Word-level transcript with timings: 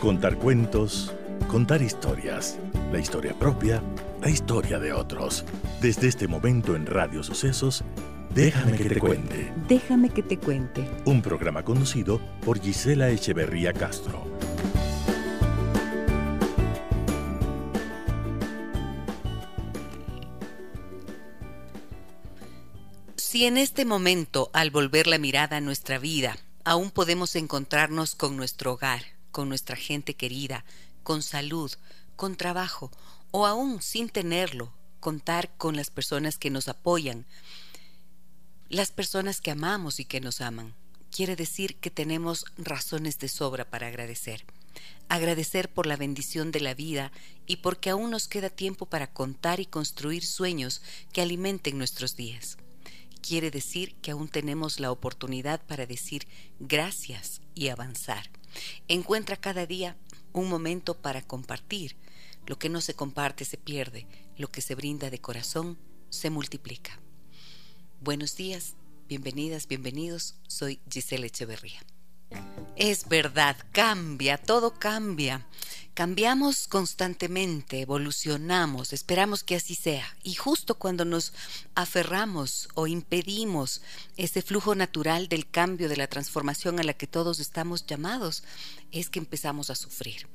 Contar 0.00 0.38
cuentos, 0.38 1.12
contar 1.46 1.82
historias, 1.82 2.58
la 2.90 2.98
historia 2.98 3.38
propia, 3.38 3.82
la 4.22 4.30
historia 4.30 4.78
de 4.78 4.94
otros. 4.94 5.44
Desde 5.82 6.08
este 6.08 6.26
momento 6.26 6.74
en 6.74 6.86
Radio 6.86 7.22
Sucesos, 7.22 7.84
Déjame 8.34 8.78
que 8.78 8.88
te 8.88 8.98
cuente. 8.98 9.52
Déjame 9.68 10.08
que 10.08 10.22
te 10.22 10.38
cuente. 10.38 10.88
Un 11.04 11.20
programa 11.20 11.64
conducido 11.64 12.18
por 12.46 12.62
Gisela 12.62 13.10
Echeverría 13.10 13.74
Castro. 13.74 14.24
Si 23.16 23.44
en 23.44 23.58
este 23.58 23.84
momento, 23.84 24.48
al 24.54 24.70
volver 24.70 25.06
la 25.06 25.18
mirada 25.18 25.58
a 25.58 25.60
nuestra 25.60 25.98
vida, 25.98 26.38
aún 26.64 26.90
podemos 26.90 27.36
encontrarnos 27.36 28.14
con 28.14 28.38
nuestro 28.38 28.72
hogar, 28.72 29.02
con 29.30 29.48
nuestra 29.48 29.76
gente 29.76 30.14
querida, 30.14 30.64
con 31.02 31.22
salud, 31.22 31.72
con 32.16 32.36
trabajo, 32.36 32.90
o 33.30 33.46
aún 33.46 33.80
sin 33.82 34.08
tenerlo, 34.08 34.72
contar 35.00 35.50
con 35.56 35.76
las 35.76 35.90
personas 35.90 36.38
que 36.38 36.50
nos 36.50 36.68
apoyan, 36.68 37.26
las 38.68 38.92
personas 38.92 39.40
que 39.40 39.50
amamos 39.50 39.98
y 39.98 40.04
que 40.04 40.20
nos 40.20 40.40
aman. 40.40 40.74
Quiere 41.10 41.34
decir 41.34 41.76
que 41.76 41.90
tenemos 41.90 42.44
razones 42.56 43.18
de 43.18 43.28
sobra 43.28 43.68
para 43.68 43.88
agradecer. 43.88 44.44
Agradecer 45.08 45.68
por 45.72 45.86
la 45.86 45.96
bendición 45.96 46.52
de 46.52 46.60
la 46.60 46.74
vida 46.74 47.10
y 47.46 47.56
porque 47.56 47.90
aún 47.90 48.10
nos 48.10 48.28
queda 48.28 48.48
tiempo 48.48 48.86
para 48.86 49.12
contar 49.12 49.58
y 49.58 49.66
construir 49.66 50.24
sueños 50.24 50.82
que 51.12 51.20
alimenten 51.20 51.78
nuestros 51.78 52.14
días. 52.14 52.58
Quiere 53.20 53.50
decir 53.50 53.96
que 53.96 54.12
aún 54.12 54.28
tenemos 54.28 54.78
la 54.78 54.92
oportunidad 54.92 55.60
para 55.66 55.84
decir 55.86 56.28
gracias 56.60 57.40
y 57.54 57.68
avanzar. 57.68 58.30
Encuentra 58.88 59.36
cada 59.36 59.66
día 59.66 59.96
un 60.32 60.48
momento 60.48 60.96
para 60.96 61.22
compartir. 61.22 61.96
Lo 62.46 62.58
que 62.58 62.68
no 62.68 62.80
se 62.80 62.94
comparte 62.94 63.44
se 63.44 63.56
pierde, 63.56 64.06
lo 64.36 64.48
que 64.50 64.62
se 64.62 64.74
brinda 64.74 65.10
de 65.10 65.20
corazón 65.20 65.78
se 66.08 66.30
multiplica. 66.30 66.98
Buenos 68.00 68.36
días, 68.36 68.74
bienvenidas, 69.08 69.68
bienvenidos. 69.68 70.36
Soy 70.48 70.80
Giselle 70.90 71.26
Echeverría. 71.26 71.80
Es 72.76 73.08
verdad, 73.08 73.56
cambia, 73.72 74.38
todo 74.38 74.74
cambia. 74.74 75.46
Cambiamos 76.00 76.66
constantemente, 76.66 77.82
evolucionamos, 77.82 78.94
esperamos 78.94 79.44
que 79.44 79.54
así 79.54 79.74
sea. 79.74 80.16
Y 80.22 80.32
justo 80.32 80.76
cuando 80.76 81.04
nos 81.04 81.34
aferramos 81.74 82.70
o 82.72 82.86
impedimos 82.86 83.82
ese 84.16 84.40
flujo 84.40 84.74
natural 84.74 85.28
del 85.28 85.46
cambio, 85.50 85.90
de 85.90 85.98
la 85.98 86.06
transformación 86.06 86.80
a 86.80 86.84
la 86.84 86.94
que 86.94 87.06
todos 87.06 87.38
estamos 87.38 87.86
llamados, 87.86 88.44
es 88.92 89.10
que 89.10 89.18
empezamos 89.18 89.68
a 89.68 89.74
sufrir. 89.74 90.26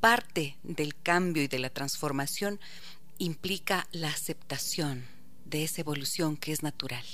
Parte 0.00 0.56
del 0.62 0.96
cambio 0.96 1.42
y 1.42 1.48
de 1.48 1.58
la 1.58 1.68
transformación 1.68 2.58
implica 3.18 3.88
la 3.92 4.08
aceptación, 4.08 5.04
de 5.50 5.64
esa 5.64 5.80
evolución 5.80 6.36
que 6.36 6.52
es 6.52 6.62
natural. 6.62 7.04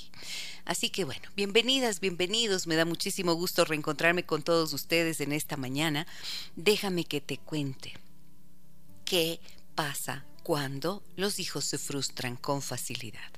Así 0.63 0.89
que 0.89 1.03
bueno, 1.03 1.27
bienvenidas, 1.35 1.99
bienvenidos, 1.99 2.67
me 2.67 2.75
da 2.75 2.85
muchísimo 2.85 3.33
gusto 3.33 3.65
reencontrarme 3.65 4.25
con 4.25 4.43
todos 4.43 4.73
ustedes 4.73 5.19
en 5.21 5.31
esta 5.33 5.57
mañana. 5.57 6.05
Déjame 6.55 7.03
que 7.03 7.19
te 7.19 7.37
cuente 7.37 7.93
qué 9.05 9.39
pasa 9.75 10.25
cuando 10.43 11.03
los 11.15 11.39
hijos 11.39 11.65
se 11.65 11.77
frustran 11.77 12.35
con 12.35 12.61
facilidad. 12.61 13.31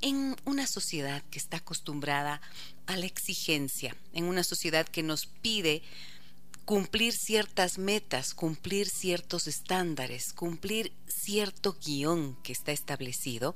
En 0.00 0.36
una 0.44 0.66
sociedad 0.66 1.22
que 1.30 1.38
está 1.38 1.58
acostumbrada 1.58 2.40
a 2.86 2.96
la 2.96 3.06
exigencia, 3.06 3.96
en 4.12 4.24
una 4.24 4.44
sociedad 4.44 4.86
que 4.86 5.02
nos 5.02 5.26
pide 5.26 5.82
cumplir 6.68 7.14
ciertas 7.14 7.78
metas, 7.78 8.34
cumplir 8.34 8.90
ciertos 8.90 9.46
estándares, 9.46 10.34
cumplir 10.34 10.92
cierto 11.06 11.74
guion 11.82 12.36
que 12.42 12.52
está 12.52 12.72
establecido, 12.72 13.54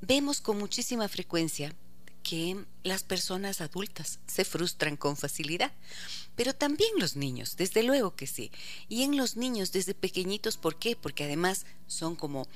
vemos 0.00 0.40
con 0.40 0.56
muchísima 0.56 1.08
frecuencia 1.08 1.74
que 2.22 2.56
las 2.84 3.02
personas 3.02 3.60
adultas 3.60 4.20
se 4.28 4.44
frustran 4.44 4.96
con 4.96 5.16
facilidad, 5.16 5.72
pero 6.36 6.54
también 6.54 6.92
los 7.00 7.16
niños, 7.16 7.56
desde 7.56 7.82
luego 7.82 8.14
que 8.14 8.28
sí. 8.28 8.52
Y 8.88 9.02
en 9.02 9.16
los 9.16 9.36
niños 9.36 9.72
desde 9.72 9.94
pequeñitos, 9.94 10.56
¿por 10.56 10.78
qué? 10.78 10.94
Porque 10.94 11.24
además 11.24 11.66
son 11.88 12.14
como 12.14 12.46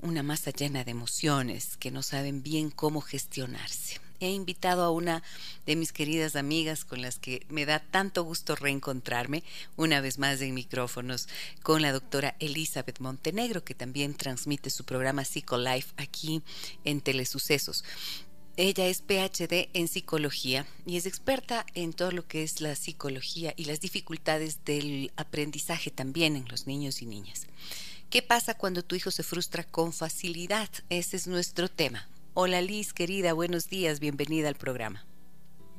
una 0.00 0.22
masa 0.22 0.52
llena 0.52 0.84
de 0.84 0.92
emociones 0.92 1.76
que 1.76 1.90
no 1.90 2.04
saben 2.04 2.44
bien 2.44 2.70
cómo 2.70 3.00
gestionarse 3.00 4.00
he 4.20 4.30
invitado 4.30 4.84
a 4.84 4.90
una 4.90 5.22
de 5.66 5.76
mis 5.76 5.92
queridas 5.92 6.36
amigas 6.36 6.84
con 6.84 7.02
las 7.02 7.18
que 7.18 7.46
me 7.48 7.66
da 7.66 7.80
tanto 7.80 8.24
gusto 8.24 8.56
reencontrarme 8.56 9.42
una 9.76 10.00
vez 10.00 10.18
más 10.18 10.40
en 10.40 10.54
micrófonos 10.54 11.28
con 11.62 11.82
la 11.82 11.92
doctora 11.92 12.36
Elizabeth 12.38 13.00
Montenegro, 13.00 13.64
que 13.64 13.74
también 13.74 14.14
transmite 14.14 14.70
su 14.70 14.84
programa 14.84 15.24
Psicolife 15.24 15.92
aquí 15.96 16.42
en 16.84 17.00
Telesucesos. 17.00 17.84
Ella 18.56 18.88
es 18.88 19.02
PhD 19.02 19.68
en 19.72 19.86
psicología 19.86 20.66
y 20.84 20.96
es 20.96 21.06
experta 21.06 21.64
en 21.74 21.92
todo 21.92 22.10
lo 22.10 22.26
que 22.26 22.42
es 22.42 22.60
la 22.60 22.74
psicología 22.74 23.54
y 23.56 23.66
las 23.66 23.80
dificultades 23.80 24.64
del 24.64 25.12
aprendizaje 25.16 25.92
también 25.92 26.34
en 26.34 26.48
los 26.48 26.66
niños 26.66 27.00
y 27.00 27.06
niñas. 27.06 27.46
¿Qué 28.10 28.20
pasa 28.20 28.54
cuando 28.54 28.82
tu 28.82 28.96
hijo 28.96 29.12
se 29.12 29.22
frustra 29.22 29.62
con 29.62 29.92
facilidad? 29.92 30.68
Ese 30.88 31.16
es 31.16 31.28
nuestro 31.28 31.68
tema. 31.68 32.08
Hola 32.40 32.62
Liz, 32.62 32.92
querida, 32.92 33.32
buenos 33.32 33.68
días, 33.68 33.98
bienvenida 33.98 34.46
al 34.46 34.54
programa. 34.54 35.04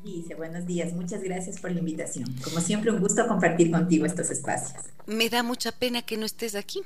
Dice, 0.04 0.36
buenos 0.36 0.68
días, 0.68 0.92
muchas 0.92 1.24
gracias 1.24 1.58
por 1.58 1.72
la 1.72 1.80
invitación. 1.80 2.26
Como 2.44 2.60
siempre, 2.60 2.92
un 2.92 3.00
gusto 3.00 3.26
compartir 3.30 3.72
contigo 3.72 4.06
estos 4.06 4.30
espacios. 4.30 4.84
Me 5.06 5.30
da 5.30 5.42
mucha 5.42 5.72
pena 5.72 6.02
que 6.02 6.18
no 6.18 6.26
estés 6.26 6.56
aquí. 6.56 6.82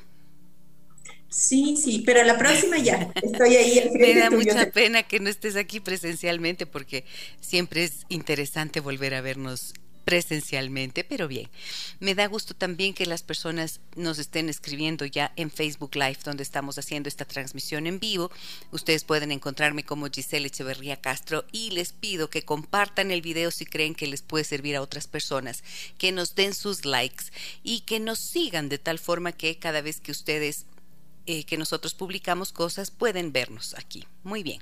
Sí, 1.28 1.76
sí, 1.76 2.04
pero 2.06 2.24
la 2.24 2.38
próxima 2.38 2.78
ya. 2.78 3.12
Estoy 3.16 3.56
ahí 3.56 3.80
al 3.80 3.90
frente 3.94 4.14
Me 4.14 4.20
da 4.20 4.30
mucha 4.30 4.70
pena 4.70 5.02
que 5.02 5.20
no 5.20 5.28
estés 5.28 5.56
aquí 5.56 5.80
presencialmente 5.80 6.68
porque 6.68 7.04
siempre 7.42 7.86
es 7.86 8.06
interesante 8.10 8.80
volver 8.80 9.16
a 9.16 9.22
vernos 9.22 9.74
presencialmente, 10.06 11.04
pero 11.04 11.28
bien. 11.28 11.50
Me 12.00 12.16
da 12.16 12.28
gusto 12.28 12.54
también 12.54 12.94
que 12.94 13.06
las 13.06 13.24
personas 13.24 13.80
nos 13.96 14.20
estén 14.20 14.50
escribiendo 14.50 15.06
ya 15.06 15.32
en 15.36 15.50
Facebook 15.50 15.96
Live, 15.96 16.20
donde 16.24 16.44
estamos 16.44 16.78
haciendo 16.78 17.10
esta 17.10 17.26
transmisión 17.26 17.88
en 17.88 18.00
vivo. 18.00 18.32
Ustedes 18.72 19.04
pueden 19.04 19.32
encontrarme 19.32 19.84
como 19.84 20.10
Giselle 20.10 20.48
Echeverría 20.48 21.00
Castro 21.00 21.46
y 21.52 21.72
les 21.72 21.94
pido 21.94 22.30
que 22.30 22.44
compartan 22.44 23.12
el 23.12 23.22
video 23.22 23.52
si 23.52 23.66
creen 23.66 23.96
que 23.96 24.08
les 24.08 24.22
puede 24.22 24.44
servir 24.44 24.76
a 24.76 24.82
otras 24.82 25.08
personas, 25.08 25.64
que 25.98 26.12
nos 26.12 26.36
den 26.36 26.54
sus 26.54 26.86
likes 26.86 27.26
y 27.64 27.82
que 27.82 28.00
nos 28.00 28.20
sigan 28.20 28.70
de 28.70 28.78
tal 28.78 29.00
forma 29.00 29.32
que 29.32 29.58
cada 29.58 29.82
vez 29.82 30.00
que 30.00 30.12
ustedes, 30.12 30.66
eh, 31.26 31.46
que 31.46 31.58
nosotros 31.58 31.94
publicamos 31.94 32.52
cosas, 32.52 32.92
pueden 32.92 33.32
vernos 33.32 33.76
aquí. 33.76 34.06
Muy 34.24 34.44
bien. 34.44 34.62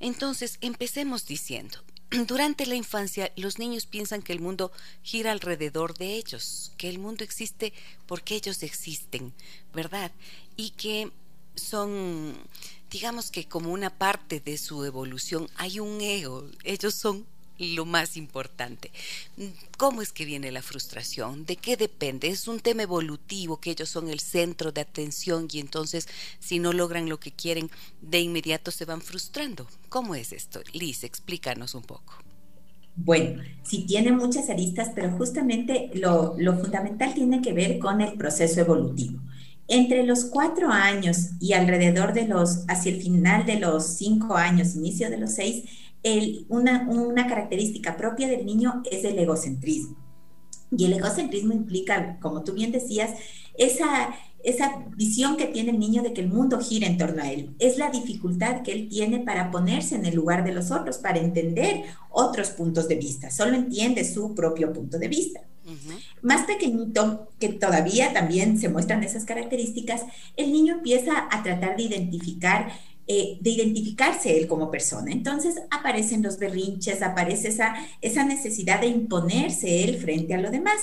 Entonces, 0.00 0.58
empecemos 0.62 1.26
diciendo, 1.26 1.78
durante 2.26 2.66
la 2.66 2.74
infancia 2.74 3.32
los 3.36 3.58
niños 3.58 3.86
piensan 3.86 4.22
que 4.22 4.32
el 4.32 4.40
mundo 4.40 4.72
gira 5.02 5.32
alrededor 5.32 5.96
de 5.96 6.16
ellos, 6.16 6.72
que 6.76 6.88
el 6.88 6.98
mundo 6.98 7.24
existe 7.24 7.72
porque 8.06 8.34
ellos 8.34 8.62
existen, 8.62 9.32
¿verdad? 9.74 10.12
Y 10.56 10.70
que 10.70 11.10
son, 11.54 12.36
digamos 12.90 13.30
que 13.30 13.46
como 13.46 13.72
una 13.72 13.90
parte 13.90 14.40
de 14.40 14.58
su 14.58 14.84
evolución, 14.84 15.48
hay 15.56 15.80
un 15.80 16.00
ego, 16.00 16.48
ellos 16.64 16.94
son 16.94 17.26
lo 17.58 17.84
más 17.84 18.16
importante. 18.16 18.90
¿Cómo 19.76 20.02
es 20.02 20.12
que 20.12 20.24
viene 20.24 20.50
la 20.50 20.62
frustración? 20.62 21.44
¿De 21.46 21.56
qué 21.56 21.76
depende? 21.76 22.28
Es 22.28 22.48
un 22.48 22.60
tema 22.60 22.82
evolutivo, 22.82 23.60
que 23.60 23.70
ellos 23.70 23.88
son 23.88 24.08
el 24.08 24.20
centro 24.20 24.72
de 24.72 24.80
atención 24.80 25.48
y 25.50 25.60
entonces 25.60 26.08
si 26.40 26.58
no 26.58 26.72
logran 26.72 27.08
lo 27.08 27.18
que 27.20 27.32
quieren, 27.32 27.70
de 28.00 28.20
inmediato 28.20 28.70
se 28.70 28.84
van 28.84 29.00
frustrando. 29.00 29.66
¿Cómo 29.88 30.14
es 30.14 30.32
esto? 30.32 30.60
Liz, 30.72 31.04
explícanos 31.04 31.74
un 31.74 31.82
poco. 31.82 32.14
Bueno, 32.94 33.42
sí 33.62 33.84
tiene 33.86 34.12
muchas 34.12 34.50
aristas, 34.50 34.90
pero 34.94 35.12
justamente 35.12 35.90
lo, 35.94 36.34
lo 36.38 36.58
fundamental 36.58 37.14
tiene 37.14 37.40
que 37.40 37.52
ver 37.52 37.78
con 37.78 38.00
el 38.00 38.18
proceso 38.18 38.60
evolutivo. 38.60 39.18
Entre 39.68 40.04
los 40.04 40.26
cuatro 40.26 40.68
años 40.68 41.30
y 41.40 41.54
alrededor 41.54 42.12
de 42.12 42.26
los, 42.26 42.64
hacia 42.68 42.92
el 42.92 43.00
final 43.00 43.46
de 43.46 43.58
los 43.60 43.86
cinco 43.86 44.36
años, 44.36 44.74
inicio 44.74 45.08
de 45.08 45.16
los 45.16 45.32
seis, 45.32 45.64
una, 46.48 46.88
una 46.88 47.26
característica 47.26 47.96
propia 47.96 48.28
del 48.28 48.44
niño 48.44 48.82
es 48.90 49.04
el 49.04 49.18
egocentrismo. 49.18 49.96
Y 50.76 50.86
el 50.86 50.94
egocentrismo 50.94 51.52
implica, 51.52 52.18
como 52.20 52.42
tú 52.44 52.54
bien 52.54 52.72
decías, 52.72 53.10
esa, 53.58 54.14
esa 54.42 54.84
visión 54.96 55.36
que 55.36 55.46
tiene 55.46 55.70
el 55.70 55.78
niño 55.78 56.02
de 56.02 56.12
que 56.12 56.22
el 56.22 56.28
mundo 56.28 56.58
gira 56.60 56.86
en 56.86 56.96
torno 56.96 57.22
a 57.22 57.30
él. 57.30 57.54
Es 57.58 57.76
la 57.76 57.90
dificultad 57.90 58.62
que 58.62 58.72
él 58.72 58.88
tiene 58.88 59.20
para 59.20 59.50
ponerse 59.50 59.96
en 59.96 60.06
el 60.06 60.14
lugar 60.14 60.44
de 60.44 60.52
los 60.52 60.70
otros, 60.70 60.98
para 60.98 61.18
entender 61.18 61.84
otros 62.10 62.50
puntos 62.50 62.88
de 62.88 62.96
vista. 62.96 63.30
Solo 63.30 63.54
entiende 63.54 64.04
su 64.04 64.34
propio 64.34 64.72
punto 64.72 64.98
de 64.98 65.08
vista. 65.08 65.40
Más 66.22 66.44
pequeñito, 66.44 67.28
que 67.38 67.48
todavía 67.50 68.12
también 68.12 68.58
se 68.58 68.68
muestran 68.68 69.04
esas 69.04 69.24
características, 69.24 70.02
el 70.36 70.52
niño 70.52 70.74
empieza 70.74 71.28
a 71.30 71.42
tratar 71.42 71.76
de 71.76 71.84
identificar 71.84 72.72
eh, 73.14 73.38
de 73.40 73.50
identificarse 73.50 74.38
él 74.38 74.46
como 74.46 74.70
persona. 74.70 75.12
Entonces 75.12 75.56
aparecen 75.70 76.22
los 76.22 76.38
berrinches, 76.38 77.02
aparece 77.02 77.48
esa, 77.48 77.74
esa 78.00 78.24
necesidad 78.24 78.80
de 78.80 78.86
imponerse 78.86 79.84
él 79.84 79.96
frente 79.98 80.34
a 80.34 80.40
lo 80.40 80.50
demás. 80.50 80.80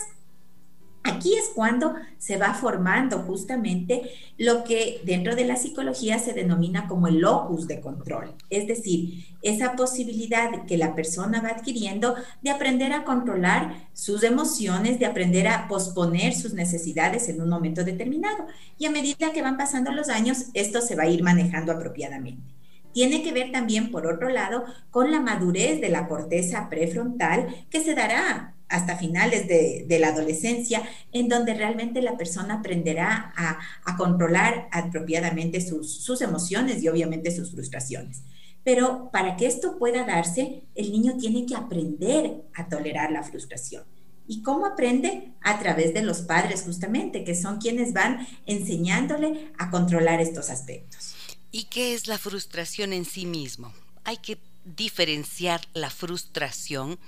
Aquí 1.04 1.34
es 1.34 1.52
cuando 1.56 1.96
se 2.18 2.38
va 2.38 2.54
formando 2.54 3.20
justamente 3.20 4.12
lo 4.38 4.66
que 4.66 5.02
dentro 5.06 5.36
de 5.36 5.46
la 5.46 5.56
psicología 5.56 6.20
se 6.20 6.34
denomina 6.34 6.88
como 6.88 7.08
el 7.08 7.20
locus 7.20 7.68
de 7.68 7.80
control, 7.80 8.34
es 8.50 8.68
decir, 8.68 9.26
esa 9.42 9.78
posibilidad 9.78 10.66
que 10.66 10.78
la 10.78 10.96
persona 10.96 11.42
va 11.42 11.50
adquiriendo 11.50 12.16
de 12.42 12.50
aprender 12.50 12.92
a 12.92 13.06
controlar 13.06 13.88
sus 13.94 14.24
emociones, 14.24 15.00
de 15.00 15.06
aprender 15.06 15.48
a 15.48 15.70
posponer 15.70 16.34
sus 16.34 16.54
necesidades 16.54 17.30
en 17.30 17.42
un 17.42 17.50
momento 17.50 17.86
determinado. 17.86 18.48
Y 18.78 18.86
a 18.86 18.92
medida 18.92 19.32
que 19.32 19.42
van 19.42 19.58
pasando 19.58 19.92
los 19.94 20.10
años, 20.10 20.48
esto 20.54 20.82
se 20.82 20.96
va 20.96 21.04
a 21.04 21.10
ir 21.10 21.24
manejando 21.24 21.72
apropiadamente. 21.72 22.54
Tiene 22.92 23.24
que 23.24 23.32
ver 23.32 23.52
también, 23.52 23.92
por 23.92 24.08
otro 24.08 24.30
lado, 24.30 24.66
con 24.92 25.12
la 25.12 25.22
madurez 25.22 25.80
de 25.80 25.90
la 25.90 26.08
corteza 26.08 26.68
prefrontal 26.70 27.66
que 27.70 27.82
se 27.82 27.96
dará 27.96 28.56
hasta 28.70 28.98
finales 28.98 29.48
de, 29.48 30.00
la 30.00 30.10
adolescencia, 30.10 30.84
en 31.12 31.28
donde 31.28 31.54
realmente 31.54 32.02
la 32.02 32.18
persona 32.18 32.56
aprenderá 32.56 33.34
a, 33.36 33.98
controlar 33.98 34.70
apropiadamente 34.72 35.60
sus, 35.60 35.92
sus 36.02 36.22
emociones 36.22 36.82
y 36.82 36.88
obviamente 36.88 37.32
sus 37.32 37.52
frustraciones. 37.52 38.22
Pero 38.64 39.10
para 39.12 39.36
que 39.36 39.48
esto 39.48 39.78
pueda 39.78 40.06
darse, 40.06 40.64
el 40.76 40.92
niño 40.92 41.18
tiene 41.18 41.46
que 41.46 41.56
aprender 41.56 42.44
a 42.54 42.70
tolerar 42.70 43.12
la 43.12 43.24
frustración. 43.24 43.84
¿Y 44.28 44.44
cómo 44.44 44.68
aprende? 44.68 45.34
A 45.42 45.58
través 45.58 45.94
de 45.96 46.04
los 46.04 46.22
padres 46.22 46.62
justamente, 46.62 47.24
que 47.24 47.34
son 47.34 47.58
quienes 47.58 47.94
van 47.94 48.28
enseñándole 48.46 49.52
a 49.58 49.72
controlar 49.72 50.22
estos 50.22 50.52
aspectos. 50.52 51.16
¿Y 51.52 51.64
qué 51.64 51.96
es 51.96 52.08
la 52.08 52.20
frustración 52.20 52.94
en 52.94 53.06
sí 53.06 53.26
mismo? 53.26 53.74
Hay 54.04 54.18
que 54.18 54.38
diferenciar 54.64 55.62
la 55.74 55.90
frustración 55.90 57.00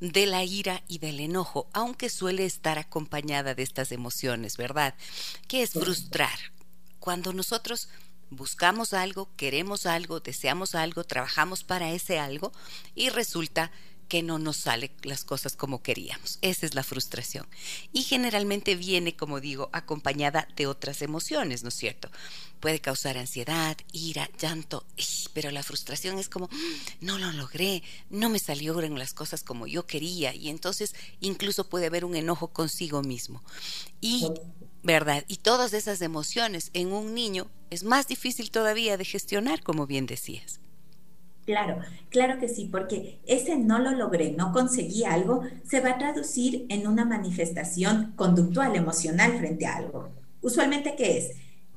de 0.00 0.26
la 0.26 0.44
ira 0.44 0.82
y 0.88 0.98
del 0.98 1.20
enojo, 1.20 1.68
aunque 1.72 2.08
suele 2.08 2.44
estar 2.44 2.78
acompañada 2.78 3.54
de 3.54 3.62
estas 3.62 3.92
emociones, 3.92 4.56
¿verdad? 4.56 4.94
¿Qué 5.48 5.62
es 5.62 5.72
frustrar? 5.72 6.38
Cuando 6.98 7.32
nosotros 7.32 7.88
buscamos 8.30 8.92
algo, 8.92 9.30
queremos 9.36 9.86
algo, 9.86 10.20
deseamos 10.20 10.74
algo, 10.74 11.04
trabajamos 11.04 11.64
para 11.64 11.92
ese 11.92 12.18
algo 12.18 12.52
y 12.94 13.10
resulta 13.10 13.70
que 13.70 13.93
no 14.22 14.38
nos 14.38 14.56
salen 14.56 14.90
las 15.02 15.24
cosas 15.24 15.56
como 15.56 15.82
queríamos. 15.82 16.38
Esa 16.42 16.66
es 16.66 16.74
la 16.74 16.82
frustración. 16.82 17.46
Y 17.92 18.02
generalmente 18.02 18.76
viene, 18.76 19.16
como 19.16 19.40
digo, 19.40 19.70
acompañada 19.72 20.48
de 20.56 20.66
otras 20.66 21.02
emociones, 21.02 21.62
¿no 21.62 21.68
es 21.68 21.74
cierto? 21.74 22.10
Puede 22.60 22.80
causar 22.80 23.18
ansiedad, 23.18 23.76
ira, 23.92 24.28
llanto, 24.40 24.86
pero 25.32 25.50
la 25.50 25.62
frustración 25.62 26.18
es 26.18 26.28
como, 26.28 26.48
no 27.00 27.18
lo 27.18 27.32
logré, 27.32 27.82
no 28.10 28.28
me 28.28 28.38
salieron 28.38 28.98
las 28.98 29.14
cosas 29.14 29.42
como 29.42 29.66
yo 29.66 29.86
quería 29.86 30.34
y 30.34 30.48
entonces 30.48 30.94
incluso 31.20 31.68
puede 31.68 31.86
haber 31.86 32.04
un 32.04 32.16
enojo 32.16 32.48
consigo 32.48 33.02
mismo. 33.02 33.42
Y, 34.00 34.30
¿verdad? 34.82 35.24
Y 35.28 35.36
todas 35.36 35.72
esas 35.72 36.00
emociones 36.00 36.70
en 36.72 36.92
un 36.92 37.14
niño 37.14 37.50
es 37.70 37.84
más 37.84 38.08
difícil 38.08 38.50
todavía 38.50 38.96
de 38.96 39.04
gestionar, 39.04 39.62
como 39.62 39.86
bien 39.86 40.06
decías. 40.06 40.60
Claro, 41.44 41.78
claro 42.08 42.38
que 42.38 42.48
sí, 42.48 42.68
porque 42.70 43.18
ese 43.26 43.56
no 43.56 43.78
lo 43.78 43.90
logré, 43.90 44.32
no 44.32 44.52
conseguí 44.52 45.04
algo, 45.04 45.42
se 45.68 45.80
va 45.80 45.90
a 45.90 45.98
traducir 45.98 46.64
en 46.70 46.86
una 46.86 47.04
manifestación 47.04 48.14
conductual, 48.16 48.76
emocional 48.76 49.38
frente 49.38 49.66
a 49.66 49.76
algo. 49.76 50.08
Usualmente, 50.40 50.94
¿qué 50.96 51.18
es? 51.18 51.32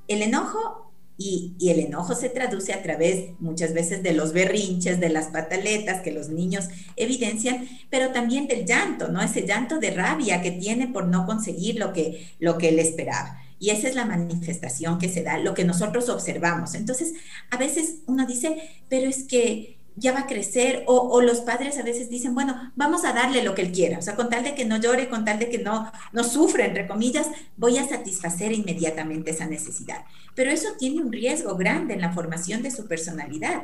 El 0.07 0.21
enojo 0.21 0.87
y, 1.17 1.55
el 1.59 1.79
enojo 1.79 2.15
se 2.15 2.29
traduce 2.29 2.73
a 2.73 2.81
través 2.81 3.31
muchas 3.39 3.73
veces 3.73 4.03
de 4.03 4.13
los 4.13 4.31
berrinches, 4.31 4.99
de 4.99 5.09
las 5.09 5.27
pataletas 5.27 6.01
que 6.01 6.11
los 6.11 6.29
niños 6.29 6.69
evidencian, 6.95 7.67
pero 7.89 8.11
también 8.11 8.47
del 8.47 8.65
llanto, 8.65 9.09
¿no? 9.09 9.21
Ese 9.21 9.45
llanto 9.45 9.79
de 9.79 9.91
rabia 9.91 10.41
que 10.41 10.51
tiene 10.51 10.87
por 10.87 11.07
no 11.07 11.25
conseguir 11.25 11.77
lo 11.77 11.91
que, 11.91 12.29
lo 12.39 12.57
que 12.57 12.69
él 12.69 12.79
esperaba. 12.79 13.41
Y 13.59 13.71
esa 13.71 13.87
es 13.87 13.95
la 13.95 14.05
manifestación 14.05 14.99
que 14.99 15.09
se 15.09 15.23
da, 15.23 15.37
lo 15.39 15.53
que 15.53 15.65
nosotros 15.65 16.09
observamos. 16.09 16.75
Entonces, 16.75 17.13
a 17.49 17.57
veces 17.57 17.99
uno 18.05 18.25
dice, 18.25 18.57
pero 18.89 19.09
es 19.09 19.23
que 19.23 19.77
ya 19.97 20.13
va 20.13 20.19
a 20.21 20.27
crecer, 20.27 20.83
o, 20.85 21.21
los 21.21 21.41
padres 21.41 21.79
a 21.79 21.83
veces 21.83 22.07
dicen, 22.07 22.35
bueno, 22.35 22.71
vamos 22.75 23.03
a 23.03 23.13
darle 23.13 23.43
lo 23.43 23.55
que 23.55 23.63
él 23.63 23.71
quiera, 23.71 23.97
o 23.97 24.01
sea, 24.01 24.15
con 24.15 24.29
tal 24.29 24.43
de 24.43 24.53
que 24.53 24.63
no 24.63 24.77
llore, 24.77 25.09
con 25.09 25.25
tal 25.25 25.39
de 25.39 25.49
que 25.49 25.57
no, 25.57 25.91
no 26.13 26.23
sufra, 26.23 26.67
entre 26.67 26.87
comillas, 26.87 27.27
voy 27.57 27.79
a 27.79 27.87
satisfacer 27.87 28.51
inmediatamente 28.51 29.31
esa 29.31 29.47
necesidad. 29.47 30.05
Pero 30.35 30.51
eso 30.51 30.69
tiene 30.77 31.01
un 31.01 31.11
riesgo 31.11 31.55
grande 31.55 31.95
en 31.95 32.01
la 32.01 32.13
formación 32.13 32.61
de 32.61 32.69
su 32.69 32.87
personalidad, 32.87 33.63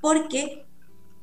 porque 0.00 0.64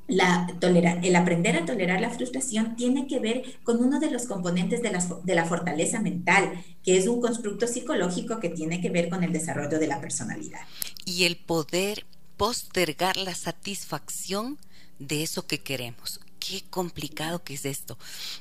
la 0.08 0.48
el 0.62 1.16
aprender 1.16 1.56
a 1.56 1.66
tolerar 1.66 2.02
la 2.02 2.10
frustración 2.10 2.76
tiene 2.76 3.08
que 3.08 3.20
ver 3.20 3.44
con 3.64 3.84
uno 3.84 4.00
de 4.00 4.12
los 4.12 4.26
componentes 4.26 4.82
de 4.82 4.92
la, 4.92 5.06
de 5.24 5.36
la 5.36 5.46
fortaleza 5.46 6.00
mental, 6.02 6.64
que 6.84 6.98
es 6.98 7.08
un 7.08 7.22
constructo 7.22 7.68
psicológico 7.68 8.40
que 8.40 8.50
tiene 8.50 8.82
que 8.82 8.90
ver 8.90 9.10
con 9.10 9.24
el 9.24 9.32
desarrollo 9.32 9.80
de 9.80 9.88
la 9.88 10.02
personalidad. 10.02 10.62
Y 11.06 11.24
el 11.24 11.38
poder 11.38 12.06
postergar 12.38 13.18
la 13.18 13.36
satisfacción 13.36 14.58
de 15.00 15.24
eso 15.24 15.46
que 15.48 15.60
queremos 15.60 16.20
qué 16.42 16.64
complicado 16.70 17.44
que 17.44 17.54
es 17.54 17.66
esto, 17.66 17.98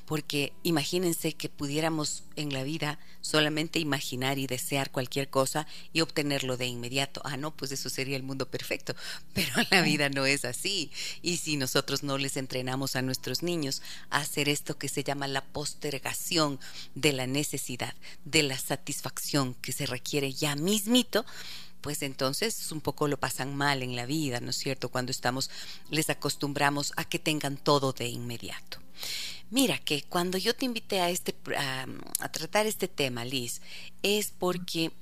porque 0.07 0.53
imagínense 0.63 1.35
que 1.35 1.51
pudiéramos 1.51 2.25
en 2.35 2.53
la 2.53 2.65
vida 2.65 2.99
solamente 3.21 3.79
imaginar 3.79 4.39
y 4.39 4.47
desear 4.47 4.91
cualquier 4.91 5.29
cosa 5.29 5.67
y 5.93 6.01
obtenerlo 6.01 6.57
de 6.57 6.67
inmediato. 6.67 7.21
Ah, 7.25 7.37
no, 7.37 7.55
pues 7.55 7.71
eso 7.73 7.91
sería 7.91 8.17
el 8.17 8.23
mundo 8.23 8.51
perfecto, 8.51 8.97
pero 9.35 9.53
la 9.71 9.83
vida 9.83 10.09
no 10.09 10.25
es 10.25 10.45
así. 10.45 10.91
Y 11.21 11.37
si 11.37 11.57
nosotros 11.59 12.03
no 12.03 12.17
les 12.17 12.39
entrenamos 12.39 12.97
a 12.97 13.03
nuestros 13.03 13.43
niños 13.43 13.83
a 14.09 14.19
hacer 14.19 14.49
esto 14.49 14.79
que 14.79 14.89
se 14.89 15.05
llama 15.05 15.29
la 15.29 15.45
postergación 15.45 16.59
de 16.95 17.13
la 17.13 17.27
necesidad, 17.27 17.95
de 18.25 18.43
la 18.43 18.59
satisfacción 18.59 19.55
que 19.55 19.73
se 19.73 19.85
requiere 19.85 20.33
ya 20.33 20.57
mismito, 20.57 21.27
pues 21.81 22.03
entonces 22.03 22.71
un 22.73 22.81
poco 22.81 23.09
lo 23.09 23.19
pasan 23.19 23.57
mal 23.57 23.83
en 23.83 23.97
la 23.97 24.07
vida, 24.07 24.41
¿no 24.41 24.51
es 24.51 24.57
cierto? 24.57 24.89
Cuando 24.89 25.11
estamos, 25.11 25.51
les 25.91 26.11
acostumbramos 26.11 26.93
a 26.97 27.05
que 27.05 27.19
tengan 27.19 27.57
todo 27.57 27.93
de 27.93 28.09
inmediato. 28.09 28.79
Mira 29.51 29.79
que 29.79 30.03
cuando 30.03 30.39
yo 30.39 30.55
te 30.55 30.65
invité 30.65 31.01
a, 31.01 31.11
este, 31.11 31.35
a 31.57 32.29
tratar 32.31 32.67
este 32.67 32.87
tema, 32.87 33.25
Liz, 33.25 33.61
es 34.03 34.33
porque 34.39 34.93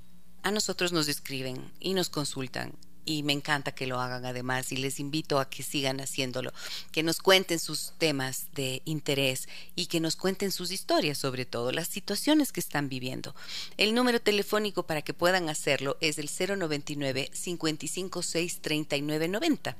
a 0.42 0.50
nosotros 0.50 0.92
nos 0.92 1.08
escriben 1.08 1.70
y 1.80 1.94
nos 1.94 2.08
consultan 2.08 2.72
y 3.08 3.22
me 3.22 3.32
encanta 3.32 3.72
que 3.72 3.86
lo 3.86 3.98
hagan 4.00 4.26
además 4.26 4.70
y 4.70 4.76
les 4.76 5.00
invito 5.00 5.40
a 5.40 5.48
que 5.48 5.62
sigan 5.62 5.98
haciéndolo, 5.98 6.52
que 6.92 7.02
nos 7.02 7.20
cuenten 7.20 7.58
sus 7.58 7.94
temas 7.96 8.48
de 8.54 8.82
interés 8.84 9.48
y 9.74 9.86
que 9.86 9.98
nos 9.98 10.14
cuenten 10.14 10.52
sus 10.52 10.70
historias 10.70 11.16
sobre 11.16 11.46
todo, 11.46 11.72
las 11.72 11.88
situaciones 11.88 12.52
que 12.52 12.60
están 12.60 12.90
viviendo. 12.90 13.34
El 13.78 13.94
número 13.94 14.20
telefónico 14.20 14.82
para 14.82 15.00
que 15.00 15.14
puedan 15.14 15.48
hacerlo 15.48 15.96
es 16.02 16.18
el 16.18 16.28
099 16.28 17.30
556 17.32 18.60
3990. 18.60 19.74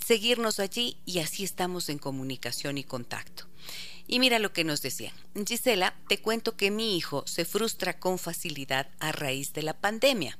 Seguirnos 0.04 0.60
allí 0.60 0.98
y 1.06 1.20
así 1.20 1.44
estamos 1.44 1.88
en 1.88 1.98
comunicación 1.98 2.76
y 2.76 2.84
contacto. 2.84 3.46
Y 4.06 4.18
mira 4.18 4.38
lo 4.38 4.52
que 4.52 4.64
nos 4.64 4.82
decían. 4.82 5.14
Gisela, 5.46 5.94
te 6.08 6.20
cuento 6.20 6.56
que 6.56 6.70
mi 6.70 6.98
hijo 6.98 7.24
se 7.26 7.46
frustra 7.46 7.98
con 7.98 8.18
facilidad 8.18 8.90
a 8.98 9.12
raíz 9.12 9.54
de 9.54 9.62
la 9.62 9.72
pandemia. 9.72 10.36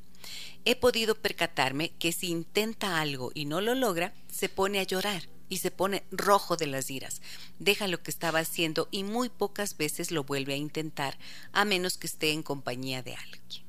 He 0.67 0.77
podido 0.77 1.15
percatarme 1.15 1.93
que 1.99 2.13
si 2.13 2.29
intenta 2.29 3.01
algo 3.01 3.31
y 3.35 3.47
no 3.47 3.61
lo 3.61 3.75
logra, 3.75 4.13
se 4.31 4.49
pone 4.49 4.81
a 4.81 4.83
llorar 4.83 5.34
y 5.55 5.59
se 5.59 5.71
pone 5.71 6.03
rojo 6.11 6.57
de 6.57 6.67
las 6.67 6.91
iras. 6.91 7.23
Deja 7.61 7.87
lo 7.87 8.03
que 8.03 8.11
estaba 8.11 8.41
haciendo 8.41 8.89
y 8.91 9.05
muy 9.05 9.29
pocas 9.29 9.77
veces 9.77 10.11
lo 10.11 10.25
vuelve 10.25 10.55
a 10.55 10.57
intentar, 10.57 11.17
a 11.53 11.65
menos 11.65 11.97
que 11.97 12.09
esté 12.09 12.33
en 12.33 12.43
compañía 12.43 13.05
de 13.05 13.15
alguien. 13.15 13.65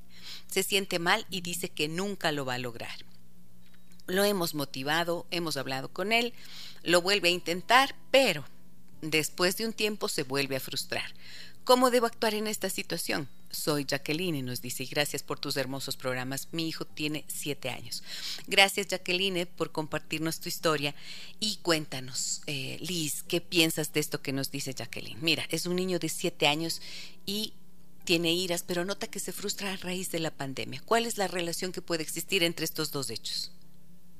Se 0.48 0.64
siente 0.64 0.98
mal 0.98 1.28
y 1.30 1.42
dice 1.42 1.70
que 1.70 1.88
nunca 1.88 2.32
lo 2.32 2.44
va 2.44 2.56
a 2.56 2.58
lograr. 2.58 3.06
Lo 4.08 4.24
hemos 4.24 4.56
motivado, 4.56 5.28
hemos 5.30 5.58
hablado 5.58 5.90
con 5.90 6.12
él, 6.12 6.34
lo 6.82 7.04
vuelve 7.04 7.30
a 7.30 7.34
intentar, 7.34 7.96
pero 8.10 8.44
después 9.04 9.56
de 9.58 9.68
un 9.68 9.74
tiempo 9.74 10.08
se 10.08 10.24
vuelve 10.24 10.56
a 10.56 10.60
frustrar. 10.60 11.14
¿Cómo 11.66 11.92
debo 11.92 12.08
actuar 12.08 12.34
en 12.34 12.48
esta 12.48 12.72
situación? 12.72 13.30
Soy 13.50 13.86
Jacqueline 13.86 14.36
y 14.36 14.42
nos 14.42 14.62
dice, 14.62 14.86
gracias 14.86 15.24
por 15.24 15.40
tus 15.40 15.58
hermosos 15.58 15.98
programas. 15.98 16.50
Mi 16.52 16.68
hijo 16.68 16.86
tiene 16.86 17.24
siete 17.28 17.70
años. 17.70 18.04
Gracias 18.48 18.88
Jacqueline 18.88 19.48
por 19.48 19.72
compartirnos 19.72 20.40
tu 20.40 20.50
historia 20.50 20.96
y 21.40 21.58
cuéntanos, 21.62 22.42
eh, 22.48 22.78
Liz, 22.82 23.24
¿qué 23.24 23.42
piensas 23.42 23.94
de 23.94 24.00
esto 24.00 24.22
que 24.22 24.34
nos 24.34 24.52
dice 24.52 24.74
Jacqueline? 24.74 25.18
Mira, 25.22 25.46
es 25.50 25.66
un 25.66 25.76
niño 25.76 26.00
de 26.00 26.10
siete 26.10 26.48
años 26.48 26.82
y 27.26 27.54
tiene 28.06 28.34
iras, 28.34 28.64
pero 28.64 28.86
nota 28.86 29.08
que 29.08 29.20
se 29.20 29.32
frustra 29.32 29.74
a 29.74 29.78
raíz 29.78 30.12
de 30.12 30.20
la 30.20 30.32
pandemia. 30.32 30.82
¿Cuál 30.86 31.06
es 31.06 31.18
la 31.18 31.28
relación 31.28 31.72
que 31.72 31.82
puede 31.82 32.04
existir 32.04 32.44
entre 32.44 32.66
estos 32.66 32.92
dos 32.92 33.10
hechos? 33.10 33.52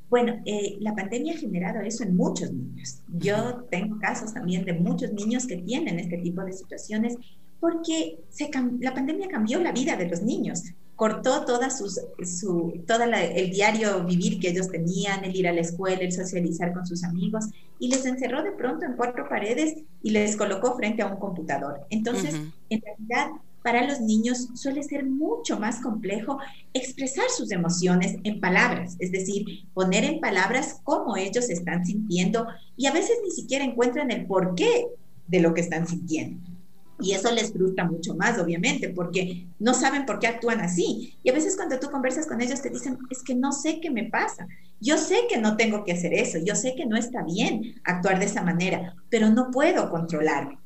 Bueno, 0.10 0.42
eh, 0.46 0.78
la 0.80 0.96
pandemia 0.96 1.34
ha 1.34 1.38
generado 1.38 1.82
eso 1.82 2.04
en 2.04 2.16
muchos 2.16 2.52
niños. 2.52 3.00
Yo 3.20 3.66
tengo 3.72 4.00
casos 4.00 4.34
también 4.34 4.66
de 4.66 4.74
muchos 4.74 5.12
niños 5.14 5.48
que 5.48 5.58
tienen 5.58 6.00
este 6.00 6.18
tipo 6.18 6.44
de 6.44 6.54
situaciones 6.54 7.18
porque 7.60 8.20
se, 8.30 8.50
la 8.80 8.94
pandemia 8.94 9.28
cambió 9.28 9.60
la 9.60 9.72
vida 9.72 9.96
de 9.96 10.08
los 10.08 10.22
niños 10.22 10.64
cortó 10.96 11.44
toda 11.44 11.70
sus, 11.70 12.00
su, 12.24 12.84
toda 12.88 13.06
el 13.06 13.50
diario 13.50 14.04
vivir 14.06 14.40
que 14.40 14.50
ellos 14.50 14.70
tenían, 14.70 15.26
el 15.26 15.36
ir 15.36 15.48
a 15.48 15.54
la 15.54 15.62
escuela, 15.62 16.02
el 16.02 16.12
socializar 16.12 16.74
con 16.74 16.86
sus 16.86 17.04
amigos, 17.04 17.46
y 17.80 17.90
les 17.90 18.06
encerró 18.06 18.44
de 18.44 18.54
pronto 18.54 18.86
en 18.86 18.94
cuatro 18.94 19.28
paredes 19.28 19.76
y 20.02 20.12
les 20.12 20.38
colocó 20.38 20.76
frente 20.78 21.02
a 21.02 21.08
un 21.08 21.20
computador. 21.20 21.82
Entonces, 21.90 22.36
en 22.70 22.82
realidad, 22.82 23.32
para 23.62 23.86
los 23.86 24.00
niños 24.00 24.48
suele 24.54 24.84
ser 24.84 25.06
mucho 25.06 25.60
más 25.60 25.82
complejo 25.82 26.38
expresar 26.74 27.26
sus 27.30 27.52
emociones 27.52 28.16
en 28.24 28.40
palabras, 28.40 28.96
es 29.00 29.12
decir, 29.12 29.46
poner 29.74 30.06
en 30.06 30.22
palabras 30.22 30.80
cómo 30.84 31.18
ellos 31.18 31.50
están 31.50 31.86
sintiendo 31.86 32.48
y 32.78 32.86
a 32.86 32.92
veces 32.92 33.18
ni 33.24 33.32
siquiera 33.32 33.66
encuentran 33.66 34.12
el 34.12 34.28
porqué 34.28 34.86
de 35.28 35.40
lo 35.40 35.54
que 35.54 35.62
están 35.62 35.88
sintiendo. 35.88 36.55
Y 37.00 37.12
eso 37.12 37.32
les 37.32 37.52
frustra 37.52 37.84
mucho 37.84 38.16
más, 38.16 38.40
obviamente, 38.40 38.90
porque 38.90 39.48
no 39.60 39.74
saben 39.74 40.06
por 40.06 40.20
qué 40.20 40.28
actúan 40.28 40.62
así. 40.62 41.16
Y 41.24 41.30
a 41.30 41.34
veces 41.34 41.56
cuando 41.56 41.78
tú 41.80 41.90
conversas 41.92 42.26
con 42.26 42.42
ellos 42.42 42.62
te 42.62 42.70
dicen, 42.70 42.98
es 43.10 43.22
que 43.22 43.36
no 43.36 43.52
sé 43.52 43.82
qué 43.82 43.90
me 43.90 44.06
pasa. 44.06 44.48
Yo 44.80 44.98
sé 44.98 45.28
que 45.30 45.38
no 45.38 45.58
tengo 45.58 45.84
que 45.84 45.94
hacer 45.94 46.14
eso, 46.14 46.38
yo 46.38 46.56
sé 46.56 46.76
que 46.76 46.86
no 46.86 46.96
está 46.98 47.24
bien 47.24 47.76
actuar 47.84 48.20
de 48.20 48.26
esa 48.26 48.44
manera, 48.44 48.96
pero 49.10 49.30
no 49.30 49.52
puedo 49.52 49.90
controlarme. 49.90 50.58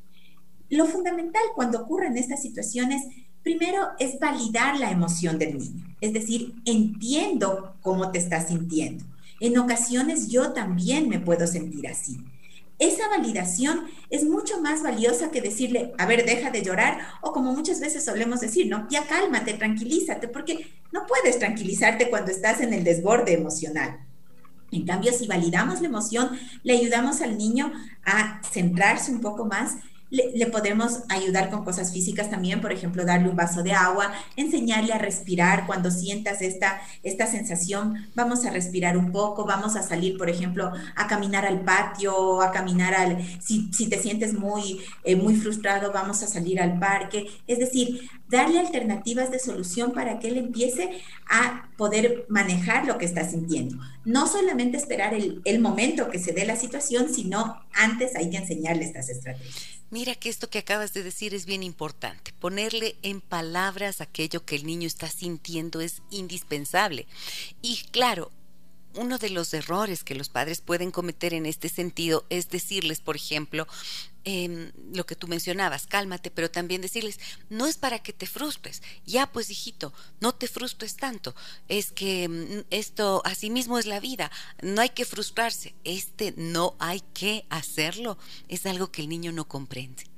Lo 0.68 0.86
fundamental 0.86 1.42
cuando 1.54 1.80
ocurren 1.80 2.16
estas 2.16 2.42
situaciones, 2.42 3.02
primero 3.42 3.88
es 3.98 4.18
validar 4.20 4.78
la 4.78 4.90
emoción 4.90 5.38
del 5.38 5.58
niño, 5.58 5.96
es 6.00 6.12
decir, 6.12 6.54
entiendo 6.64 7.74
cómo 7.80 8.12
te 8.12 8.18
estás 8.18 8.48
sintiendo. 8.48 9.04
En 9.40 9.58
ocasiones 9.58 10.28
yo 10.28 10.52
también 10.52 11.08
me 11.08 11.18
puedo 11.18 11.46
sentir 11.46 11.88
así. 11.88 12.18
Esa 12.80 13.08
validación 13.08 13.84
es 14.08 14.24
mucho 14.24 14.60
más 14.62 14.82
valiosa 14.82 15.30
que 15.30 15.42
decirle, 15.42 15.92
a 15.98 16.06
ver, 16.06 16.24
deja 16.24 16.50
de 16.50 16.62
llorar, 16.62 16.98
o 17.20 17.30
como 17.32 17.52
muchas 17.52 17.78
veces 17.78 18.04
solemos 18.04 18.40
decir, 18.40 18.68
¿no? 18.68 18.88
Ya 18.88 19.06
cálmate, 19.06 19.52
tranquilízate, 19.52 20.28
porque 20.28 20.66
no 20.90 21.06
puedes 21.06 21.38
tranquilizarte 21.38 22.08
cuando 22.08 22.32
estás 22.32 22.60
en 22.62 22.72
el 22.72 22.82
desborde 22.82 23.34
emocional. 23.34 24.00
En 24.72 24.86
cambio, 24.86 25.12
si 25.12 25.26
validamos 25.26 25.82
la 25.82 25.88
emoción, 25.88 26.30
le 26.62 26.72
ayudamos 26.72 27.20
al 27.20 27.36
niño 27.36 27.70
a 28.04 28.40
centrarse 28.50 29.12
un 29.12 29.20
poco 29.20 29.44
más 29.44 29.76
le, 30.10 30.46
podemos 30.46 31.00
ayudar 31.08 31.50
con 31.50 31.64
cosas 31.64 31.92
físicas 31.92 32.30
también, 32.30 32.60
por 32.60 32.72
ejemplo, 32.72 33.04
darle 33.04 33.28
un 33.28 33.36
vaso 33.36 33.62
de 33.62 33.72
agua, 33.72 34.12
enseñarle 34.36 34.92
a 34.92 34.98
respirar 34.98 35.66
cuando 35.66 35.90
sientas 35.90 36.42
esta, 36.42 36.80
esta 37.02 37.26
sensación, 37.26 38.08
vamos 38.14 38.44
a 38.44 38.50
respirar 38.50 38.96
un 38.96 39.12
poco, 39.12 39.46
vamos 39.46 39.76
a 39.76 39.82
salir, 39.82 40.18
por 40.18 40.28
ejemplo, 40.28 40.72
a 40.96 41.06
caminar 41.06 41.46
al 41.46 41.60
patio, 41.60 42.42
a 42.42 42.50
caminar 42.50 42.94
al, 42.94 43.18
si, 43.40 43.72
si 43.72 43.88
te 43.88 43.98
sientes 43.98 44.34
muy, 44.34 44.80
eh, 45.04 45.16
muy 45.16 45.36
frustrado, 45.36 45.92
vamos 45.92 46.22
a 46.22 46.26
salir 46.26 46.60
al 46.60 46.78
parque, 46.78 47.26
es 47.46 47.58
decir, 47.58 48.10
darle 48.30 48.60
alternativas 48.60 49.30
de 49.30 49.38
solución 49.38 49.92
para 49.92 50.18
que 50.18 50.28
él 50.28 50.38
empiece 50.38 51.02
a 51.28 51.68
poder 51.76 52.26
manejar 52.28 52.86
lo 52.86 52.96
que 52.96 53.04
está 53.04 53.28
sintiendo. 53.28 53.76
No 54.04 54.26
solamente 54.26 54.76
esperar 54.76 55.14
el, 55.14 55.60
momento 55.60 56.10
que 56.10 56.18
se 56.18 56.32
dé 56.32 56.46
la 56.46 56.56
situación, 56.56 57.12
sino 57.12 57.60
antes 57.72 58.16
hay 58.16 58.30
que 58.30 58.38
enseñarle 58.38 58.84
estas 58.84 59.08
estrategias. 59.08 59.80
Mira 59.90 60.14
que 60.14 60.28
esto 60.28 60.48
que 60.48 60.60
acabas 60.60 60.94
de 60.94 61.02
decir 61.02 61.34
es 61.34 61.44
bien 61.44 61.64
importante. 61.64 62.32
Ponerle 62.38 62.96
en 63.02 63.20
palabras 63.20 64.00
aquello 64.00 64.44
que 64.44 64.54
el 64.54 64.64
niño 64.64 64.86
está 64.86 65.08
sintiendo 65.08 65.80
es 65.80 66.00
indispensable. 66.10 67.06
Y 67.60 67.82
claro, 67.90 68.30
uno 68.94 69.18
de 69.18 69.30
los 69.30 69.52
errores 69.54 70.04
que 70.04 70.14
los 70.14 70.28
padres 70.28 70.60
pueden 70.60 70.90
cometer 70.90 71.34
en 71.34 71.46
este 71.46 71.68
sentido 71.68 72.24
es 72.28 72.50
decirles, 72.50 73.00
por 73.00 73.16
ejemplo, 73.16 73.66
Em, 74.24 74.70
lo 74.92 75.06
que 75.06 75.16
tú 75.16 75.28
mencionabas, 75.28 75.86
cálmate, 75.86 76.30
pero 76.30 76.50
también 76.50 76.82
decirles, 76.82 77.18
no 77.48 77.66
es 77.66 77.78
para 77.78 78.00
que 78.00 78.12
te 78.12 78.26
frustres, 78.26 78.82
ya 79.06 79.32
pues 79.32 79.48
hijito, 79.48 79.94
no 80.20 80.34
te 80.34 80.46
frustres 80.46 80.96
tanto, 80.96 81.34
es 81.68 81.90
que 81.90 82.28
mm, 82.28 82.66
esto 82.68 83.22
así 83.24 83.48
mismo 83.48 83.78
es 83.78 83.86
la 83.86 83.98
vida, 83.98 84.30
no 84.60 84.82
hay 84.82 84.90
que 84.90 85.06
frustrarse, 85.06 85.74
este 85.84 86.34
no 86.36 86.76
hay 86.80 87.00
que 87.14 87.46
hacerlo, 87.48 88.18
es 88.48 88.66
algo 88.66 88.92
que 88.92 89.00
el 89.00 89.08
niño 89.08 89.32
no 89.32 89.48
comprende. 89.48 90.09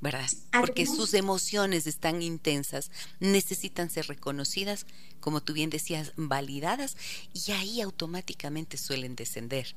¿Verdad? 0.00 0.26
Porque 0.52 0.86
sus 0.86 1.12
emociones 1.12 1.86
están 1.86 2.22
intensas, 2.22 2.90
necesitan 3.20 3.90
ser 3.90 4.06
reconocidas, 4.06 4.86
como 5.20 5.42
tú 5.42 5.52
bien 5.52 5.68
decías, 5.68 6.12
validadas, 6.16 6.96
y 7.34 7.52
ahí 7.52 7.80
automáticamente 7.82 8.78
suelen 8.78 9.14
descender. 9.14 9.76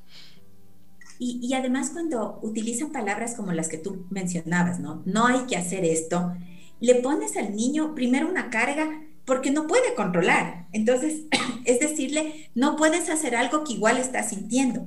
Y, 1.18 1.54
además 1.54 1.90
cuando 1.90 2.40
utilizan 2.42 2.90
palabras 2.90 3.34
como 3.34 3.52
las 3.52 3.68
que 3.68 3.78
tú 3.78 4.06
mencionabas, 4.10 4.80
¿no? 4.80 5.02
No 5.04 5.26
hay 5.26 5.46
que 5.46 5.56
hacer 5.56 5.84
esto, 5.84 6.34
le 6.80 6.96
pones 6.96 7.36
al 7.36 7.54
niño 7.54 7.94
primero 7.94 8.28
una 8.28 8.50
carga 8.50 9.02
porque 9.24 9.50
no 9.50 9.66
puede 9.66 9.94
controlar. 9.94 10.66
Entonces, 10.72 11.22
es 11.64 11.80
decirle, 11.80 12.50
no 12.54 12.76
puedes 12.76 13.08
hacer 13.08 13.36
algo 13.36 13.64
que 13.64 13.74
igual 13.74 13.98
estás 13.98 14.30
sintiendo. 14.30 14.86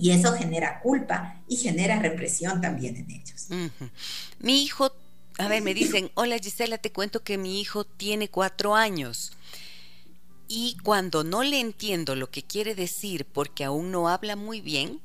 Y 0.00 0.12
eso 0.12 0.32
genera 0.32 0.80
culpa 0.80 1.42
y 1.48 1.56
genera 1.56 1.98
represión 1.98 2.60
también 2.60 2.96
en 2.96 3.10
ellos. 3.10 3.48
Mi 4.38 4.62
hijo, 4.62 4.92
a 5.38 5.48
ver, 5.48 5.60
me 5.62 5.74
dicen, 5.74 6.10
hola 6.14 6.38
Gisela, 6.38 6.78
te 6.78 6.92
cuento 6.92 7.24
que 7.24 7.36
mi 7.36 7.60
hijo 7.60 7.84
tiene 7.84 8.28
cuatro 8.28 8.76
años. 8.76 9.32
Y 10.46 10.76
cuando 10.84 11.24
no 11.24 11.42
le 11.42 11.58
entiendo 11.58 12.14
lo 12.14 12.30
que 12.30 12.42
quiere 12.44 12.74
decir 12.74 13.26
porque 13.26 13.64
aún 13.64 13.90
no 13.90 14.08
habla 14.08 14.36
muy 14.36 14.60
bien, 14.60 15.00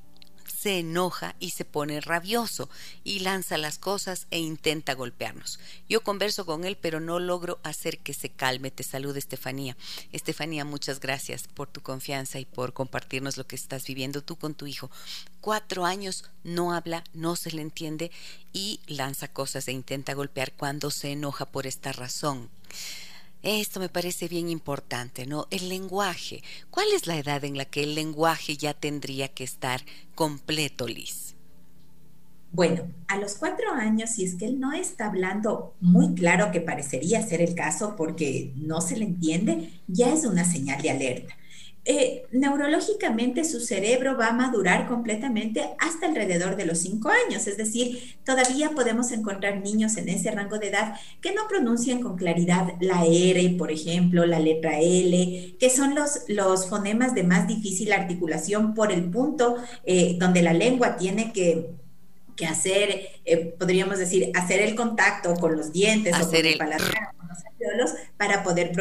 se 0.63 0.79
enoja 0.79 1.35
y 1.41 1.49
se 1.49 1.65
pone 1.65 1.99
rabioso 1.99 2.69
y 3.03 3.19
lanza 3.19 3.57
las 3.57 3.77
cosas 3.77 4.27
e 4.31 4.39
intenta 4.39 4.93
golpearnos. 4.93 5.59
Yo 5.89 6.03
converso 6.03 6.45
con 6.45 6.63
él, 6.63 6.77
pero 6.79 7.01
no 7.01 7.19
logro 7.19 7.59
hacer 7.63 7.99
que 7.99 8.13
se 8.13 8.29
calme. 8.29 8.71
Te 8.71 8.83
saluda 8.83 9.19
Estefanía. 9.19 9.75
Estefanía, 10.13 10.63
muchas 10.63 11.01
gracias 11.01 11.49
por 11.49 11.67
tu 11.67 11.81
confianza 11.81 12.39
y 12.39 12.45
por 12.45 12.71
compartirnos 12.71 13.35
lo 13.35 13.45
que 13.45 13.57
estás 13.57 13.85
viviendo 13.85 14.21
tú 14.21 14.37
con 14.37 14.53
tu 14.55 14.65
hijo. 14.65 14.89
Cuatro 15.41 15.83
años 15.83 16.23
no 16.45 16.73
habla, 16.73 17.03
no 17.13 17.35
se 17.35 17.51
le 17.51 17.61
entiende 17.61 18.09
y 18.53 18.79
lanza 18.87 19.27
cosas 19.27 19.67
e 19.67 19.73
intenta 19.73 20.13
golpear 20.13 20.53
cuando 20.53 20.91
se 20.91 21.11
enoja 21.11 21.45
por 21.45 21.67
esta 21.67 21.91
razón. 21.91 22.49
Esto 23.43 23.81
me 23.81 23.89
parece 23.89 24.29
bien 24.29 24.49
importante, 24.49 25.25
¿no? 25.25 25.47
El 25.51 25.67
lenguaje. 25.67 26.41
¿Cuál 26.71 26.87
es 26.95 27.07
la 27.07 27.17
edad 27.17 27.43
en 27.43 27.57
la 27.57 27.65
que 27.65 27.83
el 27.83 27.93
lenguaje 27.93 28.55
ya 28.55 28.73
tendría 28.73 29.27
que 29.27 29.43
estar 29.43 29.81
completo, 30.15 30.87
Liz? 30.87 31.35
Bueno, 32.53 32.87
a 33.07 33.17
los 33.17 33.33
cuatro 33.35 33.71
años, 33.73 34.11
si 34.11 34.23
es 34.23 34.35
que 34.35 34.45
él 34.45 34.59
no 34.59 34.71
está 34.71 35.07
hablando 35.07 35.73
muy 35.81 36.13
claro, 36.13 36.51
que 36.51 36.61
parecería 36.61 37.25
ser 37.25 37.41
el 37.41 37.53
caso 37.53 37.95
porque 37.97 38.53
no 38.55 38.79
se 38.79 38.95
le 38.95 39.05
entiende, 39.05 39.71
ya 39.87 40.13
es 40.13 40.23
una 40.23 40.45
señal 40.45 40.81
de 40.81 40.91
alerta. 40.91 41.35
Eh, 41.85 42.25
neurológicamente 42.31 43.43
su 43.43 43.59
cerebro 43.59 44.17
va 44.17 44.27
a 44.27 44.33
madurar 44.33 44.87
completamente 44.87 45.71
hasta 45.79 46.05
alrededor 46.05 46.55
de 46.55 46.65
los 46.65 46.79
cinco 46.79 47.09
años, 47.09 47.45
es 47.45 47.57
decir, 47.57 48.15
todavía 48.23 48.69
podemos 48.69 49.11
encontrar 49.11 49.61
niños 49.61 49.97
en 49.97 50.07
ese 50.07 50.31
rango 50.31 50.59
de 50.59 50.69
edad 50.69 50.95
que 51.19 51.33
no 51.33 51.45
pronuncian 51.49 51.99
con 51.99 52.15
claridad 52.15 52.69
la 52.79 53.05
R, 53.05 53.55
por 53.57 53.69
ejemplo, 53.69 54.25
la 54.25 54.39
letra 54.39 54.79
L, 54.79 55.57
que 55.59 55.69
son 55.69 55.93
los, 55.93 56.21
los 56.29 56.69
fonemas 56.69 57.15
de 57.15 57.23
más 57.23 57.49
difícil 57.49 57.91
articulación 57.91 58.73
por 58.73 58.93
el 58.93 59.03
punto 59.03 59.57
eh, 59.85 60.15
donde 60.17 60.41
la 60.41 60.53
lengua 60.53 60.95
tiene 60.95 61.33
que 61.33 61.69
que 62.35 62.45
hacer, 62.47 63.09
eh, 63.25 63.55
podríamos 63.59 63.99
decir, 63.99 64.31
hacer 64.35 64.59
el 64.61 64.75
contacto 64.75 65.35
con 65.35 65.55
los 65.55 65.71
dientes 65.71 66.15
o 66.19 66.25
con 66.25 66.35
el, 66.35 66.57
paladar, 66.57 67.13
alveolos 67.45 67.91
para 68.17 68.43
poder 68.43 68.71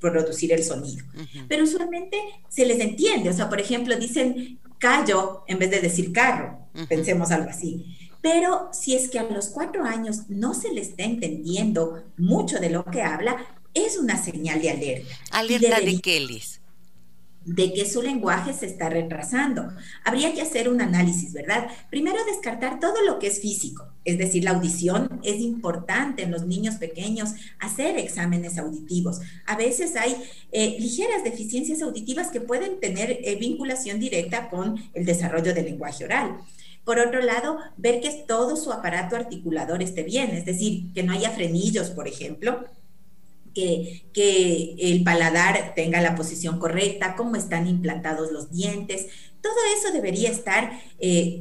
producir 0.00 0.52
el 0.52 0.64
sonido. 0.64 1.04
Pero 1.48 1.64
usualmente 1.64 2.16
se 2.48 2.66
les 2.66 2.80
entiende, 2.80 3.30
o 3.30 3.32
sea, 3.32 3.48
por 3.48 3.60
ejemplo, 3.60 3.96
dicen 3.96 4.58
callo 4.78 5.44
en 5.46 5.58
vez 5.58 5.70
de 5.70 5.80
decir 5.80 6.12
carro, 6.12 6.58
pensemos 6.88 7.30
algo 7.30 7.50
así. 7.50 7.96
Pero 8.22 8.68
si 8.72 8.94
es 8.94 9.08
que 9.08 9.18
a 9.18 9.24
los 9.24 9.48
cuatro 9.48 9.84
años 9.84 10.28
no 10.28 10.52
se 10.54 10.72
le 10.72 10.82
está 10.82 11.04
entendiendo 11.04 12.04
mucho 12.18 12.58
de 12.58 12.70
lo 12.70 12.84
que 12.84 13.02
habla, 13.02 13.46
es 13.72 13.96
una 13.96 14.22
señal 14.22 14.60
de 14.60 14.70
alerta. 14.70 15.14
¿Alerta 15.30 15.80
de 15.80 16.00
qué, 16.00 16.20
Liz? 16.20 16.59
De 17.54 17.72
que 17.72 17.84
su 17.84 18.00
lenguaje 18.00 18.52
se 18.52 18.66
está 18.66 18.88
retrasando. 18.88 19.72
Habría 20.04 20.32
que 20.32 20.42
hacer 20.42 20.68
un 20.68 20.80
análisis, 20.80 21.32
¿verdad? 21.32 21.66
Primero 21.90 22.18
descartar 22.24 22.78
todo 22.78 23.02
lo 23.04 23.18
que 23.18 23.26
es 23.26 23.40
físico, 23.40 23.88
es 24.04 24.18
decir, 24.18 24.44
la 24.44 24.52
audición 24.52 25.20
es 25.24 25.40
importante 25.40 26.22
en 26.22 26.30
los 26.30 26.46
niños 26.46 26.76
pequeños, 26.76 27.30
hacer 27.58 27.98
exámenes 27.98 28.56
auditivos. 28.56 29.20
A 29.46 29.56
veces 29.56 29.96
hay 29.96 30.16
eh, 30.52 30.76
ligeras 30.78 31.24
deficiencias 31.24 31.82
auditivas 31.82 32.28
que 32.28 32.40
pueden 32.40 32.78
tener 32.78 33.18
eh, 33.22 33.36
vinculación 33.36 33.98
directa 33.98 34.48
con 34.48 34.76
el 34.94 35.04
desarrollo 35.04 35.52
del 35.52 35.64
lenguaje 35.64 36.04
oral. 36.04 36.38
Por 36.84 36.98
otro 36.98 37.20
lado, 37.20 37.58
ver 37.76 38.00
que 38.00 38.10
todo 38.26 38.56
su 38.56 38.72
aparato 38.72 39.16
articulador 39.16 39.82
esté 39.82 40.02
bien, 40.02 40.30
es 40.30 40.44
decir, 40.44 40.92
que 40.94 41.02
no 41.02 41.12
haya 41.12 41.30
frenillos, 41.30 41.90
por 41.90 42.08
ejemplo, 42.08 42.64
que, 43.54 44.04
que, 44.12 44.76
el 44.78 45.02
paladar 45.02 45.74
tenga 45.74 46.00
la 46.00 46.14
posición 46.14 46.58
correcta, 46.58 47.16
cómo 47.16 47.36
están 47.36 47.66
implantados 47.66 48.32
los 48.32 48.50
dientes. 48.50 49.06
Todo 49.40 49.54
eso 49.78 49.92
debería 49.92 50.30
estar 50.30 50.70
eh, 50.98 51.38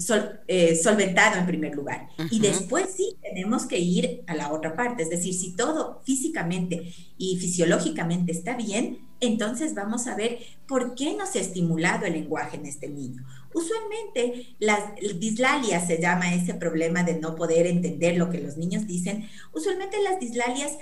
eh, 0.48 0.76
solventado 0.76 1.38
en 1.38 1.46
primer 1.46 1.76
lugar. 1.76 2.08
Y 2.32 2.40
después 2.40 2.88
sí 2.96 3.18
tenemos 3.22 3.66
que 3.66 3.80
ir 3.80 4.24
a 4.28 4.36
la 4.36 4.54
otra 4.54 4.76
parte. 4.76 5.04
Es 5.04 5.10
decir, 5.10 5.34
si 5.34 5.56
todo 5.56 6.02
físicamente 6.06 6.94
y 7.18 7.38
fisiológicamente 7.38 8.32
está 8.32 8.56
bien, 8.56 9.10
entonces 9.22 9.76
vamos 9.76 10.08
a 10.08 10.16
ver 10.16 10.40
por 10.66 10.96
qué 10.96 11.16
no 11.16 11.26
se 11.26 11.40
ha 11.40 11.42
estimulado 11.42 12.06
el 12.06 12.14
lenguaje 12.14 12.56
en 12.56 12.66
este 12.66 12.88
niño. 12.88 13.26
Usualmente 13.54 14.56
las 14.60 14.96
dislalias 15.20 15.88
se 15.88 16.00
llama 16.00 16.34
ese 16.34 16.54
problema 16.54 17.04
de 17.04 17.20
no 17.20 17.36
poder 17.36 17.68
entender 17.68 18.18
lo 18.18 18.30
que 18.30 18.40
los 18.40 18.58
niños 18.58 18.88
dicen. 18.88 19.28
Usualmente 19.54 20.02
las 20.02 20.20
dislalias 20.20 20.78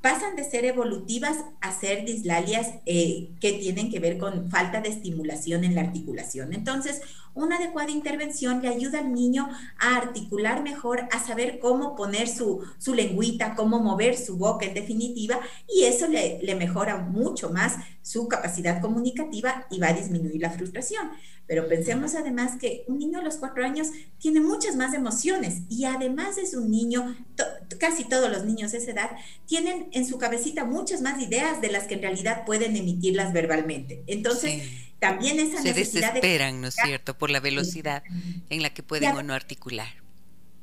pasan 0.00 0.36
de 0.36 0.44
ser 0.44 0.64
evolutivas 0.64 1.36
a 1.60 1.72
ser 1.72 2.04
dislalias 2.04 2.68
eh, 2.86 3.30
que 3.40 3.52
tienen 3.52 3.90
que 3.90 4.00
ver 4.00 4.18
con 4.18 4.50
falta 4.50 4.80
de 4.80 4.88
estimulación 4.88 5.64
en 5.64 5.74
la 5.74 5.82
articulación. 5.82 6.52
Entonces, 6.52 7.02
una 7.34 7.56
adecuada 7.56 7.90
intervención 7.90 8.60
le 8.62 8.68
ayuda 8.68 9.00
al 9.00 9.12
niño 9.12 9.48
a 9.78 9.96
articular 9.96 10.62
mejor, 10.62 11.06
a 11.12 11.24
saber 11.24 11.58
cómo 11.60 11.94
poner 11.94 12.28
su, 12.28 12.64
su 12.78 12.94
lengüita, 12.94 13.54
cómo 13.54 13.78
mover 13.78 14.16
su 14.16 14.36
boca 14.36 14.66
en 14.66 14.74
definitiva, 14.74 15.38
y 15.68 15.84
eso 15.84 16.08
le, 16.08 16.40
le 16.42 16.54
mejora 16.54 16.98
mucho 16.98 17.50
más 17.50 17.76
su 18.02 18.28
capacidad 18.28 18.80
comunicativa 18.80 19.66
y 19.70 19.78
va 19.78 19.88
a 19.88 19.92
disminuir 19.92 20.40
la 20.40 20.50
frustración. 20.50 21.10
Pero 21.46 21.68
pensemos 21.68 22.14
además 22.14 22.52
que 22.60 22.84
un 22.86 22.98
niño 22.98 23.18
a 23.18 23.22
los 23.22 23.36
cuatro 23.36 23.64
años 23.64 23.88
tiene 24.18 24.40
muchas 24.40 24.76
más 24.76 24.94
emociones 24.94 25.62
y 25.68 25.84
además 25.84 26.38
es 26.38 26.54
un 26.54 26.70
niño, 26.70 27.16
casi 27.78 28.04
todos 28.04 28.30
los 28.30 28.44
niños 28.44 28.70
de 28.72 28.78
esa 28.78 28.92
edad 28.92 29.10
tienen 29.46 29.88
en 29.92 30.06
su 30.06 30.16
cabecita 30.18 30.64
muchas 30.64 31.02
más 31.02 31.20
ideas 31.20 31.60
de 31.60 31.72
las 31.72 31.84
que 31.84 31.94
en 31.94 32.02
realidad 32.02 32.44
pueden 32.46 32.76
emitirlas 32.76 33.32
verbalmente. 33.32 34.04
Entonces, 34.06 34.62
también 35.00 35.40
esa 35.40 35.60
Se 35.60 35.72
desesperan, 35.72 36.60
¿no 36.60 36.68
es 36.68 36.76
cierto?, 36.76 37.18
por 37.18 37.30
la 37.30 37.40
velocidad 37.40 38.04
en 38.48 38.62
la 38.62 38.72
que 38.72 38.82
pueden 38.82 39.16
o 39.16 39.22
no 39.22 39.34
articular. 39.34 39.88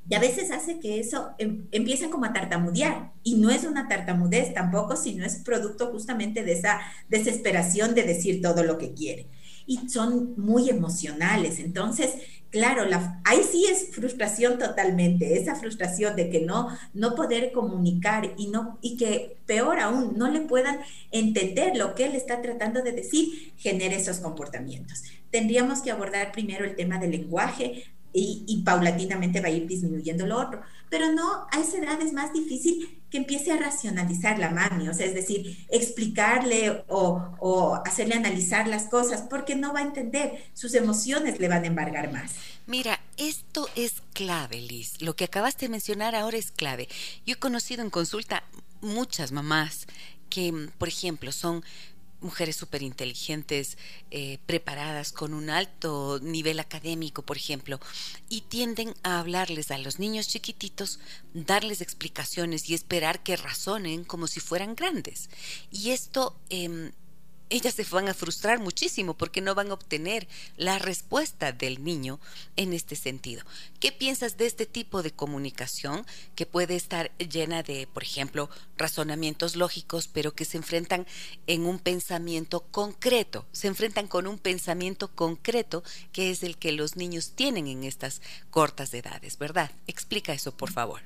Y 0.09 0.15
a 0.15 0.19
veces 0.19 0.51
hace 0.51 0.79
que 0.79 0.99
eso 0.99 1.31
em, 1.37 1.67
como 2.09 2.25
a 2.25 2.33
tartamudear. 2.33 3.11
Y 3.23 3.35
no 3.35 3.49
es 3.49 3.63
una 3.63 3.87
tartamudez 3.87 4.53
tampoco, 4.53 4.95
sino 4.95 5.25
es 5.25 5.35
producto 5.35 5.87
justamente 5.91 6.43
de 6.43 6.53
esa 6.53 6.79
desesperación 7.09 7.93
de 7.93 8.03
decir 8.03 8.41
todo 8.41 8.63
lo 8.63 8.77
que 8.77 8.93
quiere 8.93 9.27
y 9.67 9.89
son 9.89 10.33
muy 10.37 10.69
emocionales. 10.69 11.59
Entonces, 11.59 12.15
claro, 12.49 12.85
la, 12.85 13.21
ahí 13.25 13.41
sí 13.43 13.65
es 13.69 13.89
frustración 13.91 14.57
totalmente, 14.57 15.37
esa 15.37 15.55
frustración 15.55 16.15
de 16.15 16.29
que 16.29 16.41
no, 16.41 16.69
no 16.93 17.13
poder 17.13 17.51
comunicar 17.51 18.33
y, 18.37 18.47
no, 18.47 18.79
y 18.81 18.95
que 18.95 19.37
peor 19.45 19.79
aún, 19.79 20.17
no 20.17 20.31
le 20.31 20.41
puedan 20.41 20.79
entender 21.11 21.75
lo 21.75 21.93
que 21.93 22.05
él 22.05 22.15
está 22.15 22.41
tratando 22.41 22.81
de 22.81 22.93
decir, 22.93 23.53
genera 23.57 23.95
esos 23.95 24.19
comportamientos. 24.19 25.03
Tendríamos 25.29 25.81
que 25.81 25.91
abordar 25.91 26.31
primero 26.31 26.63
el 26.63 26.75
tema 26.75 26.97
del 26.97 27.11
lenguaje, 27.11 27.83
y, 28.19 28.63
paulatinamente 28.63 29.41
va 29.41 29.47
a 29.47 29.51
ir 29.51 29.67
disminuyendo 29.67 30.25
lo 30.25 30.39
otro. 30.39 30.62
Pero 30.89 31.12
no, 31.12 31.47
a 31.51 31.59
esa 31.59 31.77
edad 31.77 32.01
es 32.01 32.13
más 32.13 32.33
difícil 32.33 33.01
que 33.09 33.17
empiece 33.17 33.51
a 33.51 33.57
racionalizar 33.57 34.39
la 34.39 34.50
mami, 34.50 34.89
o 34.89 34.93
sea, 34.93 35.05
es 35.05 35.13
decir, 35.13 35.65
explicarle 35.69 36.83
o, 36.88 37.36
o, 37.39 37.75
hacerle 37.86 38.15
analizar 38.15 38.67
las 38.67 38.86
cosas, 38.86 39.21
porque 39.29 39.55
no 39.55 39.74
va 39.74 39.79
a 39.79 39.83
entender, 39.83 40.43
sus 40.53 40.74
emociones 40.74 41.39
le 41.39 41.47
van 41.47 41.63
a 41.63 41.67
embargar 41.67 42.12
más. 42.12 42.31
Mira, 42.65 43.00
esto 43.17 43.69
es 43.75 44.01
clave, 44.13 44.59
Liz. 44.62 45.01
Lo 45.01 45.15
que 45.15 45.25
acabas 45.25 45.57
de 45.57 45.69
mencionar 45.69 46.15
ahora 46.15 46.38
es 46.38 46.51
clave. 46.51 46.89
Yo 47.25 47.33
he 47.33 47.39
conocido 47.39 47.81
en 47.81 47.89
consulta 47.89 48.43
muchas 48.81 49.31
mamás 49.31 49.88
que, 50.29 50.69
por 50.77 50.88
ejemplo, 50.88 51.31
son 51.31 51.63
mujeres 52.21 52.55
súper 52.55 52.81
inteligentes, 52.81 53.77
eh, 54.12 54.39
preparadas, 54.45 55.12
con 55.12 55.33
un 55.33 55.50
alto 55.50 56.19
nivel 56.21 56.59
académico, 56.59 57.21
por 57.21 57.38
ejemplo, 57.38 57.79
y 58.29 58.41
tienden 58.41 58.93
a 59.03 59.19
hablarles 59.19 59.71
a 59.71 59.77
los 59.77 60.00
niños 60.00 60.27
chiquititos, 60.27 61.00
darles 61.33 61.81
explicaciones 61.81 62.70
y 62.70 62.74
esperar 62.74 63.24
que 63.24 63.35
razonen 63.35 64.03
como 64.03 64.27
si 64.27 64.39
fueran 64.39 64.75
grandes. 64.75 65.29
Y 65.72 65.92
esto... 65.92 66.39
Eh, 66.50 66.92
ellas 67.50 67.74
se 67.74 67.83
van 67.83 68.07
a 68.07 68.14
frustrar 68.14 68.60
muchísimo 68.60 69.16
porque 69.16 69.42
no 69.42 69.55
van 69.55 69.72
a 69.72 69.74
obtener 69.74 70.27
la 70.57 70.79
respuesta 70.79 71.51
del 71.51 71.83
niño 71.83 72.20
en 72.55 72.74
este 72.74 72.96
sentido. 72.96 73.44
¿Qué 73.79 73.92
piensas 73.92 74.38
de 74.38 74.46
este 74.46 74.66
tipo 74.66 75.03
de 75.03 75.12
comunicación 75.12 76.05
que 76.36 76.46
puede 76.46 76.75
estar 76.75 77.12
llena 77.18 77.64
de, 77.64 77.88
por 77.88 78.03
ejemplo, 78.03 78.50
razonamientos 78.77 79.55
lógicos, 79.55 80.07
pero 80.07 80.33
que 80.33 80.46
se 80.46 80.57
enfrentan 80.57 81.05
en 81.48 81.66
un 81.66 81.79
pensamiento 81.79 82.62
concreto? 82.72 83.46
Se 83.51 83.68
enfrentan 83.68 84.07
con 84.07 84.27
un 84.27 84.38
pensamiento 84.38 85.10
concreto 85.14 85.83
que 86.12 86.31
es 86.31 86.44
el 86.44 86.57
que 86.57 86.72
los 86.72 86.96
niños 86.96 87.31
tienen 87.36 87.68
en 87.68 87.83
estas 87.83 88.22
cortas 88.50 88.94
edades, 88.94 89.38
¿verdad? 89.38 89.72
Explica 89.88 90.33
eso, 90.33 90.55
por 90.55 90.72
favor. 90.72 91.01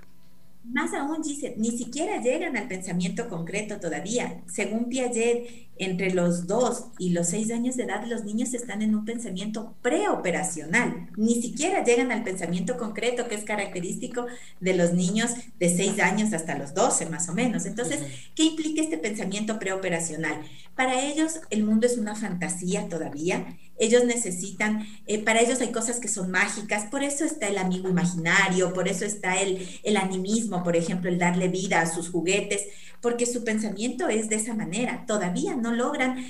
Más 0.63 0.93
aún, 0.93 1.23
dice, 1.23 1.55
ni 1.57 1.75
siquiera 1.75 2.21
llegan 2.21 2.55
al 2.55 2.67
pensamiento 2.67 3.27
concreto 3.27 3.79
todavía. 3.79 4.43
Según 4.47 4.89
Piaget, 4.89 5.70
entre 5.81 6.13
los 6.13 6.45
dos 6.45 6.85
y 6.99 7.09
los 7.09 7.27
seis 7.27 7.51
años 7.51 7.75
de 7.75 7.83
edad, 7.83 8.05
los 8.05 8.23
niños 8.23 8.53
están 8.53 8.81
en 8.83 8.93
un 8.93 9.03
pensamiento 9.03 9.75
preoperacional. 9.81 11.09
Ni 11.17 11.41
siquiera 11.41 11.83
llegan 11.83 12.11
al 12.11 12.23
pensamiento 12.23 12.77
concreto 12.77 13.27
que 13.27 13.35
es 13.35 13.43
característico 13.43 14.27
de 14.59 14.75
los 14.75 14.93
niños 14.93 15.31
de 15.59 15.75
seis 15.75 15.99
años 15.99 16.33
hasta 16.33 16.57
los 16.57 16.75
doce, 16.75 17.07
más 17.07 17.27
o 17.29 17.33
menos. 17.33 17.65
Entonces, 17.65 17.99
¿qué 18.35 18.43
implica 18.43 18.81
este 18.81 18.99
pensamiento 18.99 19.57
preoperacional? 19.57 20.41
Para 20.75 21.01
ellos, 21.01 21.41
el 21.49 21.63
mundo 21.63 21.87
es 21.87 21.97
una 21.97 22.15
fantasía 22.15 22.87
todavía 22.87 23.57
ellos 23.81 24.05
necesitan, 24.05 24.87
eh, 25.07 25.17
para 25.23 25.41
ellos 25.41 25.59
hay 25.59 25.71
cosas 25.71 25.99
que 25.99 26.07
son 26.07 26.29
mágicas, 26.29 26.85
por 26.91 27.03
eso 27.03 27.25
está 27.25 27.47
el 27.47 27.57
amigo 27.57 27.89
imaginario, 27.89 28.73
por 28.73 28.87
eso 28.87 29.05
está 29.05 29.41
el, 29.41 29.67
el 29.81 29.97
animismo, 29.97 30.63
por 30.63 30.75
ejemplo, 30.75 31.09
el 31.09 31.17
darle 31.17 31.47
vida 31.47 31.81
a 31.81 31.91
sus 31.91 32.11
juguetes, 32.11 32.67
porque 33.01 33.25
su 33.25 33.43
pensamiento 33.43 34.07
es 34.07 34.29
de 34.29 34.35
esa 34.35 34.53
manera, 34.53 35.05
todavía 35.07 35.55
no 35.55 35.73
logran 35.73 36.25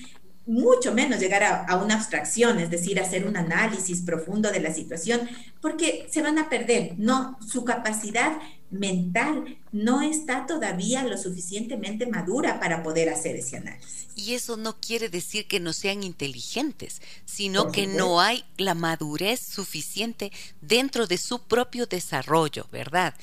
mucho 0.46 0.94
menos 0.94 1.20
llegar 1.20 1.44
a, 1.44 1.76
una 1.78 1.96
abstracción, 1.96 2.60
es 2.60 2.70
decir, 2.70 3.00
hacer 3.00 3.28
un 3.28 3.38
análisis 3.38 4.02
profundo 4.02 4.52
de 4.52 4.60
la 4.60 4.74
situación, 4.74 5.22
porque 5.62 6.08
se 6.10 6.22
van 6.22 6.40
a 6.40 6.50
perder, 6.50 6.96
no, 6.98 7.38
su 7.46 7.64
capacidad 7.64 8.34
mental 8.72 9.58
no 9.72 10.02
está 10.02 10.46
todavía 10.46 11.04
lo 11.04 11.18
suficientemente 11.18 12.08
madura 12.08 12.60
para 12.60 12.84
poder 12.84 13.10
hacer 13.10 13.36
ese 13.36 13.58
análisis. 13.58 14.08
Y 14.16 14.34
eso 14.34 14.58
no 14.58 14.80
quiere 14.80 15.10
decir 15.10 15.48
que 15.48 15.60
no 15.60 15.74
sean 15.74 16.04
inteligentes, 16.04 17.02
sino 17.26 17.72
que 17.72 17.88
no 17.88 18.20
hay 18.20 18.44
la 18.58 18.76
madurez 18.76 19.40
suficiente 19.40 20.32
dentro 20.62 21.08
de 21.08 21.18
su 21.18 21.44
propio 21.44 21.86
desarrollo, 21.86 22.68
¿verdad? 22.72 23.16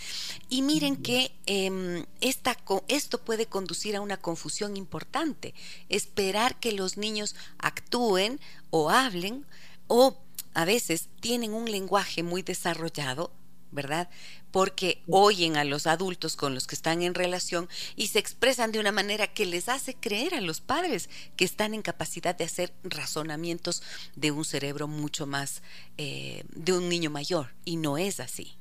Y 0.48 0.62
miren 0.62 0.96
que 0.96 1.32
eh, 1.46 2.04
esta, 2.20 2.56
esto 2.88 3.18
puede 3.18 3.46
conducir 3.46 3.96
a 3.96 4.00
una 4.00 4.16
confusión 4.16 4.76
importante. 4.76 5.54
Esperar 5.88 6.58
que 6.58 6.72
los 6.72 6.96
niños 6.96 7.37
actúen 7.58 8.40
o 8.70 8.90
hablen 8.90 9.44
o 9.88 10.18
a 10.54 10.64
veces 10.64 11.08
tienen 11.20 11.52
un 11.52 11.70
lenguaje 11.70 12.22
muy 12.22 12.42
desarrollado, 12.42 13.30
¿verdad? 13.70 14.08
Porque 14.50 15.02
oyen 15.08 15.56
a 15.56 15.64
los 15.64 15.87
adultos 15.87 16.37
con 16.37 16.54
los 16.54 16.66
que 16.66 16.74
están 16.74 17.02
en 17.02 17.14
relación 17.14 17.68
y 17.96 18.08
se 18.08 18.18
expresan 18.18 18.72
de 18.72 18.80
una 18.80 18.92
manera 18.92 19.26
que 19.26 19.46
les 19.46 19.68
hace 19.68 19.94
creer 19.94 20.34
a 20.34 20.40
los 20.40 20.61
padres 20.61 21.11
que 21.37 21.44
están 21.44 21.74
en 21.74 21.82
capacidad 21.82 22.37
de 22.37 22.44
hacer 22.44 22.72
razonamientos 22.82 23.82
de 24.16 24.30
un 24.30 24.44
cerebro 24.44 24.88
mucho 24.88 25.26
más 25.26 25.62
eh, 25.96 26.44
de 26.54 26.72
un 26.72 26.88
niño 26.88 27.11
mayor 27.11 27.54
y 27.64 27.76
no 27.76 27.98
es 27.98 28.20
así. 28.20 28.56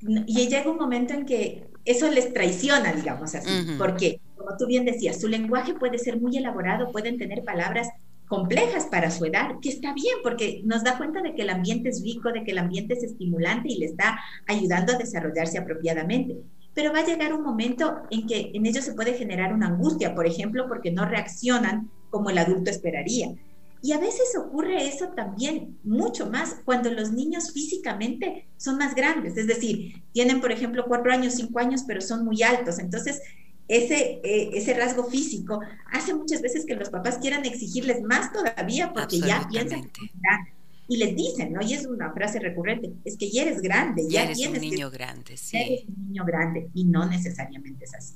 Y 0.00 0.48
llega 0.48 0.70
un 0.70 0.76
momento 0.76 1.12
en 1.12 1.26
que 1.26 1.66
eso 1.84 2.08
les 2.10 2.32
traiciona, 2.32 2.92
digamos 2.92 3.34
así, 3.34 3.48
porque, 3.78 4.20
como 4.36 4.56
tú 4.56 4.66
bien 4.66 4.84
decías, 4.84 5.20
su 5.20 5.26
lenguaje 5.26 5.74
puede 5.74 5.98
ser 5.98 6.20
muy 6.20 6.36
elaborado, 6.36 6.92
pueden 6.92 7.18
tener 7.18 7.42
palabras 7.42 7.88
complejas 8.28 8.86
para 8.86 9.10
su 9.10 9.24
edad, 9.24 9.56
que 9.60 9.70
está 9.70 9.92
bien 9.94 10.16
porque 10.22 10.60
nos 10.64 10.84
da 10.84 10.98
cuenta 10.98 11.22
de 11.22 11.34
que 11.34 11.42
el 11.42 11.50
ambiente 11.50 11.88
es 11.88 12.02
rico, 12.02 12.30
de 12.30 12.44
que 12.44 12.52
el 12.52 12.58
ambiente 12.58 12.94
es 12.94 13.02
estimulante 13.02 13.68
y 13.70 13.78
le 13.78 13.86
está 13.86 14.20
ayudando 14.46 14.92
a 14.92 14.98
desarrollarse 14.98 15.58
apropiadamente. 15.58 16.36
Pero 16.74 16.92
va 16.92 17.00
a 17.00 17.06
llegar 17.06 17.32
un 17.32 17.42
momento 17.42 18.02
en 18.10 18.26
que 18.26 18.52
en 18.54 18.66
ellos 18.66 18.84
se 18.84 18.92
puede 18.92 19.14
generar 19.14 19.52
una 19.52 19.68
angustia, 19.68 20.14
por 20.14 20.26
ejemplo, 20.26 20.68
porque 20.68 20.92
no 20.92 21.06
reaccionan 21.06 21.90
como 22.10 22.30
el 22.30 22.38
adulto 22.38 22.70
esperaría. 22.70 23.34
Y 23.80 23.92
a 23.92 23.98
veces 23.98 24.36
ocurre 24.36 24.86
eso 24.86 25.08
también 25.08 25.78
mucho 25.84 26.28
más 26.28 26.56
cuando 26.64 26.90
los 26.90 27.12
niños 27.12 27.52
físicamente 27.52 28.48
son 28.56 28.76
más 28.76 28.94
grandes, 28.94 29.36
es 29.36 29.46
decir, 29.46 30.02
tienen, 30.12 30.40
por 30.40 30.50
ejemplo, 30.50 30.84
cuatro 30.88 31.12
años, 31.12 31.34
cinco 31.34 31.60
años, 31.60 31.84
pero 31.86 32.00
son 32.00 32.24
muy 32.24 32.42
altos. 32.42 32.80
Entonces, 32.80 33.20
ese, 33.68 34.20
eh, 34.24 34.50
ese 34.54 34.74
rasgo 34.74 35.04
físico 35.04 35.60
hace 35.92 36.14
muchas 36.14 36.42
veces 36.42 36.64
que 36.66 36.74
los 36.74 36.90
papás 36.90 37.18
quieran 37.18 37.44
exigirles 37.44 38.02
más 38.02 38.32
todavía 38.32 38.92
porque 38.92 39.20
ya 39.20 39.46
piensan 39.48 39.82
que 39.90 40.10
y 40.90 40.96
les 40.96 41.14
dicen, 41.14 41.52
¿no? 41.52 41.60
Y 41.60 41.74
es 41.74 41.84
una 41.84 42.12
frase 42.14 42.40
recurrente, 42.40 42.90
es 43.04 43.18
que 43.18 43.30
ya 43.30 43.42
eres 43.42 43.60
grande, 43.60 44.06
ya, 44.08 44.24
eres 44.24 44.38
un 44.46 44.58
niño 44.58 44.90
grande, 44.90 45.36
sí. 45.36 45.58
Eres 45.58 45.84
un 45.86 46.08
niño 46.08 46.24
grande 46.24 46.70
y 46.72 46.84
no 46.84 47.04
necesariamente 47.04 47.84
es 47.84 47.94
así. 47.94 48.14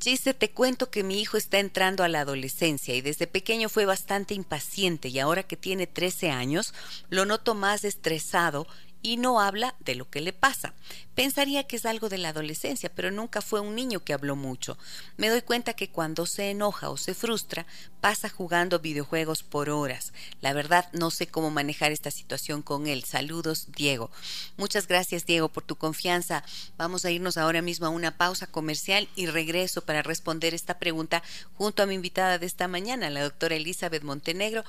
Gise, 0.00 0.34
te 0.34 0.52
cuento 0.52 0.88
que 0.90 1.02
mi 1.02 1.20
hijo 1.20 1.36
está 1.36 1.58
entrando 1.58 2.04
a 2.04 2.08
la 2.08 2.20
adolescencia 2.20 2.94
y 2.94 3.00
desde 3.00 3.26
pequeño 3.26 3.68
fue 3.68 3.86
bastante 3.86 4.34
impaciente 4.34 5.08
y 5.08 5.18
ahora 5.18 5.42
que 5.42 5.56
tiene 5.56 5.88
13 5.88 6.30
años 6.30 6.72
lo 7.10 7.24
noto 7.24 7.56
más 7.56 7.82
estresado 7.82 8.68
y 9.02 9.16
no 9.16 9.40
habla 9.40 9.74
de 9.80 9.94
lo 9.94 10.08
que 10.08 10.20
le 10.20 10.32
pasa. 10.32 10.74
Pensaría 11.14 11.64
que 11.64 11.76
es 11.76 11.84
algo 11.84 12.08
de 12.08 12.18
la 12.18 12.30
adolescencia, 12.30 12.90
pero 12.94 13.10
nunca 13.10 13.42
fue 13.42 13.60
un 13.60 13.74
niño 13.74 14.02
que 14.02 14.14
habló 14.14 14.34
mucho. 14.36 14.78
Me 15.16 15.28
doy 15.28 15.42
cuenta 15.42 15.74
que 15.74 15.90
cuando 15.90 16.24
se 16.24 16.50
enoja 16.50 16.88
o 16.88 16.96
se 16.96 17.14
frustra, 17.14 17.66
pasa 18.00 18.28
jugando 18.28 18.78
videojuegos 18.78 19.42
por 19.42 19.68
horas. 19.68 20.12
La 20.40 20.52
verdad, 20.54 20.88
no 20.92 21.10
sé 21.10 21.26
cómo 21.26 21.50
manejar 21.50 21.92
esta 21.92 22.10
situación 22.10 22.62
con 22.62 22.86
él. 22.86 23.04
Saludos, 23.04 23.68
Diego. 23.76 24.10
Muchas 24.56 24.86
gracias, 24.86 25.26
Diego, 25.26 25.48
por 25.50 25.64
tu 25.64 25.76
confianza. 25.76 26.44
Vamos 26.78 27.04
a 27.04 27.10
irnos 27.10 27.36
ahora 27.36 27.60
mismo 27.60 27.86
a 27.86 27.90
una 27.90 28.16
pausa 28.16 28.46
comercial 28.46 29.08
y 29.16 29.26
regreso 29.26 29.84
para 29.84 30.02
responder 30.02 30.54
esta 30.54 30.78
pregunta 30.78 31.22
junto 31.54 31.82
a 31.82 31.86
mi 31.86 31.94
invitada 31.94 32.38
de 32.38 32.46
esta 32.46 32.68
mañana, 32.68 33.10
la 33.10 33.22
doctora 33.22 33.56
Elizabeth 33.56 34.02
Montenegro, 34.02 34.64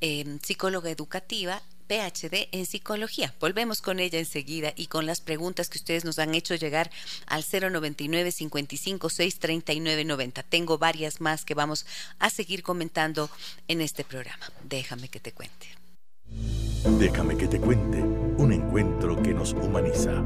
eh, 0.00 0.38
psicóloga 0.42 0.90
educativa 0.90 1.62
PhD 1.86 2.48
en 2.52 2.66
psicología. 2.66 3.34
Volvemos 3.40 3.80
con 3.80 4.00
ella 4.00 4.18
enseguida 4.18 4.72
y 4.76 4.86
con 4.86 5.06
las 5.06 5.20
preguntas 5.20 5.68
que 5.68 5.78
ustedes 5.78 6.04
nos 6.04 6.18
han 6.18 6.34
hecho 6.34 6.54
llegar 6.54 6.90
al 7.26 7.44
099 7.44 8.32
55 8.32 9.08
639 9.08 10.04
90. 10.04 10.42
Tengo 10.42 10.78
varias 10.78 11.20
más 11.20 11.44
que 11.44 11.54
vamos 11.54 11.86
a 12.18 12.30
seguir 12.30 12.62
comentando 12.62 13.30
en 13.68 13.80
este 13.80 14.04
programa. 14.04 14.50
Déjame 14.64 15.08
que 15.08 15.20
te 15.20 15.32
cuente. 15.32 15.68
Déjame 16.98 17.36
que 17.36 17.48
te 17.48 17.60
cuente 17.60 17.98
un 17.98 18.52
encuentro 18.52 19.20
que 19.22 19.34
nos 19.34 19.52
humaniza. 19.52 20.24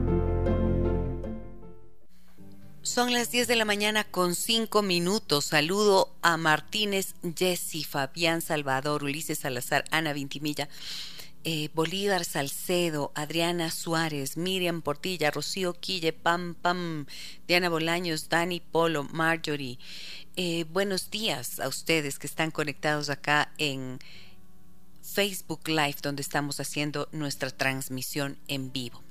Son 2.82 3.12
las 3.12 3.30
10 3.30 3.46
de 3.46 3.56
la 3.56 3.64
mañana 3.64 4.04
con 4.04 4.34
5 4.34 4.82
minutos. 4.82 5.44
Saludo 5.44 6.12
a 6.22 6.36
Martínez, 6.36 7.14
Jessy, 7.36 7.84
Fabián 7.84 8.40
Salvador, 8.40 9.04
Ulises 9.04 9.38
Salazar, 9.38 9.84
Ana 9.90 10.12
Vintimilla. 10.12 10.68
Eh, 11.42 11.70
Bolívar 11.72 12.26
Salcedo, 12.26 13.12
Adriana 13.14 13.70
Suárez, 13.70 14.36
Miriam 14.36 14.82
Portilla, 14.82 15.30
Rocío 15.30 15.72
Quille, 15.72 16.12
Pam 16.12 16.54
Pam, 16.54 17.06
Diana 17.48 17.70
Bolaños, 17.70 18.28
Dani 18.28 18.60
Polo, 18.60 19.04
Marjorie. 19.04 19.78
Eh, 20.36 20.64
buenos 20.70 21.10
días 21.10 21.58
a 21.58 21.68
ustedes 21.68 22.18
que 22.18 22.26
están 22.26 22.50
conectados 22.50 23.08
acá 23.08 23.52
en 23.56 24.00
Facebook 25.02 25.66
Live, 25.66 25.96
donde 26.02 26.20
estamos 26.20 26.60
haciendo 26.60 27.08
nuestra 27.10 27.50
transmisión 27.50 28.36
en 28.46 28.70
vivo. 28.70 29.02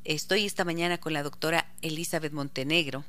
Estoy 0.04 0.46
esta 0.46 0.66
mañana 0.66 1.00
con 1.00 1.14
la 1.14 1.24
doctora 1.24 1.74
Elizabeth 1.82 2.34
Montenegro 2.34 3.06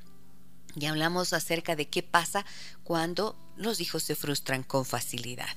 y 0.76 0.86
hablamos 0.86 1.32
acerca 1.32 1.76
de 1.76 1.88
qué 1.88 2.02
pasa 2.02 2.44
cuando 2.82 3.36
los 3.56 3.80
hijos 3.80 4.02
se 4.02 4.16
frustran 4.16 4.62
con 4.62 4.84
facilidad. 4.84 5.54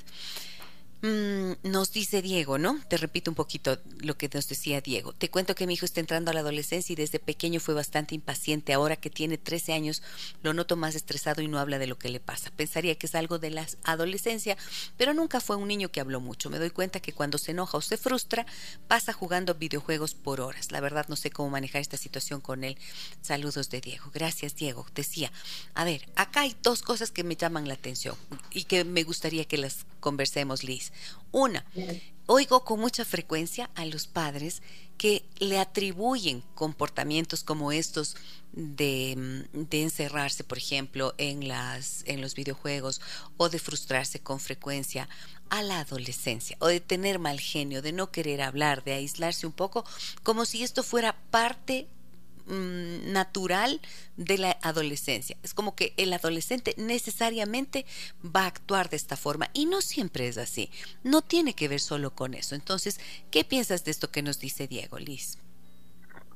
Mm, 1.07 1.53
nos 1.63 1.93
dice 1.93 2.21
Diego, 2.21 2.57
¿no? 2.57 2.81
Te 2.89 2.97
repito 2.97 3.31
un 3.31 3.35
poquito 3.35 3.79
lo 4.01 4.17
que 4.17 4.29
nos 4.33 4.49
decía 4.49 4.81
Diego. 4.81 5.13
Te 5.13 5.29
cuento 5.29 5.55
que 5.55 5.65
mi 5.65 5.75
hijo 5.75 5.85
está 5.85 6.01
entrando 6.01 6.31
a 6.31 6.33
la 6.33 6.41
adolescencia 6.41 6.91
y 6.91 6.97
desde 6.97 7.17
pequeño 7.17 7.61
fue 7.61 7.73
bastante 7.73 8.13
impaciente. 8.13 8.73
Ahora 8.73 8.97
que 8.97 9.09
tiene 9.09 9.37
13 9.37 9.71
años, 9.71 10.03
lo 10.43 10.53
noto 10.53 10.75
más 10.75 10.95
estresado 10.95 11.41
y 11.41 11.47
no 11.47 11.59
habla 11.59 11.79
de 11.79 11.87
lo 11.87 11.97
que 11.97 12.09
le 12.09 12.19
pasa. 12.19 12.51
Pensaría 12.51 12.95
que 12.95 13.05
es 13.05 13.15
algo 13.15 13.39
de 13.39 13.51
la 13.51 13.65
adolescencia, 13.85 14.57
pero 14.97 15.13
nunca 15.13 15.39
fue 15.39 15.55
un 15.55 15.69
niño 15.69 15.89
que 15.89 16.01
habló 16.01 16.19
mucho. 16.19 16.49
Me 16.49 16.59
doy 16.59 16.71
cuenta 16.71 16.99
que 16.99 17.13
cuando 17.13 17.37
se 17.37 17.51
enoja 17.51 17.77
o 17.77 17.81
se 17.81 17.95
frustra, 17.95 18.45
pasa 18.89 19.13
jugando 19.13 19.55
videojuegos 19.55 20.13
por 20.13 20.41
horas. 20.41 20.73
La 20.73 20.81
verdad 20.81 21.05
no 21.07 21.15
sé 21.15 21.29
cómo 21.29 21.49
manejar 21.51 21.79
esta 21.79 21.95
situación 21.95 22.41
con 22.41 22.65
él. 22.65 22.77
Saludos 23.21 23.69
de 23.69 23.79
Diego. 23.79 24.11
Gracias, 24.13 24.57
Diego. 24.57 24.85
Decía, 24.93 25.31
a 25.73 25.85
ver, 25.85 26.09
acá 26.15 26.41
hay 26.41 26.57
dos 26.63 26.81
cosas 26.81 27.11
que 27.11 27.23
me 27.23 27.37
llaman 27.37 27.69
la 27.69 27.75
atención 27.75 28.17
y 28.51 28.65
que 28.65 28.83
me 28.83 29.03
gustaría 29.03 29.45
que 29.45 29.57
las 29.57 29.85
conversemos, 29.99 30.63
Liz. 30.63 30.91
Una, 31.31 31.65
oigo 32.25 32.63
con 32.63 32.79
mucha 32.79 33.05
frecuencia 33.05 33.69
a 33.75 33.85
los 33.85 34.07
padres 34.07 34.61
que 34.97 35.23
le 35.37 35.59
atribuyen 35.59 36.41
comportamientos 36.55 37.43
como 37.43 37.71
estos 37.71 38.15
de, 38.51 39.45
de, 39.53 39.83
encerrarse, 39.83 40.43
por 40.43 40.57
ejemplo, 40.57 41.13
en, 41.17 41.47
las, 41.47 42.03
en 42.07 42.21
los 42.21 42.33
videojuegos 42.33 43.01
o 43.37 43.49
de 43.49 43.59
frustrarse 43.59 44.19
con 44.19 44.39
frecuencia 44.39 45.07
a 45.49 45.61
la 45.61 45.79
adolescencia 45.79 46.57
o 46.59 46.67
de 46.67 46.79
tener 46.79 47.19
mal 47.19 47.39
genio, 47.39 47.81
de 47.81 47.91
no 47.91 48.11
querer 48.11 48.41
hablar, 48.41 48.83
de 48.83 48.93
aislarse 48.93 49.45
un 49.45 49.53
poco, 49.53 49.85
como 50.23 50.45
si 50.45 50.63
esto 50.63 50.83
fuera 50.83 51.15
parte 51.29 51.87
Mm, 52.49 53.11
natural 53.11 53.81
de 54.15 54.37
la 54.37 54.57
adolescencia. 54.61 55.35
Es 55.43 55.53
como 55.53 55.75
que 55.75 55.93
el 55.97 56.13
adolescente 56.13 56.75
necesariamente 56.77 57.85
va 58.23 58.43
a 58.43 58.47
actuar 58.47 58.89
de 58.89 58.95
esta 58.95 59.17
forma 59.17 59.49
y 59.53 59.65
no 59.65 59.81
siempre 59.81 60.29
es 60.29 60.37
así. 60.37 60.69
No 61.03 61.21
tiene 61.21 61.55
que 61.55 61.67
ver 61.67 61.81
solo 61.81 62.15
con 62.15 62.33
eso. 62.33 62.55
Entonces, 62.55 63.01
¿qué 63.31 63.43
piensas 63.43 63.83
de 63.83 63.91
esto 63.91 64.11
que 64.11 64.21
nos 64.21 64.39
dice 64.39 64.65
Diego, 64.65 64.97
Liz? 64.97 65.39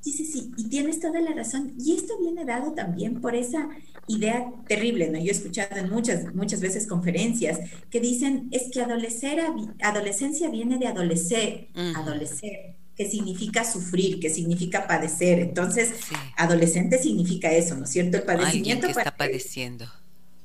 Sí, 0.01 0.11
sí, 0.11 0.25
sí, 0.25 0.51
y 0.57 0.65
tienes 0.65 0.99
toda 0.99 1.21
la 1.21 1.31
razón. 1.31 1.75
Y 1.79 1.95
esto 1.95 2.19
viene 2.19 2.43
dado 2.43 2.73
también 2.73 3.21
por 3.21 3.33
esa 3.33 3.69
idea 4.07 4.51
terrible, 4.67 5.09
¿no? 5.09 5.17
Yo 5.17 5.27
he 5.27 5.31
escuchado 5.31 5.77
en 5.77 5.89
muchas, 5.89 6.35
muchas 6.35 6.59
veces 6.59 6.87
conferencias 6.87 7.57
que 7.89 8.01
dicen, 8.01 8.49
es 8.51 8.69
que 8.69 8.81
adolescencia 8.81 10.49
viene 10.49 10.77
de 10.77 10.87
adolecer, 10.87 11.69
adolecer 11.95 12.80
que 13.01 13.09
significa 13.09 13.63
sufrir, 13.63 14.19
que 14.19 14.29
significa 14.29 14.85
padecer. 14.85 15.39
Entonces, 15.39 15.89
adolescente 16.37 16.99
significa 16.99 17.51
eso, 17.51 17.75
¿no 17.75 17.85
es 17.85 17.89
cierto? 17.89 18.17
El 18.17 18.23
padecimiento. 18.23 18.85
que 18.85 18.93
está 18.93 19.17
padeciendo. 19.17 19.87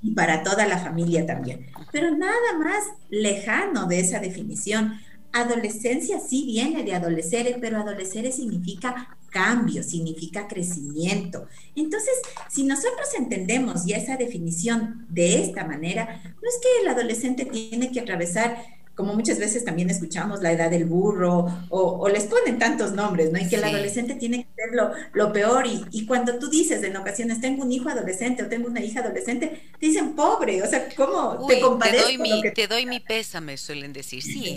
Y 0.02 0.12
para 0.12 0.42
toda 0.42 0.66
la 0.66 0.78
familia 0.78 1.26
también. 1.26 1.66
Pero 1.92 2.16
nada 2.16 2.58
más 2.58 2.82
lejano 3.10 3.86
de 3.86 4.00
esa 4.00 4.20
definición. 4.20 4.98
Adolescencia 5.34 6.18
sí 6.18 6.44
viene 6.46 6.82
de 6.82 6.94
adolecer, 6.94 7.58
pero 7.60 7.76
adolecer 7.76 8.32
significa 8.32 9.18
cambio, 9.28 9.82
significa 9.82 10.48
crecimiento. 10.48 11.46
Entonces, 11.74 12.14
si 12.48 12.64
nosotros 12.64 13.06
entendemos 13.18 13.84
ya 13.84 13.98
esa 13.98 14.16
definición 14.16 15.04
de 15.10 15.42
esta 15.42 15.66
manera, 15.66 16.22
no 16.24 16.48
es 16.48 16.58
que 16.62 16.82
el 16.82 16.88
adolescente 16.88 17.44
tiene 17.44 17.92
que 17.92 18.00
atravesar 18.00 18.56
como 18.96 19.12
muchas 19.12 19.38
veces 19.38 19.62
también 19.62 19.90
escuchamos 19.90 20.40
la 20.40 20.52
edad 20.52 20.70
del 20.70 20.86
burro, 20.86 21.46
o, 21.68 22.08
les 22.08 22.24
ponen 22.24 22.58
tantos 22.58 22.92
nombres, 22.92 23.30
¿no? 23.30 23.38
Y 23.38 23.46
que 23.46 23.56
el 23.56 23.64
adolescente 23.64 24.14
tiene 24.14 24.44
que 24.44 24.48
ser 24.54 24.70
lo, 25.12 25.32
peor. 25.32 25.66
Y, 25.66 26.06
cuando 26.06 26.38
tú 26.38 26.48
dices 26.48 26.82
en 26.82 26.96
ocasiones, 26.96 27.40
tengo 27.42 27.62
un 27.62 27.70
hijo 27.70 27.90
adolescente 27.90 28.42
o 28.42 28.48
tengo 28.48 28.68
una 28.68 28.80
hija 28.80 29.00
adolescente, 29.00 29.60
te 29.78 29.86
dicen 29.86 30.14
pobre, 30.14 30.62
o 30.62 30.66
sea, 30.66 30.88
¿cómo 30.96 31.46
te 31.46 31.60
compadezco? 31.60 32.06
Te 32.06 32.16
doy, 32.16 32.18
mi, 32.18 32.42
te 32.54 32.66
doy 32.66 32.86
mi 32.86 33.00
pésame, 33.00 33.58
suelen 33.58 33.92
decir. 33.92 34.22
Sí, 34.22 34.56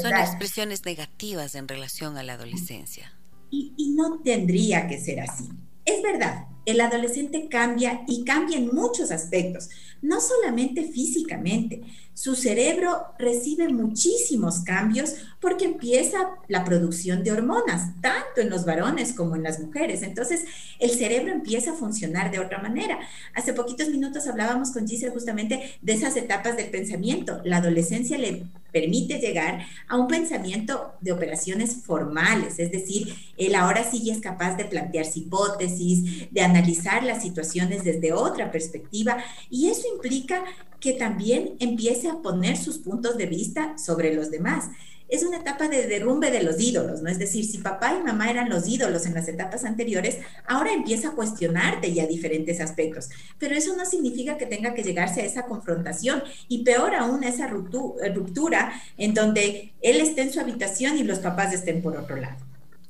son 0.00 0.14
expresiones 0.14 0.84
negativas 0.84 1.56
en 1.56 1.66
relación 1.66 2.16
a 2.16 2.22
la 2.22 2.34
adolescencia. 2.34 3.12
Y, 3.50 3.74
y 3.76 3.90
no 3.90 4.20
tendría 4.22 4.86
que 4.86 5.00
ser 5.00 5.20
así. 5.20 5.48
Es 5.84 6.00
verdad, 6.02 6.46
el 6.64 6.80
adolescente 6.80 7.48
cambia 7.48 8.02
y 8.06 8.24
cambia 8.24 8.56
en 8.56 8.68
muchos 8.72 9.10
aspectos, 9.10 9.68
no 10.02 10.20
solamente 10.20 10.84
físicamente, 10.84 11.82
su 12.14 12.34
cerebro 12.34 13.06
recibe 13.18 13.68
muchísimos 13.68 14.60
cambios 14.60 15.14
porque 15.40 15.64
empieza 15.64 16.18
la 16.46 16.64
producción 16.64 17.24
de 17.24 17.32
hormonas, 17.32 18.00
tanto 18.02 18.42
en 18.42 18.50
los 18.50 18.66
varones 18.66 19.14
como 19.14 19.34
en 19.34 19.42
las 19.42 19.60
mujeres. 19.60 20.02
Entonces, 20.02 20.44
el 20.78 20.90
cerebro 20.90 21.32
empieza 21.32 21.70
a 21.70 21.74
funcionar 21.74 22.30
de 22.30 22.38
otra 22.38 22.58
manera. 22.58 22.98
Hace 23.34 23.54
poquitos 23.54 23.88
minutos 23.88 24.26
hablábamos 24.26 24.72
con 24.72 24.86
Giselle 24.86 25.12
justamente 25.12 25.78
de 25.80 25.92
esas 25.92 26.16
etapas 26.16 26.56
del 26.56 26.70
pensamiento. 26.70 27.40
La 27.44 27.56
adolescencia 27.56 28.18
le 28.18 28.44
permite 28.72 29.18
llegar 29.18 29.66
a 29.88 29.96
un 29.96 30.08
pensamiento 30.08 30.94
de 31.00 31.12
operaciones 31.12 31.76
formales, 31.84 32.58
es 32.58 32.72
decir, 32.72 33.14
él 33.36 33.54
ahora 33.54 33.84
sí 33.88 34.10
es 34.10 34.20
capaz 34.20 34.56
de 34.56 34.64
plantearse 34.64 35.20
hipótesis, 35.20 36.30
de 36.30 36.40
analizar 36.40 37.04
las 37.04 37.22
situaciones 37.22 37.84
desde 37.84 38.12
otra 38.12 38.50
perspectiva 38.50 39.18
y 39.50 39.68
eso 39.68 39.86
implica 39.94 40.44
que 40.80 40.92
también 40.92 41.56
empiece 41.60 42.08
a 42.08 42.22
poner 42.22 42.56
sus 42.56 42.78
puntos 42.78 43.16
de 43.16 43.26
vista 43.26 43.76
sobre 43.78 44.14
los 44.14 44.30
demás. 44.30 44.70
es 45.12 45.22
una 45.24 45.36
etapa 45.36 45.68
de 45.68 45.86
derrumbe 45.86 46.30
de 46.30 46.42
los 46.42 46.58
ídolos, 46.58 47.02
¿no? 47.02 47.10
Es 47.10 47.18
decir, 47.18 47.44
si 47.44 47.58
papá 47.58 47.94
y 47.94 48.02
mamá 48.02 48.30
eran 48.30 48.48
los 48.48 48.66
ídolos 48.66 49.04
en 49.04 49.12
las 49.12 49.28
etapas 49.28 49.66
anteriores, 49.66 50.16
ahora 50.48 50.72
empieza 50.72 51.08
a 51.08 51.12
cuestionarte 51.12 51.92
ya 51.92 52.06
diferentes 52.06 52.62
aspectos. 52.62 53.10
Pero 53.38 53.54
eso 53.54 53.76
no 53.76 53.84
significa 53.84 54.38
que 54.38 54.46
tenga 54.46 54.72
que 54.72 54.82
llegarse 54.82 55.20
a 55.20 55.26
esa 55.26 55.44
confrontación 55.44 56.22
y 56.48 56.64
peor 56.64 56.94
aún 56.94 57.24
a 57.24 57.28
esa 57.28 57.46
ruptura 57.46 58.72
en 58.96 59.12
donde 59.12 59.74
él 59.82 60.00
esté 60.00 60.22
en 60.22 60.32
su 60.32 60.40
habitación 60.40 60.96
y 60.96 61.02
los 61.02 61.18
papás 61.18 61.52
estén 61.52 61.82
por 61.82 61.94
otro 61.94 62.16
lado. 62.16 62.38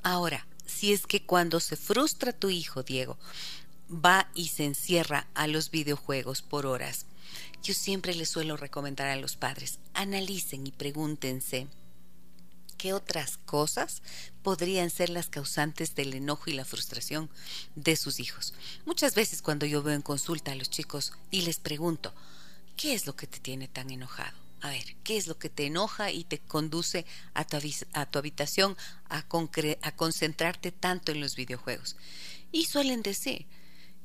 Ahora, 0.05 0.47
si 0.65 0.93
es 0.93 1.09
que 1.09 1.27
cuando 1.27 1.59
se 1.59 1.75
frustra 1.75 2.33
tu 2.33 2.51
hijo, 2.51 2.85
Diego, 2.85 3.19
va 3.93 4.29
y 4.35 4.49
se 4.49 4.65
encierra 4.65 5.27
a 5.35 5.47
los 5.47 5.71
videojuegos 5.71 6.43
por 6.43 6.67
horas, 6.67 7.07
yo 7.63 7.75
siempre 7.75 8.15
le 8.15 8.27
suelo 8.27 8.57
recomendar 8.57 9.09
a 9.09 9.17
los 9.17 9.37
padres, 9.37 9.79
analicen 9.95 10.67
y 10.67 10.73
pregúntense 10.73 11.69
qué 12.77 12.93
otras 12.93 13.37
cosas 13.37 14.03
podrían 14.43 14.91
ser 14.91 15.09
las 15.09 15.29
causantes 15.29 15.95
del 15.95 16.15
enojo 16.15 16.51
y 16.51 16.55
la 16.55 16.65
frustración 16.65 17.31
de 17.77 17.95
sus 17.95 18.19
hijos. 18.19 18.55
Muchas 18.85 19.15
veces 19.15 19.41
cuando 19.41 19.67
yo 19.67 19.83
veo 19.83 19.95
en 19.95 20.03
consulta 20.03 20.51
a 20.51 20.57
los 20.57 20.69
chicos 20.69 21.13
y 21.31 21.43
les 21.43 21.61
pregunto, 21.61 22.13
¿qué 22.77 22.95
es 22.95 23.07
lo 23.07 23.15
que 23.15 23.29
te 23.29 23.39
tiene 23.39 23.69
tan 23.69 23.91
enojado? 23.91 24.37
A 24.63 24.71
ver, 24.71 24.97
¿qué 25.05 25.17
es 25.17 25.29
lo 25.29 25.39
que 25.39 25.49
te 25.49 25.67
enoja 25.67 26.11
y 26.11 26.25
te 26.25 26.39
conduce 26.39 27.05
a 27.35 27.45
tu, 27.45 27.57
a 27.93 28.07
tu 28.07 28.19
habitación 28.19 28.77
a, 29.09 29.25
a 29.83 29.97
concentrarte 29.97 30.73
tanto 30.73 31.13
en 31.13 31.21
los 31.21 31.37
videojuegos? 31.37 31.97
Y 32.51 32.65
suelen 32.65 33.03
decir, 33.03 33.47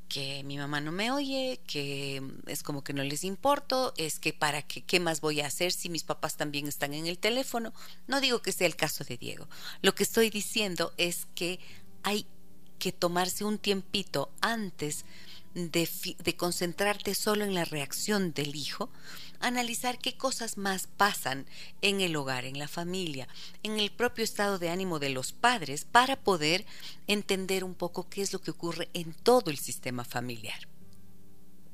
que 0.08 0.42
mi 0.44 0.56
mamá 0.56 0.80
no 0.80 0.92
me 0.92 1.10
oye, 1.10 1.60
que 1.66 2.22
es 2.46 2.62
como 2.62 2.82
que 2.82 2.92
no 2.92 3.02
les 3.02 3.24
importo, 3.24 3.92
es 3.96 4.18
que 4.18 4.32
para 4.32 4.62
qué, 4.62 4.82
qué 4.82 5.00
más 5.00 5.20
voy 5.20 5.40
a 5.40 5.46
hacer 5.46 5.72
si 5.72 5.88
mis 5.88 6.04
papás 6.04 6.36
también 6.36 6.66
están 6.66 6.94
en 6.94 7.06
el 7.06 7.18
teléfono. 7.18 7.72
No 8.06 8.20
digo 8.20 8.40
que 8.40 8.52
sea 8.52 8.66
el 8.66 8.76
caso 8.76 9.04
de 9.04 9.16
Diego. 9.16 9.48
Lo 9.82 9.94
que 9.94 10.02
estoy 10.02 10.30
diciendo 10.30 10.92
es 10.96 11.26
que 11.34 11.60
hay 12.02 12.26
que 12.78 12.92
tomarse 12.92 13.44
un 13.44 13.58
tiempito 13.58 14.30
antes 14.40 15.04
de, 15.58 16.36
concentrarte 16.36 17.14
solo 17.14 17.44
en 17.44 17.54
la 17.54 17.64
reacción 17.64 18.32
del 18.32 18.54
hijo 18.54 18.90
analizar 19.40 19.98
qué 19.98 20.16
cosas 20.16 20.56
más 20.56 20.88
pasan 20.88 21.46
en 21.80 22.00
el 22.00 22.16
hogar, 22.16 22.44
en 22.44 22.58
la 22.58 22.68
familia, 22.68 23.28
en 23.62 23.78
el 23.78 23.90
propio 23.90 24.24
estado 24.24 24.58
de 24.58 24.70
ánimo 24.70 24.98
de 24.98 25.10
los 25.10 25.32
padres 25.32 25.84
para 25.84 26.16
poder 26.16 26.64
entender 27.06 27.62
un 27.62 27.74
poco 27.74 28.08
qué 28.08 28.22
es 28.22 28.32
lo 28.32 28.40
que 28.40 28.50
ocurre 28.50 28.88
en 28.94 29.12
todo 29.12 29.50
el 29.50 29.58
sistema 29.58 30.04
familiar. 30.04 30.68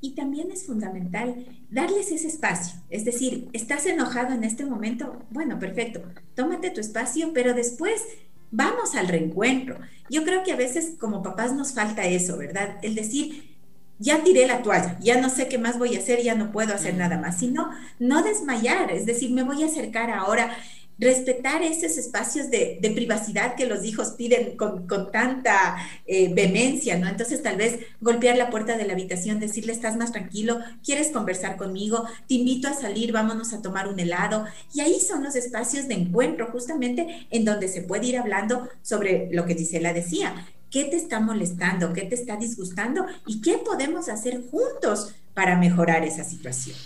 Y 0.02 0.10
también 0.10 0.50
es 0.50 0.66
fundamental 0.66 1.46
darles 1.70 2.10
ese 2.10 2.28
espacio. 2.28 2.78
Es 2.90 3.06
decir, 3.06 3.48
estás 3.54 3.86
enojado 3.86 4.34
en 4.34 4.44
este 4.44 4.66
momento, 4.66 5.22
bueno, 5.30 5.58
perfecto, 5.58 6.02
tómate 6.34 6.70
tu 6.70 6.80
espacio, 6.80 7.32
pero 7.32 7.54
después 7.54 8.02
vamos 8.50 8.94
al 8.94 9.08
reencuentro. 9.08 9.78
Yo 10.10 10.24
creo 10.24 10.44
que 10.44 10.52
a 10.52 10.56
veces 10.56 10.96
como 10.98 11.22
papás 11.22 11.54
nos 11.54 11.72
falta 11.72 12.04
eso, 12.04 12.36
¿verdad? 12.36 12.78
El 12.82 12.94
decir, 12.94 13.53
ya 13.98 14.22
tiré 14.24 14.46
la 14.46 14.62
toalla, 14.62 14.98
ya 15.00 15.20
no 15.20 15.30
sé 15.30 15.48
qué 15.48 15.58
más 15.58 15.78
voy 15.78 15.96
a 15.96 15.98
hacer, 15.98 16.22
ya 16.22 16.34
no 16.34 16.52
puedo 16.52 16.74
hacer 16.74 16.94
nada 16.94 17.18
más, 17.18 17.38
sino 17.38 17.70
no 17.98 18.22
desmayar, 18.22 18.90
es 18.90 19.06
decir, 19.06 19.30
me 19.30 19.42
voy 19.42 19.62
a 19.62 19.66
acercar 19.66 20.10
ahora, 20.10 20.56
respetar 20.98 21.62
esos 21.62 21.98
espacios 21.98 22.50
de, 22.50 22.78
privacidad 22.94 23.56
que 23.56 23.66
los 23.66 23.84
hijos 23.84 24.12
piden 24.12 24.56
con, 24.56 24.86
tanta 25.10 25.76
eh, 26.06 26.32
vehemencia, 26.32 26.98
¿no? 26.98 27.08
Entonces 27.08 27.42
tal 27.42 27.56
vez 27.56 27.80
golpear 28.00 28.36
la 28.36 28.50
puerta 28.50 28.76
de 28.76 28.86
la 28.86 28.92
habitación, 28.92 29.40
decirle, 29.40 29.72
estás 29.72 29.96
más 29.96 30.12
tranquilo, 30.12 30.60
quieres 30.84 31.08
conversar 31.08 31.56
conmigo, 31.56 32.04
te 32.28 32.34
invito 32.34 32.68
a 32.68 32.74
salir, 32.74 33.12
vámonos 33.12 33.52
a 33.52 33.62
tomar 33.62 33.88
un 33.88 33.98
helado. 33.98 34.46
Y 34.72 34.80
ahí 34.80 35.00
son 35.00 35.24
los 35.24 35.34
espacios 35.34 35.88
de 35.88 35.94
encuentro, 35.94 36.48
justamente 36.52 37.26
en 37.30 37.44
donde 37.44 37.68
se 37.68 37.82
puede 37.82 38.06
ir 38.06 38.18
hablando 38.18 38.68
sobre 38.82 39.28
lo 39.32 39.44
que 39.46 39.54
Gisela 39.54 39.92
decía, 39.92 40.46
qué 40.74 40.82
te 40.82 40.96
está 40.96 41.20
molestando, 41.20 41.92
qué 41.92 42.02
te 42.02 42.16
está 42.16 42.36
disgustando 42.36 43.06
y 43.28 43.40
qué 43.40 43.58
podemos 43.58 44.08
hacer 44.08 44.42
juntos 44.50 45.14
para 45.32 45.56
mejorar 45.56 46.02
esa 46.02 46.24
situación. 46.24 46.76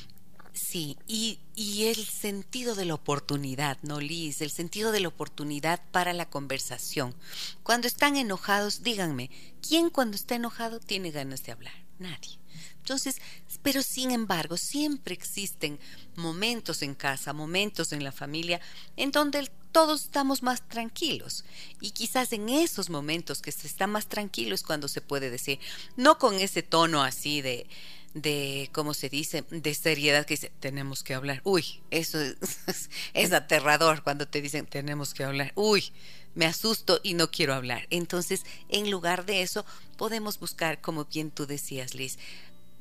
Sí, 0.52 0.98
y, 1.06 1.38
y, 1.54 1.84
el 1.86 1.96
sentido 1.96 2.74
de 2.74 2.84
la 2.84 2.92
oportunidad, 2.92 3.78
¿no, 3.80 3.98
Liz? 3.98 4.42
El 4.42 4.50
sentido 4.50 4.92
de 4.92 5.00
la 5.00 5.08
oportunidad 5.08 5.80
para 5.90 6.12
la 6.12 6.28
conversación. 6.28 7.14
Cuando 7.62 7.86
están 7.86 8.16
enojados, 8.16 8.82
díganme, 8.82 9.30
¿quién 9.66 9.88
cuando 9.88 10.16
está 10.16 10.34
enojado 10.34 10.80
tiene 10.80 11.10
ganas 11.10 11.42
de 11.44 11.52
hablar? 11.52 11.72
Nadie. 11.98 12.38
Entonces, 12.80 13.16
pero 13.62 13.82
sin 13.82 14.10
embargo, 14.10 14.56
siempre 14.56 15.14
existen 15.14 15.78
momentos 16.16 16.82
en 16.82 16.94
casa, 16.94 17.32
momentos 17.32 17.92
en 17.92 18.04
la 18.04 18.12
familia, 18.12 18.60
en 18.96 19.10
donde 19.10 19.50
todos 19.72 20.02
estamos 20.04 20.42
más 20.42 20.66
tranquilos. 20.68 21.44
Y 21.80 21.90
quizás 21.90 22.32
en 22.32 22.48
esos 22.48 22.90
momentos 22.90 23.42
que 23.42 23.52
se 23.52 23.66
está 23.66 23.86
más 23.86 24.06
tranquilo 24.06 24.54
es 24.54 24.62
cuando 24.62 24.88
se 24.88 25.00
puede 25.00 25.30
decir, 25.30 25.58
no 25.96 26.18
con 26.18 26.34
ese 26.36 26.62
tono 26.62 27.02
así 27.02 27.42
de, 27.42 27.66
de 28.14 28.70
¿cómo 28.72 28.94
se 28.94 29.08
dice?, 29.08 29.44
de 29.50 29.74
seriedad 29.74 30.26
que 30.26 30.34
dice, 30.34 30.52
tenemos 30.60 31.02
que 31.02 31.14
hablar. 31.14 31.40
Uy, 31.44 31.80
eso 31.90 32.20
es, 32.20 32.36
es 33.14 33.32
aterrador 33.32 34.02
cuando 34.02 34.26
te 34.26 34.40
dicen, 34.40 34.66
tenemos 34.66 35.14
que 35.14 35.24
hablar. 35.24 35.52
Uy, 35.54 35.92
me 36.34 36.46
asusto 36.46 37.00
y 37.02 37.14
no 37.14 37.30
quiero 37.30 37.54
hablar. 37.54 37.86
Entonces, 37.90 38.44
en 38.68 38.90
lugar 38.90 39.26
de 39.26 39.42
eso, 39.42 39.66
podemos 39.96 40.38
buscar, 40.38 40.80
como 40.80 41.04
bien 41.06 41.30
tú 41.30 41.46
decías, 41.46 41.94
Liz, 41.94 42.18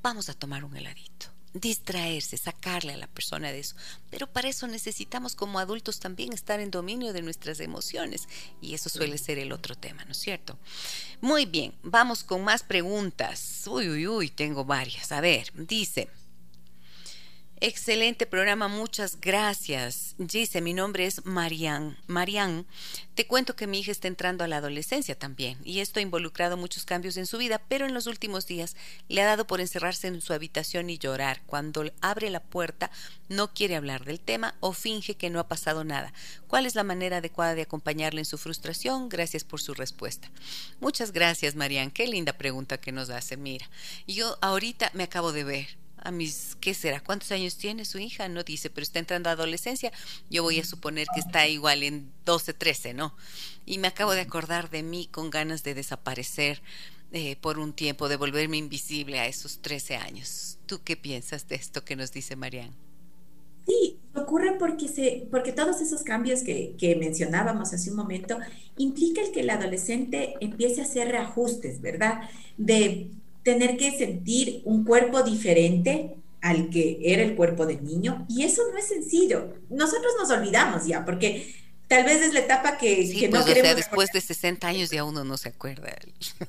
vamos 0.02 0.30
a 0.30 0.34
tomar 0.34 0.64
un 0.64 0.76
heladito 0.76 1.38
distraerse, 1.54 2.38
sacarle 2.38 2.94
a 2.94 2.98
la 2.98 3.08
persona 3.08 3.52
de 3.52 3.60
eso. 3.60 3.76
Pero 4.10 4.28
para 4.28 4.50
eso 4.50 4.68
necesitamos 4.68 5.36
como 5.36 5.60
adultos 5.60 6.00
también 6.00 6.34
estar 6.34 6.60
en 6.60 6.72
dominio 6.72 7.14
de 7.14 7.22
nuestras 7.22 7.60
emociones 7.60 8.28
y 8.62 8.74
eso 8.74 8.90
suele 8.90 9.18
ser 9.18 9.40
el 9.40 9.52
otro 9.52 9.76
tema, 9.76 10.06
¿no 10.06 10.12
es 10.12 10.18
cierto? 10.18 10.58
Muy 11.22 11.46
bien, 11.46 11.74
vamos 11.84 12.24
con 12.24 12.44
más 12.44 12.64
preguntas. 12.64 13.64
Uy, 13.68 13.90
uy, 13.90 14.08
uy, 14.08 14.30
tengo 14.30 14.66
varias. 14.66 15.12
A 15.12 15.22
ver, 15.22 15.52
dice... 15.56 16.10
Excelente 17.60 18.28
programa, 18.28 18.67
muchas 18.67 19.20
gracias. 19.20 20.13
Dice, 20.20 20.62
mi 20.62 20.76
nombre 20.76 21.08
es 21.08 21.26
Marian. 21.26 21.98
Marian, 22.06 22.67
te 23.15 23.26
cuento 23.26 23.56
que 23.56 23.65
mi 23.65 23.80
hija 23.80 23.91
está 23.91 24.08
entrando 24.08 24.43
a 24.43 24.48
la 24.48 24.58
adolescencia 24.58 25.17
también 25.17 25.58
y 25.63 25.80
esto 25.80 25.98
ha 25.98 26.04
involucrado 26.04 26.56
muchos 26.56 26.86
cambios 26.86 27.17
en 27.17 27.26
su 27.26 27.39
vida, 27.39 27.60
pero 27.67 27.88
en 27.88 27.96
los 27.96 28.06
últimos 28.06 28.46
días 28.46 28.76
le 29.08 29.24
ha 29.24 29.26
dado 29.26 29.48
por 29.48 29.60
encerrarse 29.60 30.06
en 30.06 30.22
su 30.22 30.34
habitación 30.34 30.91
y 30.91 31.00
llorar. 31.00 31.41
Cuando 31.48 31.91
abre 32.00 32.30
la 32.30 32.43
puerta 32.43 32.91
no 33.28 33.52
quiere 33.52 33.76
hablar 33.76 34.06
del 34.06 34.20
tema 34.20 34.54
o 34.60 34.72
finge 34.72 35.15
que 35.15 35.32
no 35.32 35.39
ha 35.39 35.48
pasado 35.48 35.84
nada. 35.84 36.13
¿Cuál 36.46 36.67
es 36.67 36.76
la 36.76 36.84
manera 36.84 37.17
adecuada 37.17 37.56
de 37.56 37.63
acompañarle 37.63 38.22
en 38.22 38.26
su 38.26 38.38
frustración? 38.38 39.10
Gracias 39.10 39.43
por 39.43 39.62
su 39.62 39.74
respuesta. 39.74 40.30
Muchas 40.80 41.12
gracias, 41.12 41.56
Marian. 41.56 41.89
Qué 41.89 42.06
linda 42.06 42.34
pregunta 42.34 42.80
que 42.80 42.91
nos 42.91 43.10
hace. 43.10 43.36
Mira, 43.36 43.67
yo 44.06 44.38
ahorita 44.41 44.91
me 44.93 45.06
acabo 45.06 45.32
de 45.32 45.43
ver 45.43 45.87
a 46.08 46.12
mis, 46.12 46.56
¿qué 46.62 46.74
será? 46.74 47.02
¿Cuántos 47.02 47.34
años 47.34 47.58
tiene 47.58 47.84
su 47.84 48.00
hija? 48.00 48.30
No 48.30 48.43
dice, 48.43 48.70
pero 48.70 48.84
está 48.84 49.00
entrando 49.00 49.30
a 49.30 49.34
adolescencia. 49.34 49.91
Yo 50.30 50.41
voy 50.41 50.58
a 50.58 50.63
suponer 50.63 51.06
que 51.13 51.20
está 51.20 51.48
igual 51.50 51.84
en 51.84 52.10
12, 52.26 52.54
13, 52.54 52.93
¿no? 52.93 53.13
Y 53.65 53.78
me 53.78 53.89
acabo 53.89 54.13
de 54.13 54.22
acordar 54.22 54.70
de 54.70 54.84
mí 54.84 55.10
con 55.12 55.30
ganas 55.30 55.63
de 55.63 55.74
desaparecer 55.74 56.62
eh, 57.12 57.36
por 57.36 57.60
un 57.60 57.74
tiempo, 57.74 58.08
de 58.08 58.15
volverme 58.15 58.56
invisible 58.56 59.20
a 59.20 59.28
esos 59.28 59.60
13 59.60 59.98
años. 59.98 60.60
¿Tú 60.65 60.80
qué 60.82 60.96
piensas 60.96 61.50
de 61.50 61.56
esto 61.56 61.84
que 61.84 61.98
nos 61.98 62.13
dice 62.13 62.38
Marian? 62.38 62.74
Sí, 63.67 64.00
ocurre 64.15 64.54
porque, 64.58 64.88
se, 64.88 65.28
porque 65.30 65.52
todos 65.52 65.82
esos 65.82 66.04
cambios 66.04 66.41
que, 66.41 66.96
mencionábamos 66.98 67.74
hace 67.74 67.89
un 67.89 67.98
momento 67.98 68.38
implica 68.78 69.20
el 69.22 69.34
que 69.34 69.41
el 69.41 69.50
adolescente 69.50 70.36
empiece 70.39 70.80
a 70.80 70.86
hacer 70.86 71.10
reajustes, 71.10 71.82
¿verdad? 71.82 72.22
De 72.56 73.12
tener 73.48 73.78
que 73.78 73.98
sentir 73.98 74.62
un 74.66 74.84
cuerpo 74.84 75.24
diferente 75.24 76.18
al 76.42 76.70
que 76.70 77.00
era 77.02 77.24
el 77.24 77.34
cuerpo 77.34 77.66
del 77.66 77.82
niño. 77.82 78.26
Y 78.28 78.44
eso 78.44 78.62
no 78.70 78.78
es 78.78 78.90
sencillo. 78.90 79.54
Nosotros 79.70 80.12
nos 80.20 80.30
olvidamos 80.32 80.86
ya, 80.86 81.06
porque 81.06 81.56
tal 81.88 82.04
vez 82.04 82.22
es 82.22 82.34
la 82.34 82.42
etapa 82.42 82.78
que, 82.78 83.10
que 83.10 83.30
no 83.30 83.40
pues, 83.40 83.46
queremos. 83.46 83.78
después 83.78 84.12
de 84.12 84.20
60 84.20 84.68
años 84.68 84.90
ya 84.90 85.06
uno 85.06 85.24
no 85.24 85.38
se 85.38 85.48
acuerda. 85.48 85.96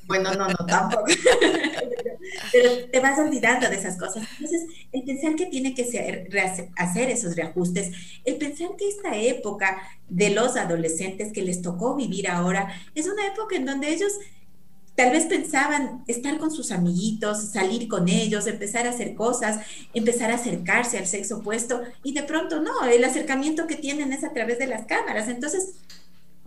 Bueno, 0.09 0.35
no, 0.35 0.49
no, 0.49 0.67
tampoco. 0.67 1.05
Pero 2.53 2.91
te 2.91 2.99
vas 2.99 3.17
olvidando 3.17 3.71
de 3.71 3.77
esas 3.77 3.97
cosas. 3.97 4.27
Entonces, 4.33 4.63
el 4.91 5.05
pensar 5.05 5.37
que 5.37 5.47
tiene 5.47 5.75
que 5.77 5.85
ser, 5.85 6.29
hacer 6.77 7.11
esos 7.11 7.37
reajustes, 7.37 7.93
el 8.25 8.39
pensar 8.39 8.71
que 8.77 8.89
esta 8.89 9.17
época 9.17 9.81
de 10.09 10.31
los 10.31 10.57
adolescentes 10.57 11.33
que 11.33 11.43
les 11.43 11.63
tocó 11.63 11.95
vivir 11.95 12.29
ahora 12.29 12.75
es 12.97 13.07
una 13.07 13.25
época 13.25 13.55
en 13.55 13.67
donde 13.67 13.91
ellos 13.91 14.13
Tal 14.99 15.13
vez 15.13 15.27
pensaban 15.27 16.03
estar 16.09 16.39
con 16.39 16.51
sus 16.51 16.73
amiguitos, 16.73 17.51
salir 17.53 17.87
con 17.87 18.09
ellos, 18.09 18.49
empezar 18.49 18.85
a 18.85 18.91
hacer 18.91 19.15
cosas, 19.15 19.65
empezar 19.95 20.33
a 20.33 20.35
acercarse 20.35 20.99
al 20.99 21.07
sexo 21.07 21.37
opuesto 21.37 21.83
y 22.03 22.15
de 22.15 22.25
pronto 22.25 22.61
no, 22.61 22.85
el 22.85 23.05
acercamiento 23.05 23.69
que 23.69 23.77
tienen 23.77 24.13
es 24.13 24.25
a 24.25 24.33
través 24.33 24.59
de 24.59 24.67
las 24.67 24.87
cámaras. 24.87 25.29
Entonces, 25.29 25.75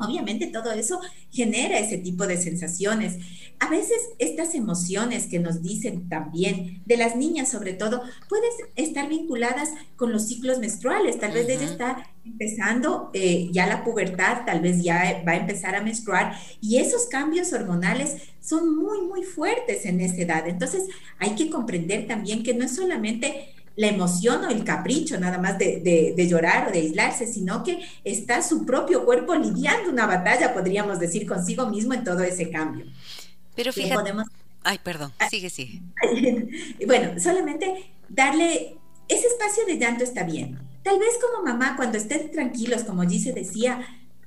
Obviamente 0.01 0.47
todo 0.47 0.71
eso 0.71 0.99
genera 1.31 1.79
ese 1.79 1.97
tipo 1.97 2.27
de 2.27 2.37
sensaciones. 2.37 3.17
A 3.59 3.69
veces 3.69 3.97
estas 4.17 4.55
emociones 4.55 5.27
que 5.27 5.39
nos 5.39 5.61
dicen 5.61 6.09
también, 6.09 6.81
de 6.85 6.97
las 6.97 7.15
niñas 7.15 7.49
sobre 7.49 7.73
todo, 7.73 8.01
pueden 8.27 8.49
estar 8.75 9.07
vinculadas 9.07 9.69
con 9.95 10.11
los 10.11 10.27
ciclos 10.27 10.59
menstruales. 10.59 11.19
Tal 11.19 11.33
vez 11.33 11.47
ella 11.47 11.65
está 11.65 12.07
empezando 12.25 13.09
eh, 13.13 13.49
ya 13.51 13.67
la 13.67 13.83
pubertad, 13.83 14.45
tal 14.45 14.61
vez 14.61 14.83
ya 14.83 15.23
va 15.27 15.33
a 15.33 15.37
empezar 15.37 15.75
a 15.75 15.81
menstruar 15.81 16.35
y 16.59 16.77
esos 16.77 17.05
cambios 17.05 17.51
hormonales 17.53 18.17
son 18.39 18.75
muy, 18.75 19.01
muy 19.01 19.23
fuertes 19.23 19.85
en 19.85 20.01
esa 20.01 20.21
edad. 20.21 20.47
Entonces 20.47 20.83
hay 21.19 21.35
que 21.35 21.49
comprender 21.49 22.07
también 22.07 22.43
que 22.43 22.53
no 22.53 22.65
es 22.65 22.75
solamente 22.75 23.53
la 23.81 23.87
emoción 23.87 24.45
o 24.45 24.49
el 24.49 24.63
capricho 24.63 25.19
nada 25.19 25.39
más 25.39 25.57
de, 25.57 26.13
llorar 26.29 26.67
o 26.67 26.71
de 26.71 26.81
aislarse, 26.81 27.25
sino 27.25 27.63
que 27.63 27.83
está 28.03 28.43
su 28.43 28.63
propio 28.63 29.05
cuerpo 29.05 29.33
lidiando 29.33 29.89
una 29.89 30.05
batalla, 30.05 30.53
podríamos 30.53 30.99
decir, 30.99 31.25
consigo 31.25 31.65
mismo 31.65 31.95
en 31.95 32.03
todo 32.03 32.21
ese 32.21 32.51
cambio. 32.51 32.85
Pero 33.55 33.73
fíjate... 33.73 34.13
Ay, 34.63 34.79
perdón, 34.83 35.11
ah, 35.17 35.27
sigue, 35.27 35.49
sigue. 35.49 35.81
Bueno, 36.85 37.19
solamente 37.19 37.91
darle 38.07 38.77
ese 39.07 39.25
espacio 39.25 39.65
de 39.65 39.79
llanto 39.79 40.03
está 40.03 40.23
bien. 40.23 40.59
Tal 40.83 40.99
vez 40.99 41.17
como 41.19 41.43
mamá, 41.43 41.75
cuando 41.75 41.97
estén 41.97 42.29
tranquilos, 42.29 42.83
como 42.83 43.01
Gise 43.01 43.33
decía, 43.33 43.83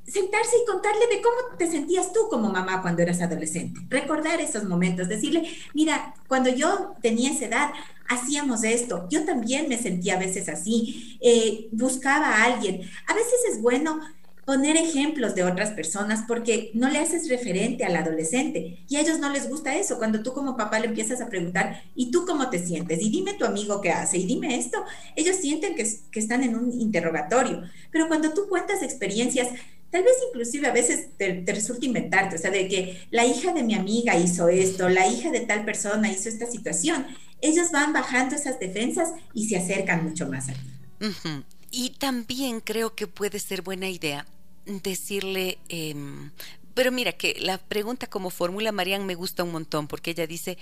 sentarse 0.07 0.57
y 0.63 0.71
contarle 0.71 1.07
de 1.07 1.23
cómo 1.23 1.57
te 1.59 1.67
sentías 1.67 2.13
tú 2.13 2.29
como 2.29 2.51
mamá 2.51 2.83
cuando 2.83 3.03
eras 3.03 3.21
adolescente. 3.23 3.81
Recordar 3.89 4.41
esos 4.41 4.65
momentos, 4.65 5.09
decirle, 5.09 5.49
mira, 5.73 6.15
cuando 6.29 6.51
yo 6.51 6.95
tenía 7.01 7.31
esa 7.31 7.47
edad, 7.47 7.71
hacíamos 8.09 8.65
esto. 8.65 9.07
Yo 9.11 9.25
también 9.25 9.69
me 9.69 9.79
sentía 9.79 10.17
a 10.17 10.19
veces 10.19 10.49
así. 10.49 11.19
Eh, 11.21 11.69
buscaba 11.73 12.29
a 12.29 12.45
alguien. 12.45 12.83
A 13.07 13.15
veces 13.15 13.41
es 13.51 13.63
bueno 13.63 14.01
poner 14.45 14.77
ejemplos 14.77 15.35
de 15.35 15.43
otras 15.43 15.71
personas 15.71 16.25
porque 16.29 16.71
no 16.75 16.91
le 16.91 16.99
haces 16.99 17.31
referente 17.31 17.85
al 17.85 17.97
adolescente 17.97 18.85
y 18.89 18.97
a 18.97 19.01
ellos 19.01 19.19
no 19.19 19.31
les 19.31 19.49
gusta 19.49 19.75
eso. 19.75 19.97
Cuando 19.97 20.23
tú 20.23 20.35
como 20.35 20.57
papá 20.57 20.81
le 20.81 20.87
empiezas 20.89 21.21
a 21.21 21.29
preguntar, 21.29 21.83
¿y 21.95 22.11
tú 22.11 22.27
cómo 22.27 22.51
te 22.51 22.59
sientes? 22.59 23.01
Y 23.01 23.11
dime 23.11 23.35
tu 23.35 23.45
amigo 23.47 23.81
qué 23.81 23.91
hace 23.91 24.19
y 24.19 24.27
dime 24.27 24.57
esto. 24.59 24.85
Ellos 25.17 25.37
sienten 25.37 25.75
que, 25.75 25.91
que 26.11 26.21
están 26.21 26.43
en 26.43 26.57
un 26.57 26.79
interrogatorio. 26.79 27.63
Pero 27.91 28.07
cuando 28.09 28.35
tú 28.35 28.47
cuentas 28.49 28.83
experiencias, 28.83 29.49
tal 29.95 30.03
vez 30.03 30.17
inclusive 30.29 30.67
a 30.67 30.73
veces 30.73 31.17
te, 31.17 31.35
te, 31.35 31.55
resulta 31.55 31.87
inventarte, 31.87 32.35
o 32.35 32.39
sea, 32.41 32.51
de 32.51 32.67
que 32.67 33.07
la 33.13 33.25
hija 33.25 33.53
de 33.53 33.63
mi 33.63 33.77
amiga 33.77 34.19
hizo 34.19 34.49
esto, 34.49 34.89
la 34.89 35.07
hija 35.07 35.31
de 35.31 35.39
tal 35.39 35.65
persona 35.65 36.11
hizo 36.11 36.29
esta 36.29 36.47
situación, 36.47 37.07
ellos 37.41 37.71
van 37.71 37.93
bajando 37.93 38.35
esas 38.35 38.59
defensas 38.59 39.11
y 39.35 39.49
se 39.49 39.57
acercan 39.57 40.03
mucho 40.03 40.27
más 40.29 40.49
a 40.49 40.55
ti. 40.55 41.45
Y 41.71 41.91
también 41.91 42.59
creo 42.59 42.97
que 42.97 43.07
puede 43.07 43.39
ser 43.39 43.63
buena 43.63 43.89
idea 43.89 44.27
decirle, 44.67 45.59
em, 45.69 46.33
pero 46.75 46.91
mira 46.91 47.13
que 47.13 47.37
la 47.39 47.59
pregunta 47.59 48.09
como 48.09 48.31
formula 48.31 48.73
Marian 48.73 49.07
me 49.07 49.15
gusta 49.15 49.45
un 49.45 49.53
montón 49.53 49.87
porque 49.87 50.11
ella 50.11 50.27
dice, 50.27 50.59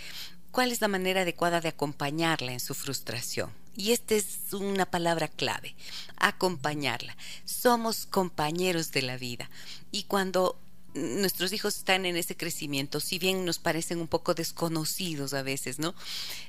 ¿cuál 0.51 0.73
es 0.73 0.83
la 0.83 0.89
manera 0.89 1.23
adecuada 1.23 1.63
de 1.63 1.71
acompañarla 1.71 2.53
en 2.53 2.61
su 2.61 2.75
frustración? 2.75 3.51
Y 3.77 3.93
esta 3.93 4.15
es 4.15 4.53
una 4.53 4.87
palabra 4.87 5.29
clave, 5.29 5.75
acompañarla. 6.17 7.17
Somos 7.45 8.07
compañeros 8.07 8.93
de 8.93 9.03
la 9.03 9.17
vida. 9.17 9.51
Y 9.91 10.05
cuando 10.05 10.59
nuestros 10.95 11.53
hijos 11.53 11.79
están 11.79 12.05
en 12.05 12.17
ese 12.17 12.37
crecimiento, 12.37 13.01
si 13.01 13.19
bien 13.19 13.45
nos 13.45 13.59
parecen 13.59 14.01
un 14.01 14.09
poco 14.09 14.35
desconocidos 14.35 15.33
a 15.33 15.43
veces, 15.43 15.79
¿no? 15.79 15.95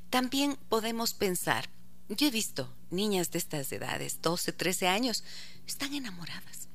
También 0.10 0.58
podemos 0.70 1.14
pensar, 1.14 1.70
yo 2.10 2.28
he 2.28 2.32
visto 2.32 2.74
niñas 2.92 3.32
de 3.32 3.40
estas 3.40 3.72
edades, 3.72 4.22
12, 4.22 4.52
13 4.52 4.88
años, 4.88 5.24
están 5.66 5.94
enamoradas. 5.94 6.68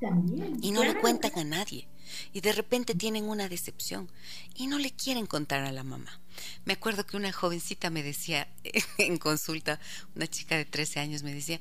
También, 0.00 0.58
y 0.60 0.72
no 0.72 0.82
le 0.82 0.98
cuentan 0.98 1.38
a 1.38 1.44
nadie. 1.44 1.88
Y 2.32 2.40
de 2.40 2.52
repente 2.52 2.94
tienen 2.94 3.24
una 3.24 3.48
decepción 3.48 4.10
y 4.54 4.66
no 4.66 4.78
le 4.78 4.90
quieren 4.90 5.26
contar 5.26 5.64
a 5.64 5.72
la 5.72 5.84
mamá. 5.84 6.21
Me 6.64 6.74
acuerdo 6.74 7.06
que 7.06 7.16
una 7.16 7.32
jovencita 7.32 7.90
me 7.90 8.02
decía 8.02 8.48
en 8.98 9.18
consulta, 9.18 9.80
una 10.14 10.26
chica 10.26 10.56
de 10.56 10.64
13 10.64 11.00
años 11.00 11.22
me 11.22 11.34
decía, 11.34 11.60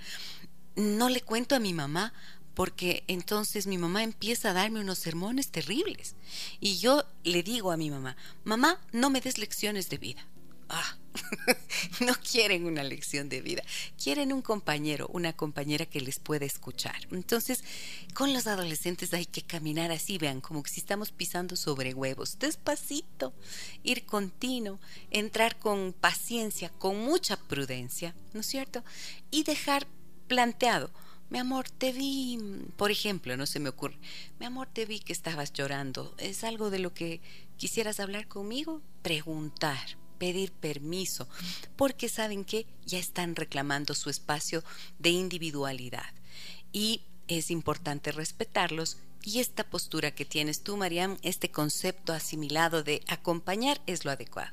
no 0.76 1.10
le 1.10 1.22
cuento 1.22 1.56
a 1.56 1.60
mi 1.60 1.74
mamá 1.74 2.14
porque 2.54 3.04
entonces 3.08 3.68
mi 3.68 3.78
mamá 3.78 4.04
empieza 4.04 4.50
a 4.50 4.54
darme 4.54 4.82
unos 4.82 5.00
sermones 5.00 5.50
terribles. 5.50 6.16
Y 6.60 6.78
yo 6.80 7.06
le 7.24 7.44
digo 7.44 7.72
a 7.72 7.78
mi 7.78 7.90
mamá, 7.90 8.18
mamá, 8.44 8.80
no 8.92 9.10
me 9.10 9.22
des 9.22 9.38
lecciones 9.38 9.90
de 9.90 9.98
vida. 9.98 10.26
Ah, 10.74 10.98
no 12.00 12.14
quieren 12.16 12.66
una 12.66 12.82
lección 12.82 13.28
de 13.28 13.42
vida, 13.42 13.62
quieren 14.02 14.32
un 14.32 14.42
compañero, 14.42 15.10
una 15.12 15.34
compañera 15.34 15.86
que 15.86 16.00
les 16.00 16.18
pueda 16.18 16.46
escuchar. 16.46 16.96
Entonces, 17.12 17.62
con 18.14 18.34
los 18.34 18.48
adolescentes 18.48 19.14
hay 19.14 19.26
que 19.26 19.42
caminar 19.42 19.92
así, 19.92 20.18
vean, 20.18 20.40
como 20.40 20.64
que 20.64 20.72
si 20.72 20.80
estamos 20.80 21.12
pisando 21.12 21.58
sobre 21.58 21.94
huevos, 21.94 22.40
despacito, 22.40 23.34
ir 23.84 24.06
continuo, 24.06 24.80
entrar 25.10 25.60
con 25.60 25.92
paciencia, 25.92 26.70
con 26.70 26.98
mucha 26.98 27.36
prudencia, 27.36 28.16
¿no 28.34 28.40
es 28.40 28.48
cierto? 28.48 28.82
Y 29.30 29.44
dejar 29.44 29.88
planteado 30.30 30.90
mi 31.30 31.40
amor, 31.40 31.70
te 31.70 31.94
vi, 31.94 32.40
por 32.76 32.92
ejemplo, 32.92 33.38
no 33.38 33.46
se 33.46 33.60
me 33.60 33.70
ocurre, 33.70 33.98
mi 34.40 34.46
amor, 34.46 34.68
te 34.72 34.86
vi 34.86 35.00
que 35.00 35.14
estabas 35.14 35.54
llorando. 35.54 36.14
¿Es 36.18 36.44
algo 36.44 36.70
de 36.70 36.80
lo 36.80 36.94
que 36.94 37.22
quisieras 37.56 38.02
hablar 38.02 38.28
conmigo? 38.28 38.82
Preguntar, 39.02 39.98
pedir 40.22 40.52
permiso, 40.52 41.28
porque 41.76 42.08
saben 42.08 42.46
que 42.46 42.68
ya 42.86 43.00
están 43.00 43.36
reclamando 43.36 43.96
su 43.96 44.12
espacio 44.12 44.64
de 45.00 45.10
individualidad. 45.10 46.14
Y 46.72 47.02
es 47.28 47.50
importante 47.50 48.12
respetarlos 48.12 48.98
y 49.24 49.40
esta 49.40 49.64
postura 49.64 50.12
que 50.12 50.24
tienes 50.24 50.62
tú, 50.62 50.78
Mariam, 50.78 51.18
este 51.24 51.50
concepto 51.50 52.14
asimilado 52.14 52.84
de 52.84 53.02
acompañar 53.08 53.82
es 53.88 54.06
lo 54.06 54.12
adecuado. 54.12 54.52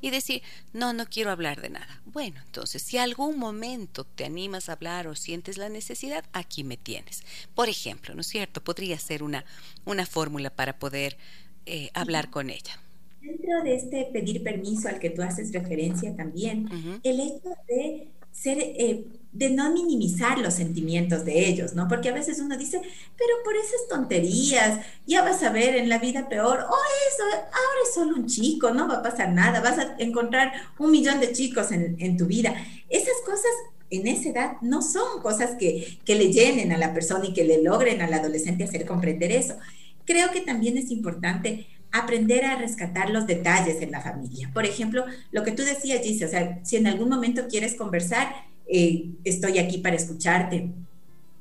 Y 0.00 0.10
decir, 0.10 0.40
no, 0.72 0.92
no 0.92 1.06
quiero 1.06 1.32
hablar 1.32 1.60
de 1.60 1.70
nada. 1.70 2.00
Bueno, 2.04 2.40
entonces, 2.46 2.80
si 2.80 2.96
algún 2.98 3.40
momento 3.40 4.04
te 4.04 4.24
animas 4.24 4.68
a 4.68 4.74
hablar 4.74 5.08
o 5.08 5.16
sientes 5.16 5.58
la 5.58 5.68
necesidad, 5.68 6.24
aquí 6.32 6.62
me 6.62 6.76
tienes. 6.76 7.24
Por 7.56 7.68
ejemplo, 7.68 8.14
¿no 8.14 8.20
es 8.20 8.28
cierto? 8.28 8.62
Podría 8.62 9.00
ser 9.00 9.24
una, 9.24 9.44
una 9.84 10.06
fórmula 10.06 10.50
para 10.50 10.78
poder 10.78 11.18
eh, 11.66 11.90
hablar 11.92 12.30
con 12.30 12.50
ella. 12.50 12.80
Dentro 13.20 13.62
de 13.64 13.74
este 13.74 14.08
pedir 14.12 14.42
permiso 14.42 14.88
al 14.88 14.98
que 14.98 15.10
tú 15.10 15.22
haces 15.22 15.52
referencia 15.52 16.14
también, 16.14 16.68
el 17.02 17.20
hecho 17.20 17.50
de 17.68 18.08
ser, 18.32 18.58
eh, 18.58 19.04
de 19.32 19.50
no 19.50 19.72
minimizar 19.72 20.38
los 20.38 20.54
sentimientos 20.54 21.24
de 21.24 21.48
ellos, 21.48 21.74
¿no? 21.74 21.88
Porque 21.88 22.08
a 22.08 22.14
veces 22.14 22.38
uno 22.38 22.56
dice, 22.56 22.80
pero 23.16 23.34
por 23.44 23.56
esas 23.56 23.88
tonterías, 23.88 24.80
ya 25.06 25.22
vas 25.22 25.42
a 25.42 25.50
ver 25.50 25.74
en 25.76 25.88
la 25.88 25.98
vida 25.98 26.28
peor, 26.28 26.60
o 26.60 26.74
eso, 27.08 27.24
ahora 27.34 27.80
es 27.82 27.94
solo 27.94 28.16
un 28.16 28.26
chico, 28.26 28.70
no 28.70 28.88
va 28.88 28.98
a 28.98 29.02
pasar 29.02 29.32
nada, 29.32 29.60
vas 29.60 29.78
a 29.78 29.96
encontrar 29.98 30.52
un 30.78 30.90
millón 30.90 31.20
de 31.20 31.32
chicos 31.32 31.72
en, 31.72 31.96
en 31.98 32.16
tu 32.16 32.26
vida. 32.26 32.54
Esas 32.88 33.16
cosas 33.24 33.50
en 33.90 34.06
esa 34.06 34.28
edad 34.28 34.52
no 34.60 34.82
son 34.82 35.22
cosas 35.22 35.56
que, 35.58 35.98
que 36.04 36.14
le 36.14 36.32
llenen 36.32 36.72
a 36.72 36.78
la 36.78 36.92
persona 36.92 37.26
y 37.26 37.32
que 37.32 37.44
le 37.44 37.62
logren 37.62 38.02
al 38.02 38.12
adolescente 38.12 38.64
hacer 38.64 38.86
comprender 38.86 39.32
eso. 39.32 39.56
Creo 40.04 40.30
que 40.30 40.40
también 40.40 40.78
es 40.78 40.90
importante 40.90 41.66
aprender 41.92 42.44
a 42.44 42.56
rescatar 42.56 43.10
los 43.10 43.26
detalles 43.26 43.80
en 43.80 43.90
la 43.90 44.00
familia. 44.00 44.50
Por 44.52 44.66
ejemplo, 44.66 45.04
lo 45.32 45.42
que 45.42 45.52
tú 45.52 45.62
decías, 45.62 46.02
Gise, 46.02 46.26
o 46.26 46.28
sea, 46.28 46.60
si 46.64 46.76
en 46.76 46.86
algún 46.86 47.08
momento 47.08 47.48
quieres 47.48 47.74
conversar, 47.74 48.28
eh, 48.68 49.10
estoy 49.24 49.58
aquí 49.58 49.78
para 49.78 49.96
escucharte. 49.96 50.70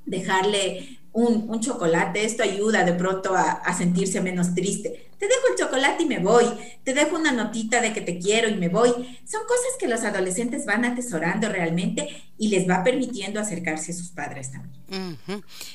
Dejarle 0.05 0.99
un, 1.11 1.59
chocolate, 1.59 2.23
esto 2.23 2.43
ayuda 2.43 2.85
de 2.85 2.93
pronto 2.93 3.35
a, 3.35 3.73
sentirse 3.73 4.21
menos 4.21 4.53
triste. 4.53 5.06
Te 5.17 5.27
dejo 5.27 5.41
el 5.51 5.57
chocolate 5.57 6.03
y 6.03 6.05
me 6.05 6.19
voy, 6.19 6.45
te 6.83 6.93
dejo 6.93 7.15
una 7.15 7.31
notita 7.31 7.81
de 7.81 7.93
que 7.93 8.01
te 8.01 8.19
quiero 8.19 8.49
y 8.49 8.55
me 8.55 8.69
voy. 8.69 8.89
Son 9.25 9.41
cosas 9.47 9.71
que 9.79 9.87
los 9.87 10.03
adolescentes 10.03 10.65
van 10.65 10.85
atesorando 10.85 11.49
realmente 11.49 12.23
y 12.37 12.49
les 12.49 12.69
va 12.69 12.83
permitiendo 12.83 13.39
acercarse 13.39 13.91
a 13.91 13.95
sus 13.95 14.09
padres 14.09 14.51
también. 14.51 14.77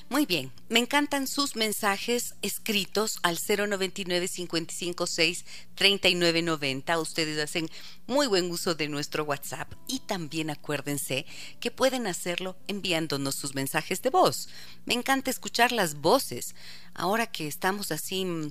Muy 0.08 0.24
bien, 0.24 0.50
me 0.70 0.78
encantan 0.78 1.26
sus 1.26 1.54
mensajes 1.54 2.34
escritos 2.40 3.18
al 3.22 3.36
099 3.36 4.26
556 4.26 5.44
3990. 5.74 6.98
Ustedes 6.98 7.38
hacen 7.38 7.68
muy 8.06 8.26
buen 8.26 8.50
uso 8.50 8.74
de 8.74 8.88
nuestro 8.88 9.24
WhatsApp 9.24 9.70
y 9.86 10.00
también 10.00 10.48
acuérdense 10.48 11.26
que 11.60 11.70
pueden 11.70 12.06
hacerlo 12.06 12.56
enviándonos 12.68 13.34
sus 13.34 13.54
mensajes 13.54 14.00
de 14.00 14.10
voz. 14.10 14.48
Me 14.86 14.94
encanta 14.94 15.30
escuchar 15.30 15.72
las 15.72 15.96
voces. 15.96 16.54
Ahora 16.94 17.26
que 17.26 17.46
estamos 17.46 17.92
así 17.92 18.24
mm, 18.24 18.50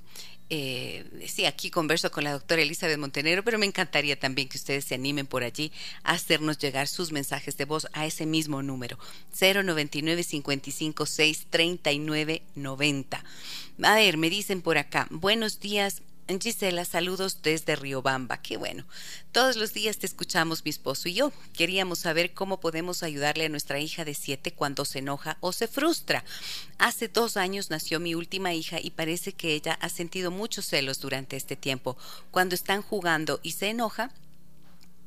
eh, 0.54 1.06
sí, 1.28 1.46
aquí 1.46 1.70
converso 1.70 2.10
con 2.10 2.24
la 2.24 2.32
doctora 2.32 2.60
Elizabeth 2.60 2.98
Montenegro, 2.98 3.42
pero 3.42 3.58
me 3.58 3.64
encantaría 3.64 4.20
también 4.20 4.50
que 4.50 4.58
ustedes 4.58 4.84
se 4.84 4.94
animen 4.94 5.26
por 5.26 5.44
allí 5.44 5.72
a 6.02 6.12
hacernos 6.12 6.58
llegar 6.58 6.88
sus 6.88 7.10
mensajes 7.10 7.56
de 7.56 7.64
voz 7.64 7.88
a 7.94 8.04
ese 8.04 8.26
mismo 8.26 8.62
número, 8.62 8.98
099 9.40 10.22
556 10.22 11.46
3990. 11.48 13.24
A 13.82 13.94
ver, 13.94 14.18
me 14.18 14.28
dicen 14.28 14.60
por 14.60 14.76
acá, 14.76 15.06
buenos 15.10 15.58
días 15.58 16.02
Gisela, 16.28 16.84
saludos 16.84 17.42
desde 17.42 17.76
Riobamba. 17.76 18.40
Qué 18.40 18.56
bueno. 18.56 18.84
Todos 19.32 19.56
los 19.56 19.72
días 19.74 19.98
te 19.98 20.06
escuchamos 20.06 20.64
mi 20.64 20.70
esposo 20.70 21.08
y 21.08 21.14
yo. 21.14 21.32
Queríamos 21.52 21.98
saber 22.00 22.32
cómo 22.32 22.60
podemos 22.60 23.02
ayudarle 23.02 23.46
a 23.46 23.48
nuestra 23.48 23.80
hija 23.80 24.04
de 24.04 24.14
siete 24.14 24.52
cuando 24.52 24.84
se 24.84 25.00
enoja 25.00 25.36
o 25.40 25.52
se 25.52 25.68
frustra. 25.68 26.24
Hace 26.78 27.08
dos 27.08 27.36
años 27.36 27.70
nació 27.70 28.00
mi 28.00 28.14
última 28.14 28.54
hija 28.54 28.78
y 28.80 28.90
parece 28.90 29.32
que 29.32 29.54
ella 29.54 29.76
ha 29.80 29.88
sentido 29.88 30.30
muchos 30.30 30.66
celos 30.66 31.00
durante 31.00 31.36
este 31.36 31.56
tiempo. 31.56 31.96
Cuando 32.30 32.54
están 32.54 32.82
jugando 32.82 33.40
y 33.42 33.52
se 33.52 33.68
enoja, 33.70 34.10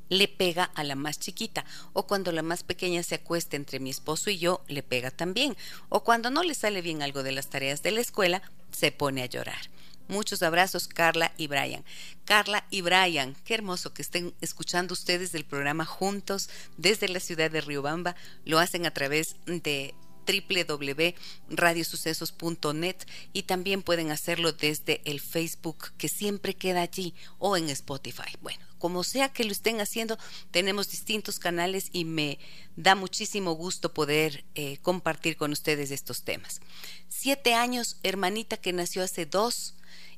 le 0.09 0.28
pega 0.28 0.66
a 0.66 0.84
la 0.84 0.95
más 0.95 1.20
chiquita, 1.20 1.66
o 1.93 2.05
cuando 2.05 2.32
la 2.32 2.43
más 2.43 2.63
pequeña 2.63 3.01
se 3.01 3.16
acuesta 3.16 3.55
entre 3.55 3.80
mi 3.80 3.89
esposo 3.89 4.30
y 4.30 4.38
yo, 4.38 4.63
le 4.68 4.84
pega 4.84 5.09
también, 5.09 5.57
o 5.89 6.03
cuando 6.03 6.30
no 6.30 6.43
le 6.43 6.53
sale 6.53 6.84
bien 6.84 7.01
algo 7.01 7.24
de 7.24 7.32
las 7.32 7.49
tareas 7.49 7.82
de 7.82 7.89
la 7.89 8.01
escuela, 8.01 8.43
se 8.72 8.91
pone 8.91 9.24
a 9.24 9.26
llorar. 9.26 9.70
Muchos 10.08 10.43
abrazos, 10.43 10.88
Carla 10.88 11.34
y 11.38 11.47
Brian. 11.47 11.84
Carla 12.26 12.66
y 12.70 12.82
Brian, 12.82 13.36
qué 13.43 13.56
hermoso 13.56 13.93
que 13.93 14.01
estén 14.01 14.34
escuchando 14.41 14.93
ustedes 14.93 15.32
del 15.32 15.45
programa 15.45 15.86
juntos 15.86 16.49
desde 16.78 17.08
la 17.08 17.20
ciudad 17.20 17.51
de 17.51 17.62
Riobamba. 17.62 18.16
Lo 18.45 18.60
hacen 18.60 18.86
a 18.86 18.91
través 18.91 19.36
de 19.45 19.93
www.radiosucesos.net 20.26 22.95
y 23.34 23.43
también 23.43 23.84
pueden 23.84 24.10
hacerlo 24.12 24.53
desde 24.53 25.01
el 25.06 25.22
Facebook 25.22 25.91
que 25.97 26.10
siempre 26.10 26.56
queda 26.56 26.82
allí 26.82 27.14
o 27.38 27.56
en 27.58 27.70
Spotify. 27.70 28.36
Bueno, 28.41 28.66
como 28.80 29.03
sea 29.03 29.30
que 29.30 29.43
lo 29.43 29.51
estén 29.51 29.82
haciendo, 29.82 30.18
tenemos 30.51 30.89
distintos 30.89 31.38
canales 31.39 31.89
y 31.91 32.06
me 32.06 32.39
da 32.76 32.95
muchísimo 32.95 33.51
gusto 33.53 33.93
poder 33.93 34.45
eh, 34.56 34.80
compartir 34.82 35.38
con 35.38 35.51
ustedes 35.51 35.91
estos 35.91 36.24
temas. 36.24 36.62
Siete 37.08 37.53
años, 37.53 37.99
hermanita 38.03 38.58
que 38.58 38.74
nació 38.74 39.03
hace 39.03 39.26
dos 39.26 39.76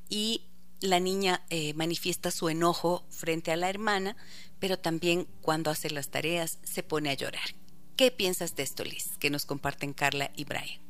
y 0.08 0.42
la 0.80 1.00
niña 1.00 1.44
eh, 1.50 1.74
manifiesta 1.74 2.30
su 2.30 2.48
enojo 2.48 3.04
frente 3.10 3.50
a 3.50 3.56
la 3.56 3.68
hermana, 3.68 4.16
pero 4.58 4.78
también 4.78 5.26
cuando 5.42 5.70
hace 5.70 5.90
las 5.90 6.08
tareas 6.08 6.58
se 6.62 6.82
pone 6.82 7.10
a 7.10 7.14
llorar. 7.14 7.54
¿Qué 7.96 8.10
piensas 8.10 8.54
de 8.54 8.62
esto, 8.62 8.84
Liz? 8.84 9.16
Que 9.18 9.30
nos 9.30 9.44
comparten 9.44 9.92
Carla 9.92 10.30
y 10.36 10.44
Brian. 10.44 10.80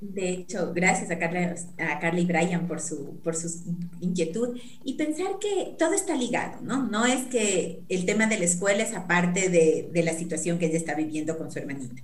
De 0.00 0.28
hecho, 0.28 0.74
gracias 0.74 1.10
a 1.10 1.18
Carla, 1.18 1.56
a 1.78 1.98
Carla 1.98 2.20
y 2.20 2.26
Brian 2.26 2.68
por 2.68 2.80
su, 2.80 3.18
por 3.24 3.34
su 3.34 3.48
inquietud 4.00 4.60
y 4.84 4.94
pensar 4.94 5.38
que 5.40 5.74
todo 5.78 5.94
está 5.94 6.14
ligado, 6.14 6.60
¿no? 6.60 6.86
No 6.86 7.06
es 7.06 7.24
que 7.28 7.82
el 7.88 8.04
tema 8.04 8.26
de 8.26 8.38
la 8.38 8.44
escuela 8.44 8.82
es 8.82 8.92
aparte 8.92 9.48
de, 9.48 9.88
de 9.90 10.02
la 10.02 10.12
situación 10.12 10.58
que 10.58 10.66
ella 10.66 10.76
está 10.76 10.94
viviendo 10.94 11.38
con 11.38 11.50
su 11.50 11.58
hermanita 11.58 12.02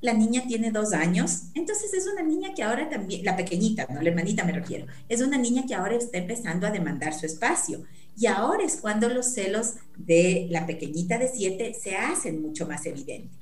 la 0.00 0.12
niña 0.12 0.44
tiene 0.46 0.70
dos 0.70 0.92
años, 0.92 1.44
entonces 1.54 1.92
es 1.94 2.06
una 2.06 2.22
niña 2.22 2.54
que 2.54 2.62
ahora 2.62 2.88
también, 2.88 3.24
la 3.24 3.36
pequeñita, 3.36 3.86
no 3.88 4.02
la 4.02 4.10
hermanita 4.10 4.44
me 4.44 4.52
refiero, 4.52 4.86
es 5.08 5.20
una 5.20 5.38
niña 5.38 5.64
que 5.66 5.74
ahora 5.74 5.96
está 5.96 6.18
empezando 6.18 6.66
a 6.66 6.70
demandar 6.70 7.14
su 7.14 7.26
espacio. 7.26 7.82
Y 8.18 8.26
ahora 8.26 8.64
es 8.64 8.76
cuando 8.76 9.10
los 9.10 9.34
celos 9.34 9.74
de 9.96 10.46
la 10.50 10.66
pequeñita 10.66 11.18
de 11.18 11.28
siete 11.28 11.74
se 11.74 11.96
hacen 11.96 12.40
mucho 12.40 12.66
más 12.66 12.86
evidentes. 12.86 13.38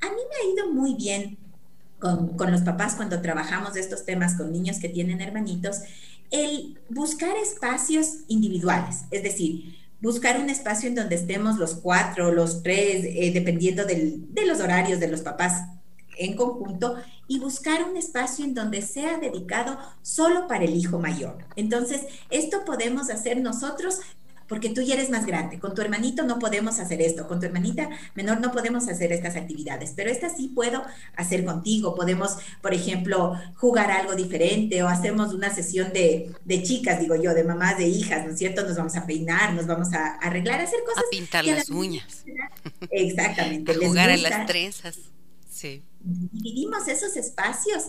A 0.00 0.06
mí 0.06 0.16
me 0.16 0.36
ha 0.36 0.52
ido 0.52 0.72
muy 0.72 0.94
bien 0.94 1.38
con, 2.00 2.36
con 2.36 2.50
los 2.50 2.62
papás 2.62 2.96
cuando 2.96 3.22
trabajamos 3.22 3.76
estos 3.76 4.04
temas 4.04 4.34
con 4.34 4.52
niños 4.52 4.78
que 4.80 4.88
tienen 4.88 5.20
hermanitos, 5.20 5.78
el 6.30 6.78
buscar 6.88 7.36
espacios 7.36 8.24
individuales, 8.26 9.04
es 9.12 9.22
decir, 9.22 9.76
buscar 10.00 10.40
un 10.40 10.50
espacio 10.50 10.88
en 10.88 10.96
donde 10.96 11.14
estemos 11.14 11.56
los 11.56 11.74
cuatro, 11.74 12.32
los 12.32 12.62
tres, 12.62 13.04
eh, 13.04 13.30
dependiendo 13.32 13.84
del, 13.84 14.34
de 14.34 14.46
los 14.46 14.60
horarios 14.60 15.00
de 15.00 15.08
los 15.08 15.20
papás 15.20 15.62
en 16.16 16.36
conjunto 16.36 16.96
y 17.28 17.38
buscar 17.38 17.84
un 17.84 17.96
espacio 17.96 18.44
en 18.44 18.54
donde 18.54 18.82
sea 18.82 19.18
dedicado 19.18 19.78
solo 20.02 20.46
para 20.46 20.64
el 20.64 20.74
hijo 20.74 20.98
mayor. 20.98 21.38
Entonces, 21.56 22.02
esto 22.30 22.64
podemos 22.64 23.10
hacer 23.10 23.40
nosotros 23.40 24.00
porque 24.48 24.70
tú 24.70 24.80
ya 24.82 24.94
eres 24.94 25.10
más 25.10 25.26
grande. 25.26 25.58
Con 25.58 25.74
tu 25.74 25.82
hermanito 25.82 26.22
no 26.22 26.38
podemos 26.38 26.78
hacer 26.78 27.00
esto, 27.02 27.26
con 27.26 27.40
tu 27.40 27.46
hermanita 27.46 27.90
menor 28.14 28.40
no 28.40 28.52
podemos 28.52 28.88
hacer 28.88 29.12
estas 29.12 29.36
actividades, 29.36 29.92
pero 29.96 30.10
esta 30.10 30.28
sí 30.28 30.48
puedo 30.54 30.84
hacer 31.16 31.44
contigo. 31.44 31.94
Podemos, 31.94 32.36
por 32.62 32.74
ejemplo, 32.74 33.34
jugar 33.56 33.90
algo 33.90 34.14
diferente 34.14 34.82
o 34.82 34.88
hacemos 34.88 35.34
una 35.34 35.52
sesión 35.54 35.92
de, 35.92 36.32
chicas, 36.62 37.00
digo 37.00 37.16
yo, 37.16 37.34
de 37.34 37.44
mamás, 37.44 37.78
de 37.78 37.88
hijas, 37.88 38.24
¿no 38.24 38.32
es 38.32 38.38
cierto? 38.38 38.62
Nos 38.62 38.76
vamos 38.76 38.96
a 38.96 39.06
peinar, 39.06 39.52
nos 39.54 39.66
vamos 39.66 39.92
a 39.92 40.14
arreglar, 40.16 40.60
a 40.60 40.64
hacer 40.64 40.80
cosas. 40.86 41.04
A 41.04 41.10
pintar 41.10 41.44
las 41.44 41.70
uñas. 41.70 42.24
Exactamente. 42.90 43.72
a 43.72 43.74
jugar 43.74 44.10
a 44.10 44.16
las 44.16 44.46
trenzas. 44.46 44.98
Sí. 45.56 45.82
Dividimos 46.00 46.86
esos 46.86 47.16
espacios 47.16 47.84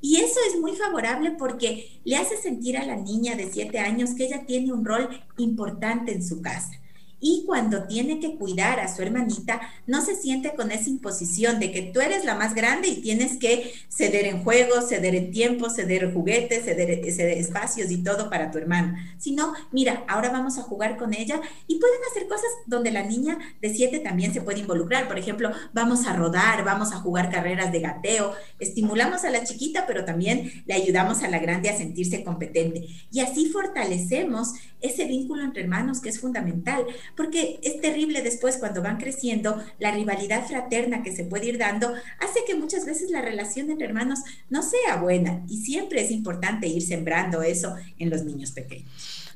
y 0.00 0.16
eso 0.16 0.40
es 0.48 0.60
muy 0.60 0.74
favorable 0.74 1.30
porque 1.38 2.00
le 2.04 2.16
hace 2.16 2.36
sentir 2.36 2.76
a 2.76 2.84
la 2.84 2.96
niña 2.96 3.36
de 3.36 3.50
siete 3.50 3.78
años 3.78 4.10
que 4.14 4.26
ella 4.26 4.44
tiene 4.44 4.72
un 4.72 4.84
rol 4.84 5.08
importante 5.38 6.12
en 6.12 6.24
su 6.24 6.42
casa 6.42 6.81
y 7.22 7.44
cuando 7.46 7.84
tiene 7.84 8.18
que 8.20 8.34
cuidar 8.34 8.80
a 8.80 8.94
su 8.94 9.00
hermanita, 9.00 9.60
no 9.86 10.04
se 10.04 10.16
siente 10.16 10.54
con 10.54 10.72
esa 10.72 10.90
imposición 10.90 11.60
de 11.60 11.70
que 11.70 11.82
tú 11.82 12.00
eres 12.00 12.24
la 12.24 12.34
más 12.34 12.54
grande 12.54 12.88
y 12.88 13.00
tienes 13.00 13.38
que 13.38 13.72
ceder 13.88 14.26
en 14.26 14.42
juegos, 14.42 14.88
ceder 14.88 15.14
en 15.14 15.30
tiempo, 15.30 15.70
ceder 15.70 16.12
juguetes, 16.12 16.64
ceder, 16.64 16.90
espacios 16.90 17.90
y 17.90 18.02
todo 18.02 18.28
para 18.28 18.50
tu 18.50 18.58
hermana, 18.58 19.14
sino, 19.18 19.54
mira, 19.70 20.04
ahora 20.08 20.30
vamos 20.30 20.58
a 20.58 20.62
jugar 20.62 20.98
con 20.98 21.14
ella 21.14 21.40
y 21.68 21.78
pueden 21.78 22.00
hacer 22.10 22.26
cosas 22.26 22.50
donde 22.66 22.90
la 22.90 23.04
niña 23.04 23.38
de 23.60 23.72
siete 23.72 24.00
también 24.00 24.34
se 24.34 24.42
puede 24.42 24.58
involucrar. 24.58 25.06
Por 25.06 25.18
ejemplo, 25.18 25.52
vamos 25.72 26.06
a 26.06 26.14
rodar, 26.14 26.64
vamos 26.64 26.92
a 26.92 26.96
jugar 26.96 27.30
carreras 27.30 27.70
de 27.70 27.80
gateo, 27.80 28.34
estimulamos 28.58 29.22
a 29.24 29.30
la 29.30 29.44
chiquita, 29.44 29.84
pero 29.86 30.04
también 30.04 30.64
le 30.66 30.74
ayudamos 30.74 31.22
a 31.22 31.28
la 31.28 31.38
grande 31.38 31.70
a 31.70 31.76
sentirse 31.78 32.24
competente. 32.24 32.88
Y 33.12 33.20
así 33.20 33.46
fortalecemos 33.46 34.54
ese 34.80 35.04
vínculo 35.04 35.44
entre 35.44 35.62
hermanos 35.62 36.00
que 36.00 36.08
es 36.08 36.20
fundamental 36.20 36.84
porque 37.16 37.58
es 37.62 37.80
terrible 37.80 38.22
después 38.22 38.56
cuando 38.56 38.82
van 38.82 38.98
creciendo, 38.98 39.62
la 39.78 39.92
rivalidad 39.92 40.46
fraterna 40.46 41.02
que 41.02 41.14
se 41.14 41.24
puede 41.24 41.46
ir 41.46 41.58
dando 41.58 41.94
hace 42.20 42.40
que 42.46 42.54
muchas 42.54 42.84
veces 42.84 43.10
la 43.10 43.22
relación 43.22 43.70
entre 43.70 43.86
hermanos 43.86 44.20
no 44.50 44.62
sea 44.62 44.96
buena 44.96 45.44
y 45.48 45.58
siempre 45.58 46.02
es 46.02 46.10
importante 46.10 46.66
ir 46.66 46.82
sembrando 46.82 47.42
eso 47.42 47.74
en 47.98 48.10
los 48.10 48.24
niños 48.24 48.52
pequeños. 48.52 48.90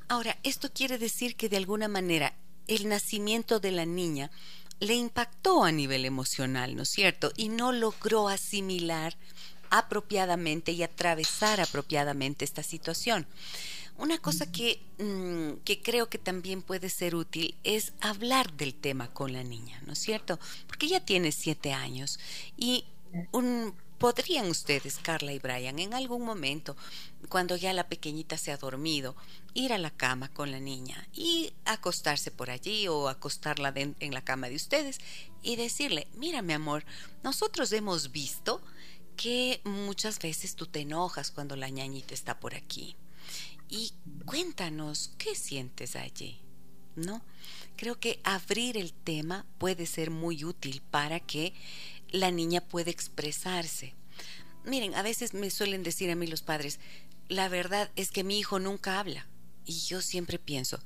Ahora, 0.09 0.37
esto 0.43 0.71
quiere 0.73 0.99
decir 0.99 1.37
que 1.37 1.49
de 1.49 1.57
alguna 1.57 1.89
manera 1.89 2.35
el 2.69 2.89
nacimiento 2.89 3.61
de 3.61 3.73
la 3.73 3.87
niña 3.87 4.31
le 4.81 4.95
impactó 4.95 5.65
a 5.65 5.73
nivel 5.73 6.05
emocional, 6.05 6.77
¿no 6.77 6.83
es 6.83 6.91
cierto? 6.91 7.33
Y 7.37 7.49
no 7.49 7.73
logró 7.73 8.29
asimilar 8.29 9.17
apropiadamente 9.71 10.73
y 10.73 10.83
atravesar 10.83 11.61
apropiadamente 11.61 12.45
esta 12.45 12.63
situación. 12.63 13.27
Una 13.99 14.19
cosa 14.19 14.45
mm, 14.47 15.53
que, 15.65 15.83
creo 15.83 16.09
que 16.09 16.19
también 16.19 16.63
puede 16.63 16.91
ser 16.91 17.15
útil 17.15 17.57
es 17.65 17.95
hablar 18.01 18.53
del 18.53 18.75
tema 18.75 19.13
con 19.13 19.33
la 19.33 19.43
niña, 19.43 19.81
¿no 19.87 19.95
es 19.95 19.99
cierto? 19.99 20.39
Porque 20.67 20.87
ella 20.87 21.05
tiene 21.05 21.33
siete 21.33 21.73
años 21.73 22.19
y 22.57 22.85
podrían 23.99 24.51
ustedes, 24.51 24.99
Carla 24.99 25.33
y 25.33 25.39
Brian, 25.39 25.79
en 25.79 25.95
algún 25.95 26.23
momento, 26.23 26.77
cuando 27.31 27.57
ya 27.57 27.73
la 27.73 27.89
pequeñita 27.89 28.37
se 28.37 28.53
ha 28.53 28.59
dormido, 28.59 29.17
ir 29.55 29.73
a 29.73 29.79
la 29.79 29.91
cama 29.91 30.29
con 30.29 30.51
la 30.51 30.61
niña 30.61 31.09
y 31.15 31.55
acostarse 31.65 32.31
por 32.31 32.51
allí 32.51 32.89
o 32.89 33.09
acostarla 33.09 33.73
en 33.75 34.13
la 34.13 34.23
cama 34.23 34.51
de 34.51 34.57
ustedes 34.57 34.99
y 35.43 35.57
decirle, 35.57 36.09
mira 36.15 36.43
mi 36.43 36.53
amor, 36.53 36.85
nosotros 37.23 37.73
hemos 37.73 38.13
visto 38.13 38.61
que 39.17 39.63
muchas 39.65 40.19
veces 40.19 40.55
tú 40.57 40.67
te 40.67 40.81
enojas 40.81 41.31
cuando 41.31 41.57
la 41.57 41.71
ñañita 41.71 42.13
está 42.13 42.39
por 42.39 42.55
aquí 42.55 42.95
y 43.69 43.93
cuéntanos 44.25 45.13
qué 45.19 45.35
sientes 45.35 45.97
allí, 45.97 46.41
¿no? 46.95 47.23
Creo 47.77 47.99
que 47.99 48.21
abrir 48.25 48.77
el 48.77 48.93
tema 48.93 49.47
puede 49.59 49.87
ser 49.87 50.11
muy 50.11 50.45
útil 50.45 50.83
para 50.91 51.21
que 51.21 51.53
la 52.11 52.31
niña 52.31 52.61
pueda 52.61 52.91
expresarse. 52.91 53.95
Miren, 54.65 54.95
a 54.95 55.03
veces 55.03 55.35
me 55.35 55.51
suelen 55.51 55.83
decir 55.83 56.11
a 56.11 56.17
mí 56.17 56.27
los 56.27 56.43
padres, 56.43 56.81
la 57.29 57.49
verdad 57.49 57.91
es 57.97 58.11
que 58.11 58.25
mi 58.25 58.39
hijo 58.39 58.59
nunca 58.59 58.99
habla. 58.99 59.27
Y 59.65 59.81
yo 59.81 60.01
siempre 60.01 60.39
pienso, 60.39 60.81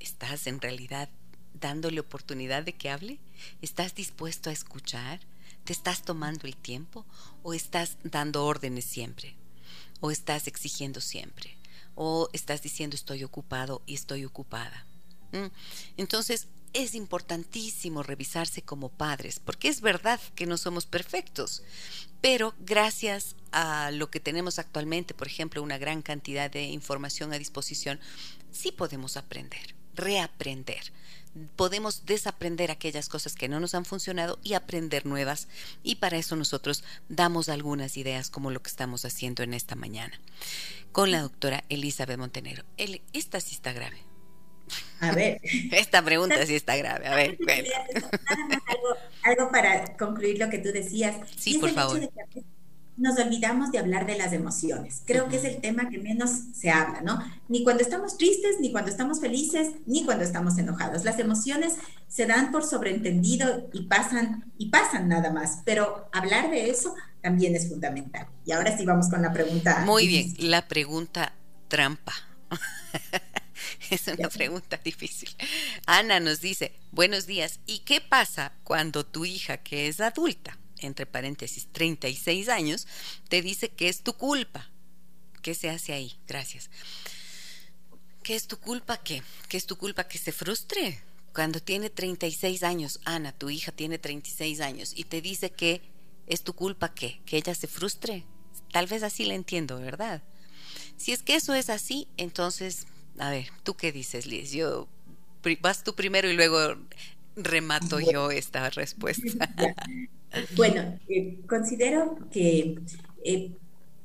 ¿estás 0.00 0.46
en 0.46 0.60
realidad 0.60 1.08
dándole 1.54 2.00
oportunidad 2.00 2.64
de 2.64 2.74
que 2.74 2.90
hable? 2.90 3.20
¿Estás 3.62 3.94
dispuesto 3.94 4.50
a 4.50 4.52
escuchar? 4.52 5.20
¿Te 5.64 5.72
estás 5.72 6.02
tomando 6.02 6.46
el 6.46 6.56
tiempo? 6.56 7.06
¿O 7.42 7.54
estás 7.54 7.98
dando 8.02 8.44
órdenes 8.44 8.84
siempre? 8.84 9.36
¿O 10.00 10.10
estás 10.10 10.46
exigiendo 10.46 11.00
siempre? 11.00 11.57
O 12.00 12.28
estás 12.32 12.62
diciendo 12.62 12.94
estoy 12.94 13.24
ocupado 13.24 13.82
y 13.84 13.94
estoy 13.94 14.24
ocupada. 14.24 14.86
Entonces, 15.96 16.46
es 16.72 16.94
importantísimo 16.94 18.04
revisarse 18.04 18.62
como 18.62 18.88
padres, 18.88 19.40
porque 19.40 19.66
es 19.66 19.80
verdad 19.80 20.20
que 20.36 20.46
no 20.46 20.58
somos 20.58 20.86
perfectos, 20.86 21.64
pero 22.20 22.54
gracias 22.60 23.34
a 23.50 23.90
lo 23.90 24.10
que 24.12 24.20
tenemos 24.20 24.60
actualmente, 24.60 25.12
por 25.12 25.26
ejemplo, 25.26 25.60
una 25.60 25.76
gran 25.76 26.02
cantidad 26.02 26.48
de 26.48 26.62
información 26.62 27.32
a 27.32 27.38
disposición, 27.38 27.98
sí 28.52 28.70
podemos 28.70 29.16
aprender, 29.16 29.74
reaprender 29.94 30.92
podemos 31.56 32.04
desaprender 32.06 32.70
aquellas 32.70 33.08
cosas 33.08 33.34
que 33.34 33.48
no 33.48 33.60
nos 33.60 33.74
han 33.74 33.84
funcionado 33.84 34.38
y 34.42 34.54
aprender 34.54 35.06
nuevas. 35.06 35.48
Y 35.82 35.96
para 35.96 36.18
eso 36.18 36.36
nosotros 36.36 36.84
damos 37.08 37.48
algunas 37.48 37.96
ideas 37.96 38.30
como 38.30 38.50
lo 38.50 38.62
que 38.62 38.70
estamos 38.70 39.04
haciendo 39.04 39.42
en 39.42 39.54
esta 39.54 39.74
mañana 39.74 40.18
con 40.92 41.10
la 41.10 41.20
doctora 41.20 41.64
Elizabeth 41.68 42.18
Montenegro. 42.18 42.64
esta 43.12 43.40
sí 43.40 43.54
está 43.54 43.72
grave. 43.72 43.98
A 45.00 45.12
ver. 45.12 45.40
Esta 45.72 46.02
pregunta 46.04 46.44
sí 46.44 46.54
está 46.54 46.76
grave. 46.76 47.06
A 47.06 47.14
ver, 47.14 47.38
algo, 48.66 48.88
algo, 49.22 49.50
para 49.50 49.96
concluir 49.96 50.38
lo 50.38 50.50
que 50.50 50.58
tú 50.58 50.72
decías. 50.72 51.16
Sí, 51.36 51.58
por 51.58 51.70
favor 51.70 52.00
nos 52.98 53.18
olvidamos 53.18 53.70
de 53.70 53.78
hablar 53.78 54.06
de 54.06 54.18
las 54.18 54.32
emociones. 54.32 55.02
Creo 55.06 55.28
que 55.28 55.36
es 55.36 55.44
el 55.44 55.60
tema 55.60 55.88
que 55.88 55.98
menos 55.98 56.30
se 56.52 56.70
habla, 56.70 57.00
¿no? 57.00 57.22
Ni 57.48 57.62
cuando 57.62 57.82
estamos 57.82 58.18
tristes, 58.18 58.56
ni 58.60 58.72
cuando 58.72 58.90
estamos 58.90 59.20
felices, 59.20 59.70
ni 59.86 60.04
cuando 60.04 60.24
estamos 60.24 60.58
enojados. 60.58 61.04
Las 61.04 61.18
emociones 61.18 61.74
se 62.08 62.26
dan 62.26 62.50
por 62.50 62.64
sobreentendido 62.64 63.68
y 63.72 63.82
pasan 63.82 64.52
y 64.58 64.70
pasan 64.70 65.08
nada 65.08 65.32
más, 65.32 65.62
pero 65.64 66.08
hablar 66.12 66.50
de 66.50 66.70
eso 66.70 66.94
también 67.22 67.54
es 67.54 67.68
fundamental. 67.68 68.26
Y 68.44 68.52
ahora 68.52 68.76
sí 68.76 68.84
vamos 68.84 69.08
con 69.08 69.22
la 69.22 69.32
pregunta. 69.32 69.84
Muy 69.86 70.08
bien, 70.08 70.34
la 70.38 70.66
pregunta 70.66 71.32
trampa. 71.68 72.12
es 73.90 74.08
una 74.08 74.28
pregunta 74.28 74.80
difícil. 74.82 75.28
Ana 75.86 76.18
nos 76.20 76.40
dice, 76.40 76.72
buenos 76.90 77.26
días, 77.26 77.60
¿y 77.66 77.80
qué 77.80 78.00
pasa 78.00 78.52
cuando 78.64 79.06
tu 79.06 79.24
hija, 79.24 79.58
que 79.58 79.88
es 79.88 80.00
adulta, 80.00 80.58
entre 80.80 81.06
paréntesis, 81.06 81.68
36 81.72 82.48
años, 82.48 82.86
te 83.28 83.42
dice 83.42 83.70
que 83.70 83.88
es 83.88 84.02
tu 84.02 84.14
culpa. 84.14 84.70
¿Qué 85.42 85.54
se 85.54 85.70
hace 85.70 85.92
ahí? 85.92 86.18
Gracias. 86.26 86.70
¿Qué 88.22 88.34
es 88.34 88.46
tu 88.46 88.58
culpa 88.58 88.98
qué? 88.98 89.22
¿Qué 89.48 89.56
es 89.56 89.66
tu 89.66 89.76
culpa 89.76 90.06
que 90.08 90.18
se 90.18 90.32
frustre? 90.32 91.00
Cuando 91.32 91.60
tiene 91.60 91.88
36 91.88 92.62
años, 92.62 93.00
Ana, 93.04 93.32
tu 93.32 93.48
hija 93.48 93.72
tiene 93.72 93.98
36 93.98 94.60
años, 94.60 94.92
y 94.94 95.04
te 95.04 95.20
dice 95.20 95.50
que 95.50 95.80
es 96.26 96.42
tu 96.42 96.52
culpa 96.54 96.92
qué? 96.92 97.20
Que 97.24 97.38
ella 97.38 97.54
se 97.54 97.66
frustre. 97.66 98.24
Tal 98.72 98.86
vez 98.86 99.02
así 99.02 99.24
la 99.24 99.34
entiendo, 99.34 99.80
¿verdad? 99.80 100.22
Si 100.96 101.12
es 101.12 101.22
que 101.22 101.36
eso 101.36 101.54
es 101.54 101.70
así, 101.70 102.08
entonces, 102.16 102.86
a 103.18 103.30
ver, 103.30 103.48
¿tú 103.62 103.74
qué 103.74 103.92
dices, 103.92 104.26
Liz? 104.26 104.50
Yo, 104.52 104.88
vas 105.60 105.84
tú 105.84 105.94
primero 105.94 106.28
y 106.28 106.34
luego 106.34 106.76
remato 107.36 108.00
yo 108.00 108.30
esta 108.30 108.68
respuesta. 108.70 109.48
Bueno, 110.56 110.98
eh, 111.08 111.40
considero 111.46 112.18
que 112.30 112.78
eh, 113.24 113.52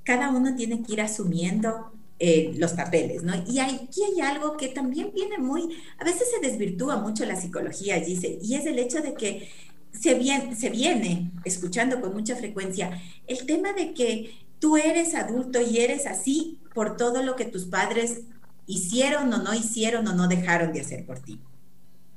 cada 0.03 0.29
uno 0.29 0.55
tiene 0.55 0.83
que 0.83 0.93
ir 0.93 1.01
asumiendo 1.01 1.91
eh, 2.19 2.53
los 2.57 2.73
papeles, 2.73 3.23
¿no? 3.23 3.33
Y 3.47 3.59
aquí 3.59 4.01
hay 4.03 4.21
algo 4.21 4.55
que 4.55 4.69
también 4.69 5.11
viene 5.13 5.37
muy, 5.37 5.77
a 5.97 6.05
veces 6.05 6.27
se 6.31 6.47
desvirtúa 6.47 6.97
mucho 6.97 7.25
la 7.25 7.35
psicología, 7.35 7.99
dice, 7.99 8.39
y 8.41 8.55
es 8.55 8.65
el 8.65 8.79
hecho 8.79 9.01
de 9.01 9.13
que 9.13 9.49
se 9.91 10.13
viene, 10.15 10.55
se 10.55 10.69
viene 10.69 11.31
escuchando 11.43 12.01
con 12.01 12.13
mucha 12.13 12.35
frecuencia 12.35 13.01
el 13.27 13.45
tema 13.45 13.73
de 13.73 13.93
que 13.93 14.31
tú 14.59 14.77
eres 14.77 15.15
adulto 15.15 15.59
y 15.61 15.79
eres 15.79 16.05
así 16.05 16.59
por 16.73 16.97
todo 16.97 17.23
lo 17.23 17.35
que 17.35 17.45
tus 17.45 17.65
padres 17.65 18.21
hicieron 18.65 19.31
o 19.33 19.37
no 19.37 19.53
hicieron 19.53 20.07
o 20.07 20.13
no 20.13 20.27
dejaron 20.27 20.71
de 20.71 20.81
hacer 20.81 21.05
por 21.05 21.19
ti. 21.19 21.39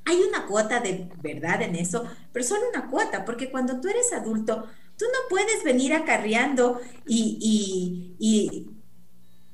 Hay 0.06 0.22
una 0.22 0.46
cuota 0.46 0.80
de 0.80 1.08
verdad 1.22 1.62
en 1.62 1.74
eso, 1.74 2.04
pero 2.32 2.44
solo 2.44 2.62
una 2.72 2.88
cuota, 2.88 3.24
porque 3.24 3.50
cuando 3.50 3.80
tú 3.80 3.88
eres 3.88 4.12
adulto, 4.12 4.66
tú 4.96 5.04
no 5.04 5.28
puedes 5.28 5.64
venir 5.64 5.92
acarreando 5.94 6.80
y, 7.06 8.16
y 8.18 8.76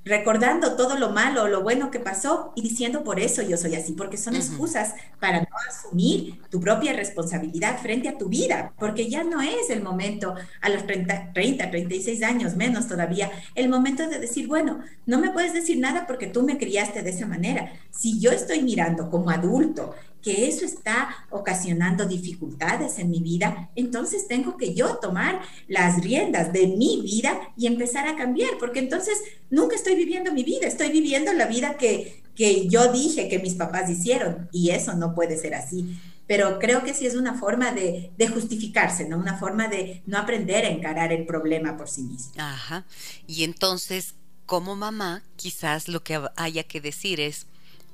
recordando 0.05 0.75
todo 0.75 0.99
lo 0.99 1.11
malo 1.11 1.45
o 1.45 1.49
lo 1.49 1.63
bueno 1.63 1.91
que 1.91 2.01
pasó 2.01 2.53
y 2.57 2.63
diciendo 2.63 3.05
por 3.05 3.21
eso 3.21 3.41
yo 3.43 3.57
soy 3.57 3.77
así, 3.77 3.93
porque 3.93 4.17
son 4.17 4.35
excusas 4.35 4.95
para 5.21 5.41
no 5.41 5.47
asumir 5.69 6.41
tu 6.51 6.61
propia 6.61 6.93
responsabilidad 6.93 7.81
frente 7.81 8.09
a 8.09 8.19
tu 8.19 8.29
vida, 8.29 8.73
porque 8.79 9.09
ya 9.09 9.23
no 9.23 9.41
es 9.41 9.71
el 9.71 9.83
momento 9.83 10.35
a 10.61 10.69
los 10.71 10.87
30, 10.87 11.33
30, 11.33 11.71
36 11.71 12.23
años, 12.23 12.57
menos 12.57 12.89
todavía, 12.89 13.31
el 13.55 13.69
momento 13.69 14.09
de 14.09 14.19
decir, 14.19 14.49
bueno, 14.49 14.81
no 15.07 15.19
me 15.19 15.31
puedes 15.31 15.55
decir 15.55 15.79
nada 15.79 16.07
porque 16.07 16.27
tú 16.27 16.43
me 16.43 16.59
criaste 16.59 17.03
de 17.03 17.11
esa 17.11 17.27
manera. 17.27 17.73
Si 17.91 18.19
yo 18.19 18.33
estoy 18.33 18.63
mirando 18.63 19.09
como 19.09 19.31
adulto 19.31 19.95
que 20.23 20.49
eso 20.49 20.65
está 20.65 21.27
ocasionando 21.31 22.07
dificultades 22.07 22.99
en 22.99 23.11
mi 23.11 23.21
vida, 23.21 23.71
entonces 23.75 24.29
tengo 24.29 24.57
que 24.57 24.75
yo 24.75 24.97
tomar 24.97 25.43
las 25.69 26.03
riendas 26.03 26.53
de 26.53 26.69
mi 26.69 27.01
vida 27.03 27.53
y 27.57 27.67
empezar 27.67 28.07
a 28.07 28.17
cambiar, 28.17 28.51
porque 28.59 28.79
entonces 28.79 29.19
nunca 29.51 29.75
estoy 29.75 29.97
viviendo 29.97 30.33
mi 30.33 30.45
vida, 30.45 30.67
estoy 30.67 30.91
viviendo 30.91 31.33
la 31.33 31.47
vida 31.47 31.77
que, 31.77 32.23
que 32.35 32.69
yo 32.69 32.93
dije 32.93 33.29
que 33.29 33.41
mis 33.41 33.55
papás 33.55 33.91
hicieron 33.91 34.49
y 34.53 34.71
eso 34.71 34.95
no 34.95 35.15
puede 35.15 35.37
ser 35.37 35.55
así. 35.55 35.99
Pero 36.29 36.61
creo 36.61 36.85
que 36.85 36.95
sí 36.95 37.05
es 37.05 37.17
una 37.17 37.35
forma 37.35 37.73
de, 37.73 38.13
de 38.17 38.29
justificarse, 38.29 39.09
¿no? 39.09 39.19
Una 39.19 39.37
forma 39.37 39.69
de 39.69 40.03
no 40.07 40.19
aprender 40.19 40.65
a 40.65 40.69
encarar 40.69 41.13
el 41.13 41.27
problema 41.27 41.77
por 41.77 41.89
sí 41.89 42.03
mismo. 42.05 42.33
Ajá. 42.39 42.87
Y 43.27 43.43
entonces, 43.43 44.15
como 44.47 44.77
mamá, 44.77 45.25
quizás 45.37 45.89
lo 45.89 46.05
que 46.05 46.21
haya 46.37 46.63
que 46.63 46.81
decir 46.81 47.21
es, 47.21 47.47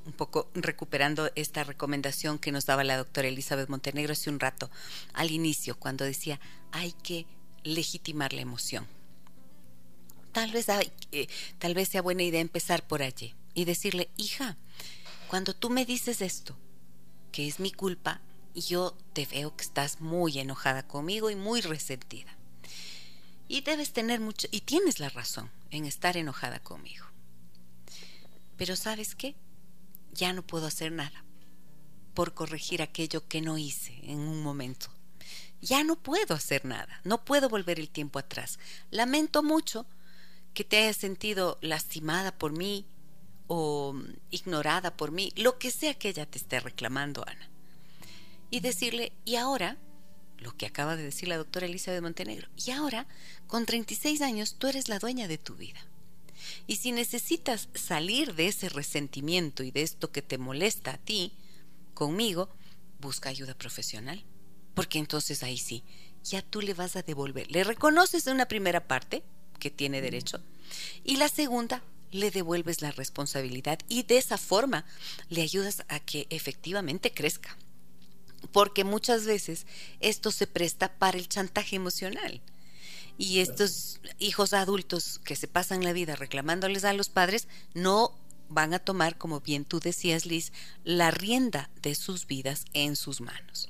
un 0.09 0.13
poco 0.13 0.49
recuperando 0.55 1.31
esta 1.35 1.63
recomendación 1.63 2.39
que 2.39 2.51
nos 2.51 2.65
daba 2.65 2.83
la 2.83 2.97
doctora 2.97 3.27
Elizabeth 3.27 3.69
Montenegro 3.69 4.13
hace 4.13 4.29
un 4.29 4.39
rato, 4.39 4.69
al 5.13 5.29
inicio, 5.29 5.77
cuando 5.77 6.03
decía, 6.03 6.39
hay 6.71 6.93
que 6.93 7.27
legitimar 7.63 8.33
la 8.33 8.41
emoción. 8.41 8.87
Tal 10.31 10.51
vez, 10.51 10.67
tal 11.59 11.73
vez 11.75 11.89
sea 11.89 12.01
buena 12.01 12.23
idea 12.23 12.41
empezar 12.41 12.85
por 12.87 13.03
allí 13.03 13.35
y 13.53 13.65
decirle, 13.65 14.09
hija, 14.17 14.57
cuando 15.27 15.53
tú 15.53 15.69
me 15.69 15.85
dices 15.85 16.21
esto, 16.21 16.57
que 17.31 17.47
es 17.47 17.59
mi 17.59 17.71
culpa, 17.71 18.21
yo 18.55 18.97
te 19.13 19.27
veo 19.27 19.55
que 19.55 19.63
estás 19.63 20.01
muy 20.01 20.39
enojada 20.39 20.87
conmigo 20.87 21.29
y 21.29 21.35
muy 21.35 21.61
resentida. 21.61 22.35
Y 23.47 23.61
debes 23.61 23.93
tener 23.93 24.19
mucho, 24.19 24.47
y 24.51 24.61
tienes 24.61 24.99
la 24.99 25.09
razón 25.09 25.51
en 25.69 25.85
estar 25.85 26.17
enojada 26.17 26.59
conmigo. 26.59 27.05
Pero 28.57 28.75
¿sabes 28.75 29.13
qué? 29.15 29.35
Ya 30.13 30.33
no 30.33 30.41
puedo 30.41 30.67
hacer 30.67 30.91
nada 30.91 31.23
por 32.13 32.33
corregir 32.33 32.81
aquello 32.81 33.27
que 33.27 33.41
no 33.41 33.57
hice 33.57 33.97
en 34.03 34.19
un 34.19 34.41
momento. 34.43 34.87
Ya 35.61 35.83
no 35.83 35.95
puedo 35.95 36.33
hacer 36.33 36.65
nada, 36.65 37.01
no 37.03 37.23
puedo 37.23 37.49
volver 37.49 37.79
el 37.79 37.89
tiempo 37.89 38.19
atrás. 38.19 38.59
Lamento 38.91 39.43
mucho 39.43 39.85
que 40.53 40.63
te 40.63 40.77
hayas 40.77 40.97
sentido 40.97 41.57
lastimada 41.61 42.37
por 42.37 42.51
mí 42.51 42.85
o 43.47 43.95
ignorada 44.29 44.95
por 44.95 45.11
mí, 45.11 45.33
lo 45.35 45.57
que 45.57 45.71
sea 45.71 45.93
que 45.95 46.09
ella 46.09 46.25
te 46.25 46.37
esté 46.37 46.59
reclamando, 46.59 47.23
Ana. 47.27 47.49
Y 48.51 48.59
decirle, 48.59 49.11
y 49.25 49.35
ahora, 49.35 49.77
lo 50.37 50.55
que 50.55 50.65
acaba 50.65 50.95
de 50.95 51.03
decir 51.03 51.27
la 51.27 51.37
doctora 51.37 51.65
Elizabeth 51.65 52.01
Montenegro, 52.01 52.47
y 52.55 52.71
ahora, 52.71 53.07
con 53.47 53.65
36 53.65 54.21
años, 54.21 54.55
tú 54.59 54.67
eres 54.67 54.87
la 54.87 54.99
dueña 54.99 55.27
de 55.27 55.37
tu 55.37 55.55
vida. 55.55 55.79
Y 56.67 56.77
si 56.77 56.91
necesitas 56.91 57.69
salir 57.73 58.35
de 58.35 58.47
ese 58.47 58.69
resentimiento 58.69 59.63
y 59.63 59.71
de 59.71 59.81
esto 59.81 60.11
que 60.11 60.21
te 60.21 60.37
molesta 60.37 60.91
a 60.91 60.97
ti, 60.97 61.33
conmigo, 61.93 62.49
busca 62.99 63.29
ayuda 63.29 63.53
profesional. 63.53 64.23
Porque 64.73 64.99
entonces 64.99 65.43
ahí 65.43 65.57
sí, 65.57 65.83
ya 66.23 66.41
tú 66.41 66.61
le 66.61 66.73
vas 66.73 66.95
a 66.95 67.01
devolver. 67.01 67.51
Le 67.51 67.63
reconoces 67.63 68.27
una 68.27 68.47
primera 68.47 68.87
parte, 68.87 69.23
que 69.59 69.69
tiene 69.69 70.01
derecho, 70.01 70.39
y 71.03 71.17
la 71.17 71.27
segunda, 71.27 71.83
le 72.11 72.31
devuelves 72.31 72.81
la 72.81 72.91
responsabilidad 72.91 73.79
y 73.87 74.03
de 74.03 74.17
esa 74.17 74.37
forma 74.37 74.85
le 75.29 75.41
ayudas 75.41 75.83
a 75.89 75.99
que 75.99 76.27
efectivamente 76.29 77.11
crezca. 77.11 77.55
Porque 78.51 78.83
muchas 78.83 79.25
veces 79.25 79.65
esto 79.99 80.31
se 80.31 80.47
presta 80.47 80.93
para 80.93 81.17
el 81.17 81.27
chantaje 81.27 81.75
emocional. 81.75 82.41
Y 83.19 83.41
estos 83.41 83.99
hijos 84.17 84.53
adultos 84.53 85.19
que 85.25 85.35
se 85.35 85.49
pasan 85.49 85.83
la 85.83 85.91
vida 85.91 86.15
reclamándoles 86.15 86.85
a 86.85 86.93
los 86.93 87.09
padres 87.09 87.49
no 87.73 88.15
van 88.47 88.73
a 88.73 88.79
tomar, 88.79 89.17
como 89.17 89.41
bien 89.41 89.65
tú 89.65 89.81
decías, 89.81 90.25
Liz, 90.25 90.53
la 90.85 91.11
rienda 91.11 91.69
de 91.81 91.95
sus 91.95 92.27
vidas 92.27 92.63
en 92.71 92.95
sus 92.95 93.19
manos. 93.19 93.67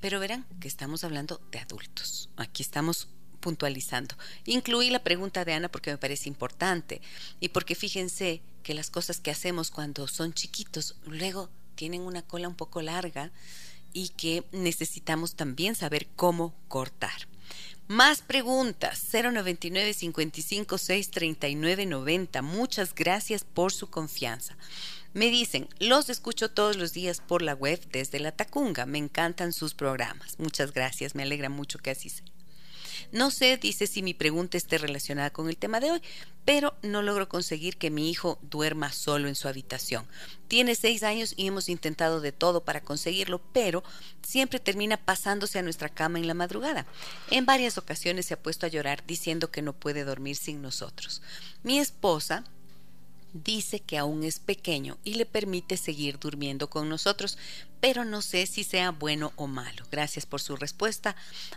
Pero 0.00 0.18
verán 0.18 0.46
que 0.60 0.66
estamos 0.66 1.04
hablando 1.04 1.42
de 1.52 1.58
adultos. 1.58 2.30
Aquí 2.38 2.62
estamos 2.62 3.08
puntualizando. 3.40 4.16
Incluí 4.46 4.88
la 4.88 5.04
pregunta 5.04 5.44
de 5.44 5.52
Ana 5.52 5.70
porque 5.70 5.90
me 5.90 5.98
parece 5.98 6.30
importante 6.30 7.02
y 7.38 7.50
porque 7.50 7.74
fíjense 7.74 8.40
que 8.62 8.72
las 8.72 8.88
cosas 8.88 9.20
que 9.20 9.30
hacemos 9.30 9.70
cuando 9.70 10.08
son 10.08 10.32
chiquitos 10.32 10.96
luego 11.04 11.50
tienen 11.74 12.00
una 12.00 12.22
cola 12.22 12.48
un 12.48 12.54
poco 12.54 12.80
larga 12.80 13.30
y 13.92 14.08
que 14.08 14.42
necesitamos 14.52 15.34
también 15.34 15.74
saber 15.74 16.06
cómo 16.16 16.54
cortar. 16.68 17.28
Más 17.90 18.22
preguntas, 18.22 19.04
099 19.12 19.94
55 19.94 20.78
6 20.78 21.10
39 21.10 21.86
90. 21.86 22.40
Muchas 22.40 22.94
gracias 22.94 23.42
por 23.42 23.72
su 23.72 23.90
confianza. 23.90 24.56
Me 25.12 25.26
dicen, 25.26 25.66
los 25.80 26.08
escucho 26.08 26.52
todos 26.52 26.76
los 26.76 26.92
días 26.92 27.20
por 27.20 27.42
la 27.42 27.54
web 27.54 27.80
desde 27.90 28.20
la 28.20 28.30
Tacunga. 28.30 28.86
Me 28.86 28.98
encantan 28.98 29.52
sus 29.52 29.74
programas. 29.74 30.38
Muchas 30.38 30.72
gracias, 30.72 31.16
me 31.16 31.24
alegra 31.24 31.48
mucho 31.48 31.80
que 31.80 31.90
así 31.90 32.10
sea. 32.10 32.29
No 33.12 33.30
sé, 33.30 33.56
dice, 33.56 33.86
si 33.86 34.02
mi 34.02 34.14
pregunta 34.14 34.56
esté 34.56 34.78
relacionada 34.78 35.30
con 35.30 35.48
el 35.48 35.56
tema 35.56 35.80
de 35.80 35.90
hoy, 35.90 36.02
pero 36.44 36.76
no 36.82 37.02
logro 37.02 37.28
conseguir 37.28 37.76
que 37.76 37.90
mi 37.90 38.10
hijo 38.10 38.38
duerma 38.42 38.92
solo 38.92 39.28
en 39.28 39.34
su 39.34 39.48
habitación. 39.48 40.06
Tiene 40.48 40.74
seis 40.74 41.02
años 41.02 41.34
y 41.36 41.46
hemos 41.46 41.68
intentado 41.68 42.20
de 42.20 42.32
todo 42.32 42.64
para 42.64 42.82
conseguirlo, 42.82 43.40
pero 43.52 43.82
siempre 44.22 44.60
termina 44.60 44.96
pasándose 44.96 45.58
a 45.58 45.62
nuestra 45.62 45.88
cama 45.88 46.18
en 46.18 46.26
la 46.26 46.34
madrugada. 46.34 46.86
En 47.30 47.46
varias 47.46 47.78
ocasiones 47.78 48.26
se 48.26 48.34
ha 48.34 48.42
puesto 48.42 48.66
a 48.66 48.68
llorar 48.70 49.04
diciendo 49.06 49.50
que 49.50 49.62
no 49.62 49.72
puede 49.72 50.04
dormir 50.04 50.36
sin 50.36 50.62
nosotros. 50.62 51.22
Mi 51.62 51.78
esposa 51.78 52.44
dice 53.32 53.80
que 53.80 53.98
aún 53.98 54.24
es 54.24 54.38
pequeño 54.38 54.98
y 55.04 55.14
le 55.14 55.26
permite 55.26 55.76
seguir 55.76 56.18
durmiendo 56.18 56.70
con 56.70 56.88
nosotros, 56.88 57.38
pero 57.80 58.04
no 58.04 58.22
sé 58.22 58.46
si 58.46 58.64
sea 58.64 58.90
bueno 58.90 59.32
o 59.36 59.46
malo. 59.46 59.84
Gracias 59.90 60.26
por 60.26 60.40
su 60.40 60.56
respuesta. 60.56 61.16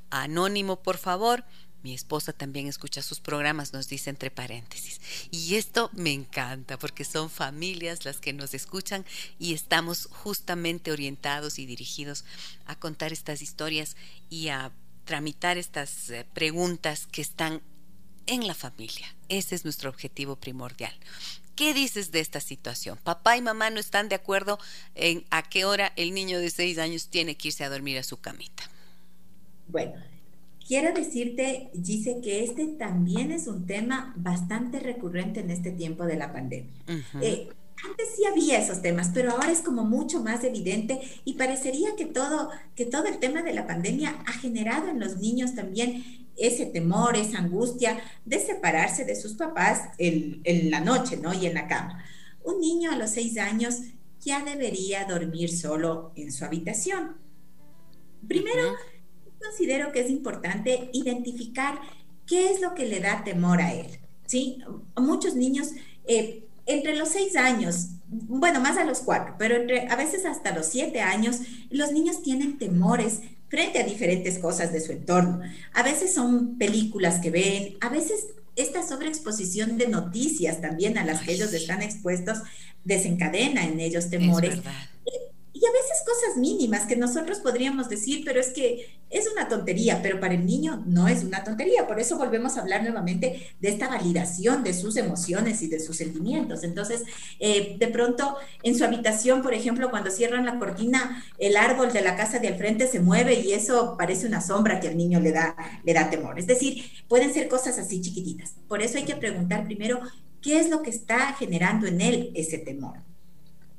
Anónimo, 0.09 0.82
por 0.82 0.97
favor. 0.97 1.43
Mi 1.84 1.93
esposa 1.93 2.32
también 2.32 2.67
escucha 2.67 3.01
sus 3.01 3.19
programas, 3.19 3.74
nos 3.74 3.89
dice 3.89 4.09
entre 4.09 4.32
paréntesis. 4.32 5.01
Y 5.32 5.55
esto 5.55 5.89
me 5.91 6.13
encanta 6.13 6.80
porque 6.80 7.03
son 7.03 7.30
familias 7.30 8.05
las 8.05 8.19
que 8.19 8.32
nos 8.32 8.53
escuchan 8.53 9.05
y 9.38 9.53
estamos 9.53 10.07
justamente 10.09 10.93
orientados 10.93 11.59
y 11.59 11.65
dirigidos 11.65 12.24
a 12.65 12.80
contar 12.80 13.11
estas 13.11 13.41
historias 13.41 13.97
y 14.30 14.47
a 14.47 14.71
tramitar 15.03 15.57
estas 15.57 16.09
eh, 16.09 16.26
preguntas 16.34 17.05
que 17.05 17.21
están 17.21 17.61
en 18.28 18.47
la 18.47 18.53
familia. 18.53 19.13
Ese 19.28 19.55
es 19.55 19.65
nuestro 19.65 19.89
objetivo 19.89 20.36
primordial. 20.36 20.93
¿Qué 21.56 21.74
dices 21.74 22.12
de 22.12 22.20
esta 22.20 22.39
situación? 22.39 22.97
Papá 23.04 23.38
y 23.38 23.41
mamá 23.41 23.70
no 23.70 23.80
están 23.80 24.10
de 24.10 24.16
acuerdo 24.16 24.58
en 24.95 25.24
a 25.30 25.43
qué 25.43 25.66
hora 25.66 25.93
el 25.95 26.14
niño 26.14 26.39
de 26.39 26.49
seis 26.49 26.78
años 26.80 27.10
tiene 27.10 27.36
que 27.36 27.49
irse 27.49 27.64
a 27.64 27.70
dormir 27.70 27.97
a 27.97 28.04
su 28.04 28.18
camita. 28.18 28.64
Bueno, 29.68 29.93
quiero 30.68 30.93
decirte, 30.93 31.70
dice 31.74 32.20
que 32.24 32.43
este 32.43 32.66
también 32.66 33.32
es 33.32 33.47
un 33.47 33.68
tema 33.68 34.14
bastante 34.18 34.80
recurrente 34.80 35.41
en 35.41 35.51
este 35.51 35.72
tiempo 35.72 36.06
de 36.06 36.16
la 36.16 36.34
pandemia. 36.34 36.74
Eh, 37.22 37.49
antes 37.86 38.08
sí 38.16 38.26
había 38.26 38.60
esos 38.60 38.82
temas, 38.82 39.12
pero 39.14 39.32
ahora 39.32 39.51
es 39.51 39.62
como 39.62 39.84
mucho 39.84 40.24
más 40.24 40.43
evidente 40.43 41.01
y 41.26 41.34
parecería 41.34 41.95
que 41.95 42.06
todo, 42.06 42.49
que 42.76 42.86
todo 42.86 43.06
el 43.06 43.20
tema 43.20 43.41
de 43.43 43.54
la 43.54 43.68
pandemia 43.68 44.24
ha 44.26 44.32
generado 44.34 44.89
en 44.89 44.99
los 44.99 45.18
niños 45.18 45.54
también 45.54 46.22
ese 46.38 46.66
temor, 46.66 47.16
esa 47.16 47.40
angustia 47.40 48.00
de 48.26 48.40
separarse 48.40 49.06
de 49.06 49.16
sus 49.16 49.34
papás 49.34 49.90
en 49.98 50.72
la 50.72 50.80
noche, 50.80 51.18
¿no? 51.18 51.34
Y 51.34 51.46
en 51.46 51.54
la 51.54 51.68
cama. 51.68 52.04
Un 52.44 52.60
niño 52.60 52.92
a 52.92 52.98
los 52.98 53.12
seis 53.12 53.38
años 53.38 53.80
ya 54.20 54.44
debería 54.44 55.06
dormir 55.06 55.56
solo 55.56 56.12
en 56.16 56.32
su 56.32 56.46
habitación. 56.46 57.18
Primero, 58.28 58.76
considero 59.42 59.92
que 59.92 60.02
es 60.02 60.10
importante 60.10 60.90
identificar 60.94 61.80
qué 62.26 62.52
es 62.52 62.62
lo 62.62 62.74
que 62.74 62.86
le 62.86 63.00
da 63.00 63.24
temor 63.24 63.62
a 63.62 63.74
él, 63.74 63.88
¿sí? 64.26 64.60
Muchos 64.96 65.36
niños, 65.36 65.72
eh, 66.08 66.46
entre 66.66 66.96
los 66.96 67.10
seis 67.10 67.36
años, 67.36 67.90
bueno, 68.08 68.62
más 68.62 68.78
a 68.78 68.86
los 68.86 69.00
cuatro, 69.00 69.36
pero 69.38 69.56
entre, 69.56 69.88
a 69.88 69.96
veces 69.96 70.26
hasta 70.26 70.56
los 70.56 70.68
siete 70.68 71.02
años, 71.02 71.42
los 71.70 71.92
niños 71.92 72.22
tienen 72.22 72.58
temores 72.58 73.22
frente 73.54 73.78
a 73.78 73.84
diferentes 73.84 74.39
cosas 74.39 74.74
de 74.74 74.82
su 74.82 74.93
entorno. 74.93 75.41
A 75.76 75.84
veces 75.84 76.12
son 76.12 76.58
películas 76.58 77.20
que 77.20 77.30
ven, 77.30 77.78
a 77.82 77.89
veces 77.89 78.30
esta 78.56 78.82
sobreexposición 78.82 79.78
de 79.78 79.89
noticias 79.89 80.60
también 80.60 80.97
a 80.97 81.06
las 81.06 81.22
que 81.22 81.34
ellos 81.34 81.54
están 81.54 81.84
expuestos 81.84 82.39
desencadena 82.84 83.64
en 83.64 83.80
ellos 83.80 84.10
temores 84.10 84.60
y 85.64 85.66
a 85.66 85.72
veces 85.72 86.03
cosas 86.05 86.36
mínimas 86.36 86.86
que 86.86 86.97
nosotros 86.97 87.39
podríamos 87.39 87.88
decir, 87.88 88.24
pero 88.26 88.41
es 88.41 88.49
que 88.49 88.99
es 89.09 89.32
una 89.32 89.47
tontería, 89.47 90.01
pero 90.03 90.20
para 90.20 90.34
el 90.34 90.45
niño 90.45 90.84
no 90.86 91.07
es 91.07 91.24
una 91.24 91.45
tontería. 91.45 91.88
Por 91.88 92.01
eso 92.01 92.18
volvemos 92.18 92.57
a 92.57 92.61
hablar 92.61 92.84
nuevamente 92.84 93.47
de 93.61 93.70
esta 93.70 93.88
validación 93.88 94.66
de 94.66 94.74
sus 94.74 94.97
emociones 94.97 95.61
y 95.61 95.68
de 95.68 95.80
sus 95.80 95.95
sentimientos. 95.95 96.66
Entonces, 96.66 97.03
eh, 97.39 97.78
de 97.80 97.88
pronto, 97.88 98.36
en 98.61 98.78
su 98.78 98.84
habitación, 98.84 99.41
por 99.41 99.53
ejemplo, 99.53 99.89
cuando 99.89 100.11
cierran 100.11 100.45
la 100.45 100.59
cortina, 100.59 101.24
el 101.38 101.55
árbol 101.55 101.93
de 101.93 102.01
la 102.01 102.18
casa 102.18 102.39
de 102.39 102.49
al 102.49 102.57
frente 102.57 102.86
se 102.86 102.99
mueve 102.99 103.39
y 103.39 103.53
eso 103.53 103.95
parece 103.97 104.28
una 104.28 104.41
sombra 104.41 104.82
que 104.82 104.89
al 104.89 104.97
niño 104.97 105.22
le 105.22 105.32
da, 105.32 105.55
le 105.86 105.93
da 105.93 106.09
temor. 106.09 106.39
Es 106.39 106.47
decir, 106.47 106.84
pueden 107.07 107.34
ser 107.34 107.47
cosas 107.47 107.80
así 107.80 108.01
chiquititas. 108.01 108.55
Por 108.68 108.82
eso 108.82 108.97
hay 108.97 109.05
que 109.05 109.16
preguntar 109.16 109.64
primero 109.64 110.01
qué 110.41 110.59
es 110.59 110.70
lo 110.70 110.82
que 110.82 110.89
está 110.89 111.32
generando 111.36 111.88
en 111.88 112.01
él 112.01 112.32
ese 112.36 112.57
temor. 112.57 113.12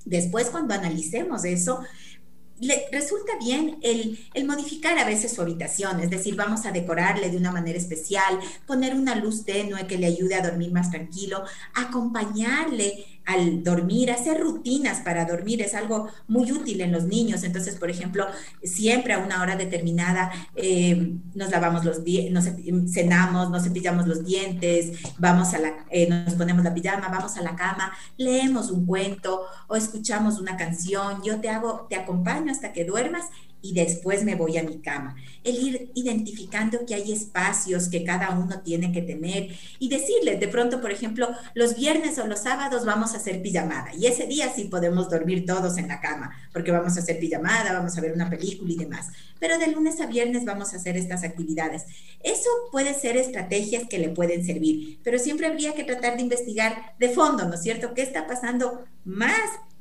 Después, 0.05 0.51
cuando 0.51 0.75
analicemos 0.75 1.45
eso, 1.45 1.81
le 2.61 2.87
resulta 2.93 3.33
bien 3.43 3.79
el, 3.83 4.19
el, 4.33 4.45
modificar 4.47 4.97
a 4.99 5.05
veces 5.05 5.33
su 5.33 5.43
habitación, 5.43 6.01
es 6.01 6.11
decir, 6.11 6.37
vamos 6.37 6.65
a 6.67 6.73
decorarle 6.73 7.31
de 7.31 7.37
una 7.37 7.51
manera 7.51 7.79
especial, 7.79 8.39
poner 8.67 8.95
una 8.95 9.17
luz 9.17 9.45
tenue 9.45 9.87
que 9.87 9.99
le 9.99 10.07
ayude 10.07 10.37
a 10.37 10.43
dormir 10.43 10.71
más 10.73 10.91
tranquilo, 10.91 11.43
acompañarle 11.75 13.14
al 13.27 13.63
dormir, 13.63 14.11
hacer 14.11 14.41
rutinas 14.41 15.01
para 15.01 15.25
dormir 15.25 15.63
es 15.63 15.75
algo 15.75 16.09
muy 16.29 16.53
útil 16.53 16.81
en 16.81 16.93
los 16.93 17.05
niños. 17.05 17.43
Entonces, 17.43 17.77
por 17.77 17.91
ejemplo, 17.91 18.27
siempre 18.63 19.15
a 19.15 19.19
una 19.19 19.43
hora 19.43 19.57
determinada 19.57 20.31
eh, 20.55 21.15
nos 21.35 21.51
lavamos 21.51 21.85
los 21.85 22.05
dientes, 22.05 22.45
cenamos, 22.93 23.51
nos 23.51 23.65
cepillamos 23.65 24.07
los 24.07 24.25
dientes, 24.25 24.99
vamos 25.19 25.55
a 25.55 25.59
la, 25.59 25.87
eh, 25.91 26.09
nos 26.09 26.35
ponemos 26.35 26.65
la 26.65 26.75
pijama, 26.75 27.09
vamos 27.09 27.37
a 27.37 27.43
la 27.43 27.57
cama, 27.57 27.93
leemos 28.17 28.71
un 28.71 28.87
cuento 28.87 29.43
o 29.69 29.77
escuchamos 29.77 30.39
una 30.39 30.57
canción. 30.57 31.23
Yo 31.23 31.41
te 31.41 31.49
hago, 31.49 31.87
te 31.89 31.97
acompaño 31.97 32.53
hasta 32.53 32.73
que 32.73 32.85
duermas 32.85 33.25
y 33.65 33.73
después 33.73 34.25
me 34.25 34.35
voy 34.35 34.59
a 34.59 34.63
mi 34.63 34.79
cama. 34.79 35.17
El 35.43 35.57
ir 35.57 35.91
identificando 35.95 36.85
que 36.85 36.95
hay 36.95 37.13
espacios 37.13 37.89
que 37.89 38.05
cada 38.05 38.31
uno 38.31 38.61
tiene 38.61 38.93
que 38.93 39.01
tener 39.01 39.49
y 39.79 39.89
decirles, 39.89 40.39
de 40.39 40.49
pronto, 40.49 40.83
por 40.83 40.93
ejemplo, 40.93 41.31
los 41.55 41.75
viernes 41.75 42.19
o 42.19 42.27
los 42.27 42.41
sábados 42.41 42.85
vamos 42.85 43.15
a 43.15 43.17
hacer 43.17 43.41
pijamada 43.41 43.95
y 43.95 44.05
ese 44.05 44.27
día 44.27 44.53
sí 44.55 44.65
podemos 44.65 45.09
dormir 45.09 45.47
todos 45.47 45.79
en 45.79 45.89
la 45.89 46.03
cama 46.03 46.37
porque 46.53 46.73
vamos 46.73 46.99
a 46.99 47.01
hacer 47.01 47.19
pijamada, 47.19 47.73
vamos 47.73 47.97
a 47.97 48.03
ver 48.03 48.13
una 48.13 48.29
película 48.29 48.71
y 48.71 48.77
demás. 48.77 49.09
Pero 49.41 49.59
de 49.59 49.69
lunes 49.69 49.99
a 50.03 50.07
viernes 50.07 50.45
vamos 50.45 50.75
a 50.75 50.77
hacer 50.77 50.99
estas 50.99 51.25
actividades. 51.25 51.85
Eso 52.23 52.51
puede 52.71 52.93
ser 52.93 53.17
estrategias 53.17 53.89
que 53.89 53.99
le 53.99 54.11
pueden 54.11 54.45
servir, 54.45 55.01
pero 55.03 55.19
siempre 55.19 55.47
habría 55.47 55.73
que 55.73 55.85
tratar 55.85 56.17
de 56.17 56.23
investigar 56.23 56.95
de 56.99 57.09
fondo, 57.09 57.47
¿no 57.47 57.55
es 57.55 57.63
cierto? 57.63 57.95
¿Qué 57.95 58.03
está 58.03 58.27
pasando 58.27 58.85
más 59.05 59.41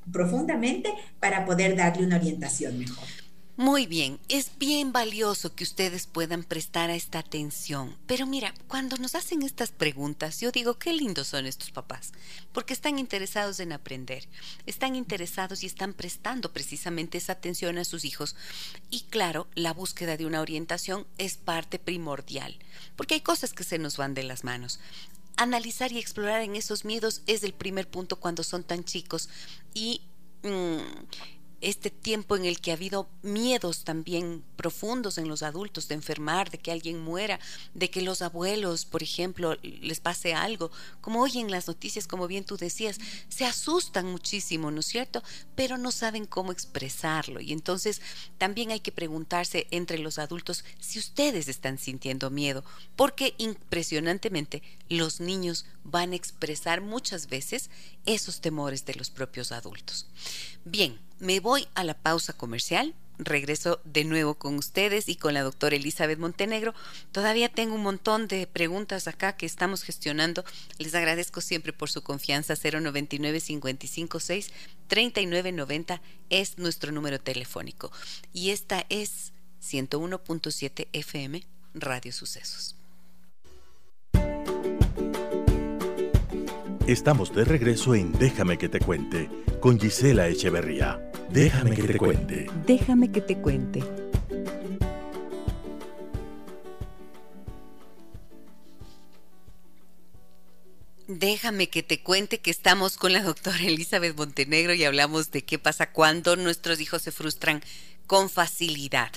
profundamente 0.09 0.89
para 1.19 1.45
poder 1.45 1.75
darle 1.75 2.05
una 2.05 2.15
orientación 2.15 2.79
mejor? 2.79 3.22
Muy 3.55 3.85
bien, 3.85 4.19
es 4.29 4.57
bien 4.57 4.91
valioso 4.91 5.53
que 5.53 5.63
ustedes 5.63 6.07
puedan 6.07 6.43
prestar 6.43 6.89
a 6.89 6.95
esta 6.95 7.19
atención. 7.19 7.95
Pero 8.07 8.25
mira, 8.25 8.51
cuando 8.67 8.97
nos 8.97 9.13
hacen 9.13 9.43
estas 9.43 9.69
preguntas, 9.69 10.41
yo 10.41 10.51
digo, 10.51 10.79
qué 10.79 10.91
lindos 10.91 11.27
son 11.27 11.45
estos 11.45 11.69
papás, 11.69 12.13
porque 12.51 12.73
están 12.73 12.97
interesados 12.97 13.59
en 13.59 13.71
aprender, 13.71 14.27
están 14.65 14.95
interesados 14.95 15.61
y 15.61 15.67
están 15.67 15.93
prestando 15.93 16.51
precisamente 16.51 17.19
esa 17.19 17.33
atención 17.33 17.77
a 17.77 17.85
sus 17.85 18.05
hijos. 18.05 18.35
Y 18.89 19.01
claro, 19.01 19.47
la 19.53 19.71
búsqueda 19.71 20.17
de 20.17 20.25
una 20.25 20.41
orientación 20.41 21.05
es 21.19 21.37
parte 21.37 21.77
primordial, 21.77 22.57
porque 22.95 23.13
hay 23.13 23.21
cosas 23.21 23.53
que 23.53 23.63
se 23.63 23.77
nos 23.77 23.97
van 23.97 24.15
de 24.15 24.23
las 24.23 24.43
manos 24.43 24.79
analizar 25.35 25.91
y 25.91 25.97
explorar 25.97 26.43
en 26.43 26.55
esos 26.55 26.85
miedos 26.85 27.23
es 27.25 27.43
el 27.43 27.53
primer 27.53 27.87
punto 27.87 28.19
cuando 28.19 28.43
son 28.43 28.63
tan 28.63 28.83
chicos 28.83 29.29
y 29.73 30.01
mm, 30.43 30.77
este 31.63 31.89
tiempo 31.89 32.35
en 32.35 32.43
el 32.43 32.59
que 32.59 32.71
ha 32.71 32.75
habido 32.75 33.09
miedos 33.21 33.85
también 33.85 34.43
profundos 34.57 35.17
en 35.17 35.29
los 35.29 35.43
adultos 35.43 35.87
de 35.87 35.95
enfermar, 35.95 36.51
de 36.51 36.57
que 36.57 36.71
alguien 36.71 37.01
muera, 37.01 37.39
de 37.73 37.89
que 37.89 38.01
los 38.01 38.21
abuelos, 38.21 38.83
por 38.85 39.01
ejemplo, 39.01 39.57
les 39.61 40.01
pase 40.01 40.33
algo, 40.33 40.71
como 40.99 41.21
hoy 41.21 41.39
en 41.39 41.49
las 41.49 41.67
noticias, 41.67 42.05
como 42.05 42.27
bien 42.27 42.43
tú 42.43 42.57
decías, 42.57 42.99
se 43.29 43.45
asustan 43.45 44.05
muchísimo, 44.07 44.71
¿no 44.71 44.81
es 44.81 44.87
cierto? 44.87 45.23
Pero 45.55 45.77
no 45.77 45.91
saben 45.91 46.25
cómo 46.25 46.51
expresarlo. 46.51 47.39
Y 47.39 47.53
entonces 47.53 48.01
también 48.37 48.71
hay 48.71 48.81
que 48.81 48.91
preguntarse 48.91 49.67
entre 49.71 49.99
los 49.99 50.19
adultos 50.19 50.65
si 50.79 50.99
ustedes 50.99 51.47
están 51.47 51.77
sintiendo 51.77 52.29
miedo, 52.29 52.65
porque 52.97 53.35
impresionantemente 53.37 54.61
los 54.89 55.21
niños 55.21 55.65
van 55.85 56.11
a 56.11 56.15
expresar 56.15 56.81
muchas 56.81 57.27
veces 57.27 57.69
esos 58.05 58.41
temores 58.41 58.85
de 58.85 58.95
los 58.95 59.09
propios 59.09 59.51
adultos. 59.51 60.07
Bien, 60.65 60.99
me 61.19 61.39
voy 61.39 61.67
a 61.75 61.83
la 61.83 61.93
pausa 61.93 62.33
comercial. 62.33 62.93
Regreso 63.19 63.79
de 63.85 64.05
nuevo 64.05 64.33
con 64.35 64.57
ustedes 64.57 65.07
y 65.07 65.15
con 65.15 65.35
la 65.35 65.43
doctora 65.43 65.75
Elizabeth 65.75 66.17
Montenegro. 66.17 66.73
Todavía 67.11 67.47
tengo 67.47 67.75
un 67.75 67.83
montón 67.83 68.27
de 68.27 68.47
preguntas 68.47 69.07
acá 69.07 69.37
que 69.37 69.45
estamos 69.45 69.83
gestionando. 69.83 70.43
Les 70.79 70.95
agradezco 70.95 71.39
siempre 71.39 71.73
por 71.73 71.91
su 71.91 72.01
confianza. 72.01 72.55
099 72.55 73.39
556 73.39 74.51
3990 74.87 76.01
es 76.29 76.57
nuestro 76.57 76.91
número 76.91 77.19
telefónico. 77.19 77.91
Y 78.33 78.49
esta 78.49 78.85
es 78.89 79.31
101.7 79.61 80.87
FM 80.91 81.45
Radio 81.75 82.11
Sucesos. 82.11 82.75
Estamos 86.87 87.33
de 87.33 87.45
regreso 87.45 87.95
en 87.95 88.11
Déjame 88.11 88.57
que 88.57 88.67
te 88.67 88.79
cuente 88.79 89.29
con 89.61 89.79
Gisela 89.79 90.27
Echeverría. 90.27 91.01
Déjame, 91.29 91.73
que, 91.73 91.83
te, 91.83 91.97
cuente. 91.97 92.45
cuente. 92.47 92.73
Déjame 92.73 93.09
que 93.09 93.21
te 93.21 93.37
cuente. 93.37 93.83
Déjame 101.07 101.69
que 101.69 101.83
te 101.83 102.03
cuente 102.03 102.41
que 102.41 102.51
estamos 102.51 102.97
con 102.97 103.13
la 103.13 103.23
doctora 103.23 103.59
Elizabeth 103.59 104.17
Montenegro 104.17 104.73
y 104.73 104.83
hablamos 104.83 105.31
de 105.31 105.45
qué 105.45 105.57
pasa 105.57 105.89
cuando 105.93 106.35
nuestros 106.35 106.81
hijos 106.81 107.01
se 107.01 107.13
frustran 107.13 107.63
con 108.07 108.29
facilidad. 108.29 109.11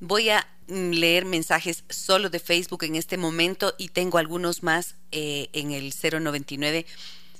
Voy 0.00 0.30
a 0.30 0.48
leer 0.68 1.24
mensajes 1.24 1.84
solo 1.88 2.30
de 2.30 2.40
Facebook 2.40 2.84
en 2.84 2.96
este 2.96 3.16
momento 3.16 3.74
y 3.78 3.88
tengo 3.88 4.18
algunos 4.18 4.62
más 4.62 4.96
eh, 5.12 5.48
en 5.52 5.72
el 5.72 5.92
099 5.92 6.86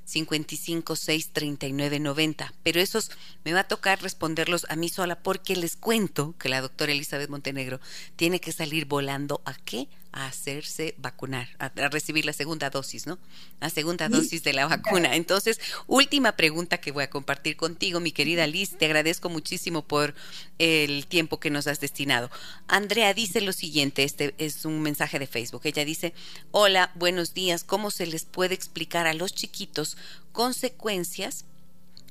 55 0.05 0.97
6 0.97 1.31
39 1.33 2.01
90. 2.01 2.55
Pero 2.62 2.81
esos 2.81 3.11
me 3.45 3.53
va 3.53 3.61
a 3.61 3.68
tocar 3.68 4.03
responderlos 4.03 4.66
a 4.68 4.77
mí 4.77 4.89
sola 4.89 5.16
porque 5.16 5.57
les 5.57 5.77
cuento 5.77 6.35
que 6.39 6.49
la 6.49 6.61
doctora 6.61 6.93
Elizabeth 6.93 7.31
Montenegro 7.31 7.81
tiene 8.16 8.41
que 8.41 8.53
salir 8.53 8.85
volando 8.85 9.41
a 9.45 9.55
qué? 9.55 9.89
A 10.15 10.27
hacerse 10.27 10.95
vacunar, 10.97 11.49
a, 11.59 11.71
recibir 11.89 12.25
la 12.25 12.33
segunda 12.33 12.71
dosis, 12.71 13.05
¿no? 13.05 13.19
La 13.61 13.69
segunda 13.69 14.09
dosis 14.09 14.45
de 14.45 14.53
la 14.53 14.67
vacuna. 14.67 15.17
Entonces, 15.17 15.59
última 15.89 16.37
pregunta 16.37 16.79
que 16.79 16.93
voy 16.93 17.03
a 17.03 17.11
compartir 17.11 17.57
contigo, 17.57 17.99
mi 17.99 18.12
querida 18.12 18.47
Liz. 18.47 18.79
Te 18.79 18.85
agradezco 18.85 19.29
muchísimo 19.29 19.83
por 19.83 20.15
el 20.59 21.09
tiempo 21.09 21.41
que 21.41 21.51
nos 21.51 21.67
has 21.67 21.81
destinado. 21.81 22.31
Andrea 22.69 23.12
dice 23.12 23.41
lo 23.41 23.53
siguiente, 23.53 24.05
este 24.05 24.37
es 24.39 24.65
un 24.65 24.83
mensaje 24.83 25.19
de 25.19 25.27
Facebook. 25.27 25.62
Ella 25.65 25.85
dice, 25.85 26.15
hola, 26.53 26.93
buenos 26.95 27.35
días. 27.35 27.65
¿Cómo 27.65 27.91
se 27.91 28.07
les 28.07 28.25
puede 28.25 28.55
explicar 28.55 29.09
a 29.09 29.15
los 29.15 29.35
chiquitos 29.35 29.97
consecuencias? 30.33 31.45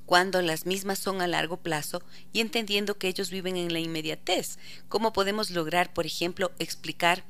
cuando 0.06 0.42
las 0.42 0.66
mismas 0.66 1.00
son 1.00 1.22
a 1.22 1.28
largo 1.28 1.56
plazo 1.56 2.04
y 2.34 2.42
entendiendo 2.42 2.98
que 2.98 3.08
ellos 3.08 3.30
viven 3.30 3.56
en 3.56 3.72
la 3.72 3.80
inmediatez. 3.80 4.60
¿Cómo 4.90 5.14
podemos 5.14 5.50
lograr, 5.50 5.94
por 5.94 6.06
ejemplo, 6.06 6.52
explicar 6.60 7.24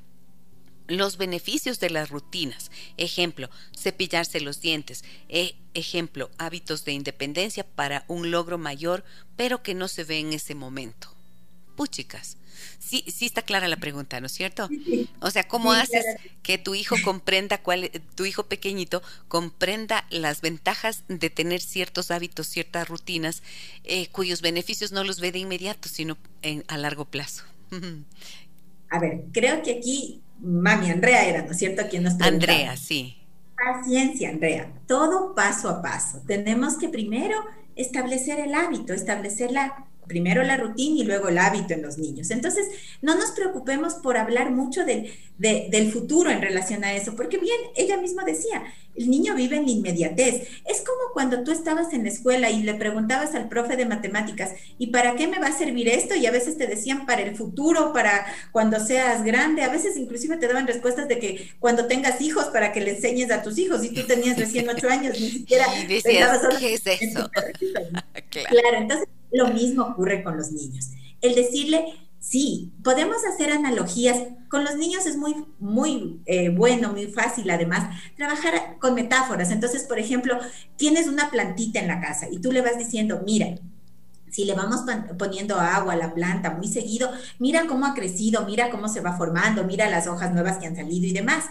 los 0.88 1.18
beneficios 1.18 1.80
de 1.80 1.90
las 1.90 2.10
rutinas. 2.10 2.72
Ejemplo, 2.98 3.50
cepillarse 3.78 4.42
los 4.42 4.62
dientes. 4.62 5.04
E, 5.30 5.56
ejemplo, 5.74 6.30
hábitos 6.38 6.86
de 6.86 6.94
independencia 6.94 7.66
para 7.66 8.06
un 8.08 8.32
logro 8.32 8.58
mayor, 8.58 9.04
pero 9.36 9.64
que 9.64 9.74
no 9.74 9.88
se 9.88 10.04
ve 10.04 10.20
en 10.20 10.34
ese 10.34 10.56
momento. 10.56 11.14
Puchicas. 11.76 12.38
Sí, 12.80 13.04
sí 13.08 13.26
está 13.26 13.42
clara 13.42 13.68
la 13.68 13.78
pregunta, 13.78 14.20
¿no 14.20 14.28
es 14.28 14.34
cierto? 14.34 14.70
O 15.20 15.32
sea, 15.32 15.48
¿cómo 15.48 15.72
haces 15.72 16.06
que 16.44 16.58
tu 16.58 16.76
hijo 16.76 16.96
comprenda 17.04 17.58
cuál, 17.58 17.90
tu 18.16 18.26
hijo 18.26 18.44
pequeñito 18.44 19.02
comprenda 19.28 20.06
las 20.10 20.42
ventajas 20.42 21.04
de 21.08 21.30
tener 21.30 21.62
ciertos 21.62 22.12
hábitos, 22.12 22.48
ciertas 22.48 22.88
rutinas, 22.88 23.42
eh, 23.84 24.08
cuyos 24.08 24.42
beneficios 24.42 24.92
no 24.92 25.04
los 25.04 25.20
ve 25.20 25.32
de 25.32 25.40
inmediato, 25.40 25.90
sino 25.90 26.18
en, 26.42 26.64
a 26.68 26.78
largo 26.78 27.06
plazo? 27.06 27.44
A 28.94 29.00
ver, 29.00 29.24
creo 29.32 29.64
que 29.64 29.72
aquí 29.80 30.22
mami 30.40 30.92
Andrea 30.92 31.26
era, 31.26 31.42
¿no 31.42 31.52
es 31.52 31.58
cierto? 31.58 31.82
Quien 31.90 32.04
nos 32.04 32.14
preguntaba. 32.14 32.54
Andrea, 32.54 32.78
sí. 32.78 33.18
Paciencia, 33.58 34.30
Andrea. 34.30 34.72
Todo 34.86 35.34
paso 35.34 35.68
a 35.68 35.82
paso. 35.82 36.22
Tenemos 36.28 36.78
que 36.78 36.90
primero 36.90 37.44
establecer 37.76 38.40
el 38.40 38.54
hábito, 38.54 38.94
establecer 38.94 39.52
la 39.52 39.88
primero 40.08 40.44
la 40.44 40.58
rutina 40.58 41.02
y 41.02 41.04
luego 41.04 41.30
el 41.30 41.38
hábito 41.38 41.74
en 41.74 41.82
los 41.82 41.98
niños. 41.98 42.32
Entonces, 42.32 42.68
no 43.02 43.16
nos 43.16 43.32
preocupemos 43.32 43.96
por 43.96 44.18
hablar 44.18 44.52
mucho 44.52 44.86
del, 44.86 45.12
del 45.38 45.92
futuro 45.92 46.30
en 46.30 46.42
relación 46.42 46.84
a 46.84 46.94
eso, 46.94 47.16
porque 47.16 47.38
bien, 47.38 47.58
ella 47.76 47.98
misma 47.98 48.24
decía, 48.24 48.64
el 48.96 49.10
niño 49.10 49.36
vive 49.36 49.58
en 49.58 49.66
la 49.66 49.72
inmediatez. 49.72 50.48
Es 50.66 50.82
como 50.82 51.14
cuando 51.14 51.44
tú 51.44 51.52
estabas 51.52 51.94
en 51.94 52.04
la 52.04 52.10
escuela 52.10 52.50
y 52.50 52.64
le 52.64 52.76
preguntabas 52.76 53.34
al 53.34 53.50
profe 53.50 53.76
de 53.76 53.86
matemáticas, 53.86 54.52
¿y 54.78 54.88
para 54.88 55.16
qué 55.16 55.28
me 55.28 55.40
va 55.40 55.48
a 55.48 55.58
servir 55.58 55.88
esto? 55.90 56.16
Y 56.16 56.26
a 56.26 56.32
veces 56.32 56.58
te 56.58 56.68
decían 56.68 57.06
para 57.06 57.22
el 57.22 57.36
futuro, 57.36 57.92
para 57.94 58.26
cuando 58.52 58.80
seas 58.80 59.24
grande. 59.24 59.64
A 59.64 59.70
veces 59.70 59.98
inclusive 59.98 60.38
te 60.38 60.48
daban 60.48 60.68
respuestas 60.68 61.08
de 61.08 61.20
que 61.20 61.52
cuando 61.60 61.88
tengas 61.88 62.22
hijos, 62.22 62.46
para 62.46 62.72
que 62.72 62.82
le 62.82 62.92
enseñes 62.92 63.32
a 63.32 63.42
tus 63.42 63.58
hijos. 63.58 63.84
Y 63.84 63.90
tú 63.90 64.04
tenías 64.04 64.38
recién 64.38 64.70
ocho 64.70 64.90
años, 64.90 65.20
ni 65.20 65.30
siquiera 65.30 65.66
pensabas 66.04 66.58
¿qué 66.60 66.74
es 66.76 66.86
eso? 66.86 67.30
claro, 68.30 68.78
entonces 68.78 69.08
lo 69.34 69.48
mismo 69.48 69.84
ocurre 69.84 70.24
con 70.24 70.38
los 70.38 70.52
niños. 70.52 70.92
El 71.22 71.36
decirle, 71.36 71.86
sí, 72.20 72.72
podemos 72.84 73.18
hacer 73.26 73.52
analogías. 73.52 74.18
Con 74.50 74.64
los 74.64 74.76
niños 74.76 75.06
es 75.06 75.18
muy, 75.18 75.36
muy 75.60 76.22
eh, 76.26 76.50
bueno, 76.50 76.94
muy 76.94 77.08
fácil 77.08 77.50
además, 77.50 77.90
trabajar 78.16 78.78
con 78.80 78.94
metáforas. 78.94 79.52
Entonces, 79.52 79.84
por 79.84 80.00
ejemplo, 80.00 80.38
tienes 80.78 81.08
una 81.08 81.30
plantita 81.32 81.80
en 81.80 81.88
la 81.88 82.00
casa 82.00 82.28
y 82.32 82.40
tú 82.40 82.52
le 82.52 82.62
vas 82.62 82.78
diciendo, 82.78 83.22
mira, 83.26 83.56
si 84.30 84.46
le 84.46 84.56
vamos 84.56 84.82
poniendo 85.18 85.60
agua 85.60 85.94
a 85.94 85.98
la 85.98 86.14
planta 86.14 86.52
muy 86.52 86.68
seguido, 86.68 87.12
mira 87.38 87.68
cómo 87.68 87.86
ha 87.86 87.94
crecido, 87.94 88.46
mira 88.46 88.72
cómo 88.72 88.88
se 88.88 89.00
va 89.00 89.16
formando, 89.16 89.64
mira 89.64 89.90
las 89.90 90.08
hojas 90.08 90.34
nuevas 90.34 90.58
que 90.58 90.66
han 90.66 90.76
salido 90.76 91.06
y 91.06 91.14
demás. 91.14 91.46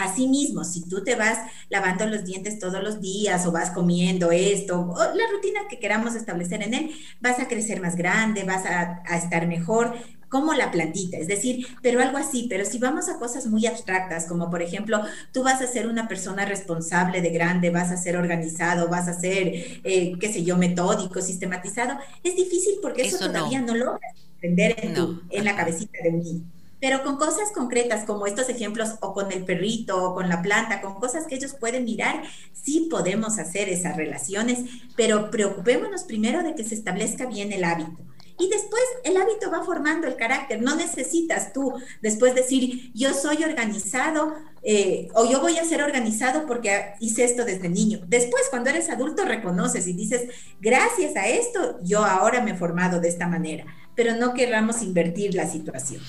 Asimismo, 0.00 0.64
si 0.64 0.88
tú 0.88 1.04
te 1.04 1.14
vas 1.14 1.38
lavando 1.68 2.06
los 2.06 2.24
dientes 2.24 2.58
todos 2.58 2.82
los 2.82 3.00
días 3.00 3.46
o 3.46 3.52
vas 3.52 3.70
comiendo 3.70 4.32
esto, 4.32 4.80
o 4.80 4.98
la 4.98 5.24
rutina 5.32 5.60
que 5.68 5.78
queramos 5.78 6.14
establecer 6.14 6.62
en 6.62 6.74
él, 6.74 6.90
vas 7.20 7.38
a 7.38 7.48
crecer 7.48 7.80
más 7.80 7.96
grande, 7.96 8.44
vas 8.44 8.64
a, 8.64 9.02
estar 9.16 9.46
mejor, 9.46 9.94
como 10.28 10.54
la 10.54 10.70
plantita, 10.70 11.18
es 11.18 11.26
decir, 11.26 11.66
pero 11.82 12.00
algo 12.00 12.16
así, 12.16 12.46
pero 12.48 12.64
si 12.64 12.78
vamos 12.78 13.08
a 13.08 13.18
cosas 13.18 13.46
muy 13.46 13.66
abstractas, 13.66 14.26
como 14.26 14.48
por 14.48 14.62
ejemplo, 14.62 15.02
tú 15.32 15.42
vas 15.42 15.60
a 15.60 15.66
ser 15.66 15.88
una 15.88 16.06
persona 16.06 16.44
responsable 16.44 17.20
de 17.20 17.30
grande, 17.30 17.70
vas 17.70 17.90
a 17.90 17.96
ser 17.96 18.16
organizado, 18.16 18.88
vas 18.88 19.08
a 19.08 19.12
ser, 19.12 19.80
eh, 19.82 20.12
qué 20.20 20.32
sé 20.32 20.44
yo, 20.44 20.56
metódico, 20.56 21.20
sistematizado, 21.20 21.98
es 22.22 22.36
difícil 22.36 22.74
porque 22.80 23.02
eso, 23.02 23.18
todavía 23.18 23.60
no, 23.60 23.74
logras 23.74 24.14
aprender 24.36 24.76
en, 24.78 25.20
en 25.30 25.44
la 25.44 25.56
cabecita 25.56 25.98
de 26.02 26.10
un 26.10 26.22
niño 26.22 26.59
pero 26.80 27.02
con 27.02 27.16
cosas 27.16 27.52
concretas 27.54 28.04
como 28.04 28.26
estos 28.26 28.48
ejemplos 28.48 28.94
o 29.00 29.12
con 29.12 29.30
el 29.32 29.44
perrito 29.44 30.02
o 30.02 30.14
con 30.14 30.28
la 30.28 30.42
planta, 30.42 30.80
con 30.80 30.94
cosas 30.94 31.26
que 31.26 31.34
ellos 31.34 31.54
pueden 31.54 31.84
mirar, 31.84 32.22
sí 32.52 32.88
podemos 32.90 33.38
hacer 33.38 33.68
esas 33.68 33.96
relaciones, 33.96 34.60
pero 34.96 35.30
preocupémonos 35.30 36.04
primero 36.04 36.42
de 36.42 36.54
que 36.54 36.64
se 36.64 36.74
establezca 36.74 37.26
bien 37.26 37.52
el 37.52 37.64
hábito. 37.64 38.02
Y 38.40 38.48
después 38.48 38.82
el 39.04 39.18
hábito 39.18 39.50
va 39.50 39.62
formando 39.64 40.06
el 40.06 40.16
carácter. 40.16 40.62
No 40.62 40.74
necesitas 40.74 41.52
tú 41.52 41.74
después 42.00 42.34
decir, 42.34 42.90
yo 42.94 43.12
soy 43.12 43.44
organizado 43.44 44.32
eh, 44.62 45.08
o 45.14 45.30
yo 45.30 45.40
voy 45.40 45.58
a 45.58 45.64
ser 45.64 45.82
organizado 45.82 46.46
porque 46.46 46.94
hice 47.00 47.24
esto 47.24 47.44
desde 47.44 47.68
niño. 47.68 48.00
Después, 48.08 48.44
cuando 48.48 48.70
eres 48.70 48.88
adulto, 48.88 49.26
reconoces 49.26 49.86
y 49.86 49.92
dices, 49.92 50.22
gracias 50.58 51.16
a 51.16 51.28
esto, 51.28 51.78
yo 51.82 52.02
ahora 52.02 52.42
me 52.42 52.52
he 52.52 52.56
formado 52.56 52.98
de 52.98 53.08
esta 53.08 53.28
manera. 53.28 53.66
Pero 53.94 54.16
no 54.16 54.32
querramos 54.32 54.80
invertir 54.80 55.34
la 55.34 55.46
situación. 55.46 56.00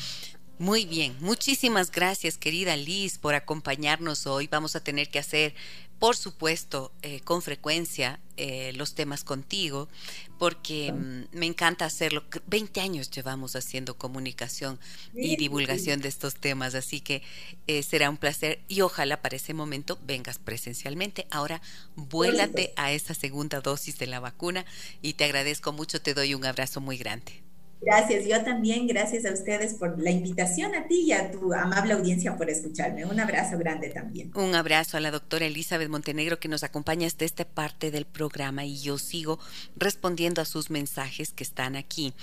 Muy 0.61 0.85
bien, 0.85 1.17
muchísimas 1.21 1.89
gracias 1.89 2.37
querida 2.37 2.77
Liz 2.77 3.17
por 3.17 3.33
acompañarnos 3.33 4.27
hoy. 4.27 4.45
Vamos 4.45 4.75
a 4.75 4.83
tener 4.83 5.09
que 5.09 5.17
hacer, 5.17 5.55
por 5.97 6.15
supuesto, 6.15 6.91
eh, 7.01 7.19
con 7.21 7.41
frecuencia 7.41 8.19
eh, 8.37 8.71
los 8.73 8.93
temas 8.93 9.23
contigo, 9.23 9.89
porque 10.37 10.93
mm, 10.93 11.35
me 11.35 11.47
encanta 11.47 11.85
hacerlo. 11.85 12.25
20 12.45 12.79
años 12.79 13.09
llevamos 13.09 13.55
haciendo 13.55 13.97
comunicación 13.97 14.79
y 15.15 15.35
divulgación 15.35 15.99
de 15.99 16.09
estos 16.09 16.35
temas, 16.35 16.75
así 16.75 17.01
que 17.01 17.23
eh, 17.65 17.81
será 17.81 18.11
un 18.11 18.17
placer 18.17 18.59
y 18.67 18.81
ojalá 18.81 19.19
para 19.23 19.37
ese 19.37 19.55
momento 19.55 19.97
vengas 20.03 20.37
presencialmente. 20.37 21.25
Ahora 21.31 21.59
vuélate 21.95 22.71
a 22.75 22.91
esa 22.91 23.15
segunda 23.15 23.61
dosis 23.61 23.97
de 23.97 24.05
la 24.05 24.19
vacuna 24.19 24.63
y 25.01 25.13
te 25.13 25.23
agradezco 25.23 25.73
mucho, 25.73 26.03
te 26.03 26.13
doy 26.13 26.35
un 26.35 26.45
abrazo 26.45 26.81
muy 26.81 26.97
grande. 26.97 27.41
Gracias, 27.81 28.27
yo 28.27 28.43
también, 28.43 28.85
gracias 28.85 29.25
a 29.25 29.33
ustedes 29.33 29.73
por 29.73 29.99
la 29.99 30.11
invitación 30.11 30.75
a 30.75 30.87
ti 30.87 31.01
y 31.01 31.13
a 31.13 31.31
tu 31.31 31.51
amable 31.51 31.93
audiencia 31.93 32.37
por 32.37 32.47
escucharme. 32.47 33.05
Un 33.05 33.19
abrazo 33.19 33.57
grande 33.57 33.89
también. 33.89 34.31
Un 34.35 34.53
abrazo 34.53 34.97
a 34.97 34.99
la 34.99 35.09
doctora 35.09 35.47
Elizabeth 35.47 35.89
Montenegro 35.89 36.39
que 36.39 36.47
nos 36.47 36.63
acompaña 36.63 37.07
hasta 37.07 37.25
esta 37.25 37.43
parte 37.43 37.89
del 37.89 38.05
programa 38.05 38.65
y 38.65 38.79
yo 38.79 38.99
sigo 38.99 39.39
respondiendo 39.75 40.41
a 40.41 40.45
sus 40.45 40.69
mensajes 40.69 41.31
que 41.31 41.43
están 41.43 41.75
aquí. 41.75 42.13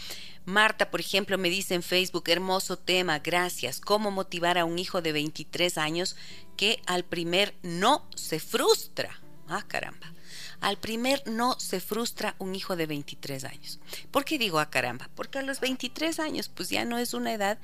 Marta, 0.44 0.92
por 0.92 1.00
ejemplo, 1.00 1.36
me 1.38 1.50
dice 1.50 1.74
en 1.74 1.82
Facebook, 1.82 2.24
hermoso 2.28 2.78
tema, 2.78 3.18
gracias. 3.18 3.80
¿Cómo 3.80 4.12
motivar 4.12 4.59
a 4.59 4.64
un 4.64 4.78
hijo 4.78 5.02
de 5.02 5.12
23 5.12 5.76
años 5.76 6.16
que 6.56 6.80
al 6.86 7.04
primer 7.04 7.54
no 7.62 8.09
se 8.14 8.38
frustra? 8.38 9.20
Ah, 9.48 9.64
caramba. 9.66 10.12
Al 10.61 10.76
primer 10.76 11.22
no 11.26 11.59
se 11.61 11.80
frustra 11.80 12.34
un 12.38 12.54
hijo 12.54 12.74
de 12.74 12.86
23 12.86 13.44
años. 13.44 13.78
¿Por 14.11 14.24
qué 14.24 14.38
digo 14.38 14.59
a 14.59 14.62
ah, 14.62 14.70
caramba? 14.70 15.09
Porque 15.14 15.38
a 15.38 15.42
los 15.42 15.61
23 15.61 16.18
años 16.18 16.48
pues 16.48 16.68
ya 16.68 16.84
no 16.84 16.98
es 16.98 17.14
una 17.14 17.32
edad 17.32 17.59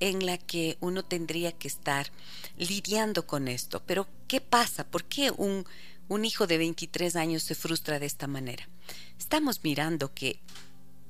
en 0.00 0.24
la 0.24 0.38
que 0.38 0.78
uno 0.80 1.04
tendría 1.04 1.52
que 1.52 1.68
estar 1.68 2.10
lidiando 2.56 3.26
con 3.26 3.48
esto. 3.48 3.82
Pero 3.86 4.06
¿qué 4.28 4.40
pasa? 4.40 4.84
¿Por 4.84 5.04
qué 5.04 5.30
un, 5.30 5.66
un 6.08 6.24
hijo 6.24 6.46
de 6.46 6.58
23 6.58 7.16
años 7.16 7.42
se 7.42 7.54
frustra 7.54 7.98
de 7.98 8.06
esta 8.06 8.26
manera? 8.26 8.66
Estamos 9.18 9.62
mirando 9.62 10.14
que 10.14 10.40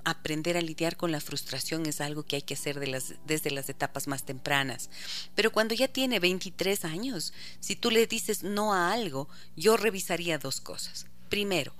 aprender 0.04 0.56
a 0.56 0.62
lidiar 0.62 0.96
con 0.96 1.12
la 1.12 1.20
frustración 1.20 1.86
es 1.86 2.00
algo 2.00 2.24
que 2.24 2.36
hay 2.36 2.42
que 2.42 2.54
hacer 2.54 2.80
desde 3.26 3.50
las 3.50 3.68
etapas 3.68 4.06
más 4.06 4.24
tempranas. 4.24 4.90
Pero 5.34 5.52
cuando 5.52 5.74
ya 5.74 5.88
tiene 5.88 6.18
23 6.18 6.84
años, 6.84 7.32
si 7.60 7.76
tú 7.76 7.90
le 7.90 8.06
dices 8.06 8.42
no 8.42 8.74
a 8.74 8.92
algo, 8.92 9.28
yo 9.56 9.76
revisaría 9.76 10.38
dos 10.38 10.60
cosas. 10.60 11.06
Primero, 11.28 11.74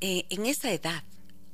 eh, 0.00 0.26
en 0.30 0.46
esa 0.46 0.72
edad 0.72 1.02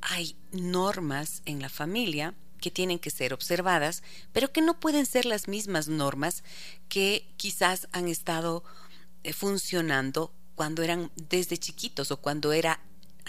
hay 0.00 0.36
normas 0.52 1.42
en 1.44 1.60
la 1.60 1.68
familia 1.68 2.34
que 2.60 2.70
tienen 2.70 2.98
que 2.98 3.10
ser 3.10 3.32
observadas, 3.32 4.02
pero 4.32 4.52
que 4.52 4.60
no 4.60 4.78
pueden 4.78 5.06
ser 5.06 5.24
las 5.24 5.48
mismas 5.48 5.88
normas 5.88 6.44
que 6.88 7.26
quizás 7.36 7.88
han 7.92 8.08
estado 8.08 8.64
eh, 9.22 9.32
funcionando 9.32 10.32
cuando 10.54 10.82
eran 10.82 11.10
desde 11.16 11.58
chiquitos 11.58 12.10
o 12.10 12.18
cuando 12.18 12.52
eran 12.52 12.78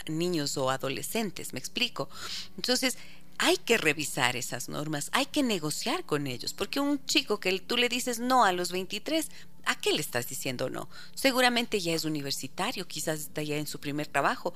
niños 0.07 0.57
o 0.57 0.69
adolescentes, 0.69 1.53
me 1.53 1.59
explico. 1.59 2.09
Entonces, 2.57 2.97
hay 3.37 3.57
que 3.57 3.77
revisar 3.77 4.35
esas 4.35 4.69
normas, 4.69 5.09
hay 5.13 5.25
que 5.25 5.41
negociar 5.41 6.05
con 6.05 6.27
ellos, 6.27 6.53
porque 6.53 6.79
un 6.79 7.03
chico 7.05 7.39
que 7.39 7.59
tú 7.59 7.77
le 7.77 7.89
dices 7.89 8.19
no 8.19 8.43
a 8.43 8.51
los 8.51 8.71
23, 8.71 9.29
¿a 9.65 9.79
qué 9.79 9.91
le 9.93 10.01
estás 10.01 10.27
diciendo 10.27 10.69
no? 10.69 10.89
Seguramente 11.15 11.79
ya 11.79 11.93
es 11.93 12.05
universitario, 12.05 12.87
quizás 12.87 13.19
está 13.21 13.43
ya 13.43 13.57
en 13.57 13.67
su 13.67 13.79
primer 13.79 14.07
trabajo. 14.07 14.53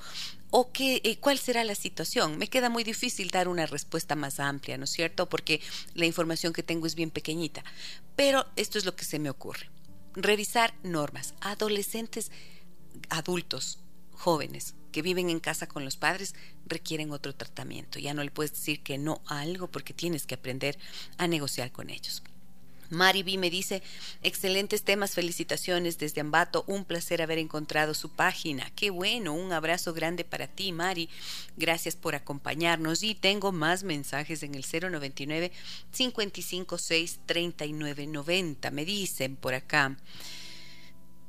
¿O 0.52 0.72
qué, 0.72 1.02
eh, 1.04 1.18
cuál 1.18 1.38
será 1.38 1.64
la 1.64 1.76
situación? 1.76 2.38
Me 2.38 2.48
queda 2.48 2.70
muy 2.70 2.84
difícil 2.84 3.30
dar 3.30 3.48
una 3.48 3.66
respuesta 3.66 4.16
más 4.16 4.40
amplia, 4.40 4.78
¿no 4.78 4.86
es 4.86 4.92
cierto? 4.92 5.28
Porque 5.28 5.62
la 5.94 6.06
información 6.06 6.54
que 6.54 6.64
tengo 6.64 6.88
es 6.88 6.96
bien 6.96 7.12
pequeñita. 7.12 7.64
Pero 8.16 8.46
esto 8.56 8.78
es 8.78 8.86
lo 8.86 8.96
que 8.96 9.06
se 9.06 9.20
me 9.20 9.30
ocurre. 9.30 9.70
Revisar 10.14 10.74
normas. 10.84 11.34
Adolescentes, 11.42 12.32
adultos, 13.10 13.80
jóvenes, 14.12 14.76
que 14.94 15.02
viven 15.02 15.30
en 15.30 15.42
casa 15.42 15.68
con 15.68 15.84
los 15.84 15.98
padres 15.98 16.36
requieren 16.66 17.12
otro 17.12 17.36
tratamiento. 17.36 18.00
Ya 18.00 18.14
no 18.14 18.24
le 18.24 18.32
puedes 18.32 18.54
decir 18.54 18.82
que 18.82 18.98
no 18.98 19.22
a 19.26 19.42
algo 19.42 19.70
porque 19.70 19.94
tienes 19.94 20.26
que 20.26 20.36
aprender 20.36 20.78
a 21.18 21.28
negociar 21.28 21.74
con 21.74 21.90
ellos. 21.90 22.24
Mari 22.90 23.24
B 23.24 23.38
me 23.38 23.50
dice, 23.50 23.82
excelentes 24.24 24.84
temas, 24.84 25.14
felicitaciones 25.14 25.98
desde 25.98 26.22
Ambato, 26.22 26.64
un 26.68 26.86
placer 26.86 27.22
haber 27.22 27.38
encontrado 27.38 27.94
su 27.94 28.10
página. 28.10 28.72
Qué 28.76 28.90
bueno, 28.90 29.34
un 29.34 29.52
abrazo 29.52 29.94
grande 29.94 30.24
para 30.24 30.48
ti, 30.48 30.72
Mari. 30.72 31.10
Gracias 31.58 31.96
por 31.96 32.16
acompañarnos 32.16 33.04
y 33.04 33.16
tengo 33.16 33.52
más 33.52 33.84
mensajes 33.84 34.44
en 34.44 34.56
el 34.56 34.64
099 34.64 35.52
556 35.92 37.20
3990. 37.26 38.72
Me 38.72 38.86
dicen 38.86 39.36
por 39.36 39.54
acá. 39.54 39.98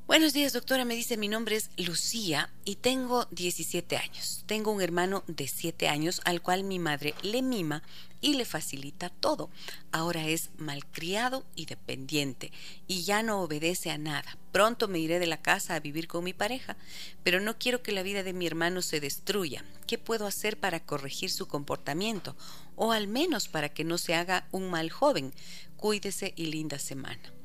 Buenos 0.07 0.33
días, 0.33 0.53
doctora. 0.53 0.85
Me 0.85 0.95
dice, 0.95 1.17
mi 1.17 1.27
nombre 1.27 1.57
es 1.57 1.69
Lucía 1.77 2.53
y 2.65 2.77
tengo 2.77 3.27
17 3.33 3.97
años. 3.97 4.45
Tengo 4.47 4.71
un 4.71 4.81
hermano 4.81 5.25
de 5.27 5.49
7 5.49 5.89
años 5.89 6.21
al 6.25 6.43
cual 6.43 6.63
mi 6.63 6.79
madre 6.79 7.17
le 7.23 7.43
mima 7.43 7.83
y 8.21 8.35
le 8.35 8.45
facilita 8.45 9.09
todo. 9.09 9.51
Ahora 9.91 10.29
es 10.29 10.51
malcriado 10.59 11.45
y 11.57 11.67
dependiente 11.67 12.53
y 12.87 13.03
ya 13.03 13.25
no 13.25 13.43
obedece 13.43 13.91
a 13.91 13.99
nada. 13.99 14.39
Pronto 14.53 14.87
me 14.87 15.01
iré 15.01 15.19
de 15.19 15.27
la 15.27 15.43
casa 15.43 15.75
a 15.75 15.81
vivir 15.81 16.07
con 16.07 16.23
mi 16.23 16.33
pareja, 16.33 16.77
pero 17.25 17.41
no 17.41 17.59
quiero 17.59 17.83
que 17.83 17.91
la 17.91 18.05
vida 18.05 18.23
de 18.23 18.33
mi 18.33 18.47
hermano 18.47 18.83
se 18.83 19.01
destruya. 19.01 19.65
¿Qué 19.89 19.99
puedo 19.99 20.29
hacer 20.29 20.61
para 20.61 20.79
corregir 20.79 21.33
su 21.33 21.49
comportamiento? 21.49 22.37
O 22.77 22.93
al 22.93 23.09
menos 23.09 23.49
para 23.49 23.71
que 23.71 23.83
no 23.83 23.99
se 23.99 24.15
haga 24.15 24.47
un 24.53 24.71
mal 24.71 24.89
joven. 24.89 25.35
Cuídese 25.77 26.33
y 26.37 26.47
linda 26.47 26.79
semana. 26.79 27.36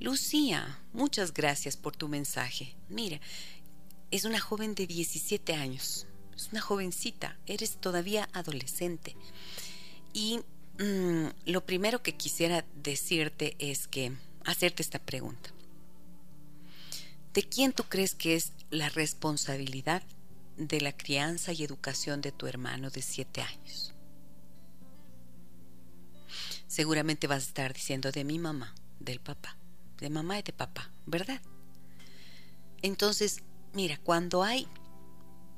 Lucía, 0.00 0.80
muchas 0.92 1.32
gracias 1.32 1.76
por 1.76 1.96
tu 1.96 2.08
mensaje. 2.08 2.74
Mira, 2.88 3.20
es 4.10 4.24
una 4.24 4.40
joven 4.40 4.74
de 4.74 4.86
17 4.86 5.54
años, 5.54 6.06
es 6.36 6.48
una 6.52 6.60
jovencita, 6.60 7.38
eres 7.46 7.76
todavía 7.76 8.28
adolescente. 8.32 9.16
Y 10.12 10.40
mm, 10.78 11.26
lo 11.46 11.64
primero 11.64 12.02
que 12.02 12.16
quisiera 12.16 12.64
decirte 12.74 13.56
es 13.58 13.88
que, 13.88 14.12
hacerte 14.44 14.82
esta 14.82 14.98
pregunta. 14.98 15.50
¿De 17.32 17.42
quién 17.44 17.72
tú 17.72 17.84
crees 17.84 18.14
que 18.14 18.34
es 18.34 18.52
la 18.70 18.88
responsabilidad 18.90 20.02
de 20.56 20.80
la 20.80 20.92
crianza 20.92 21.52
y 21.52 21.64
educación 21.64 22.20
de 22.20 22.32
tu 22.32 22.46
hermano 22.46 22.90
de 22.90 23.00
7 23.00 23.40
años? 23.40 23.94
Seguramente 26.66 27.26
vas 27.26 27.44
a 27.44 27.46
estar 27.46 27.72
diciendo 27.72 28.12
de 28.12 28.24
mi 28.24 28.38
mamá, 28.38 28.74
del 29.04 29.20
papá 29.20 29.56
de 30.02 30.10
mamá 30.10 30.38
y 30.38 30.42
de 30.42 30.52
papá, 30.52 30.90
¿verdad? 31.06 31.40
Entonces, 32.82 33.42
mira, 33.72 33.98
cuando 33.98 34.42
hay 34.42 34.66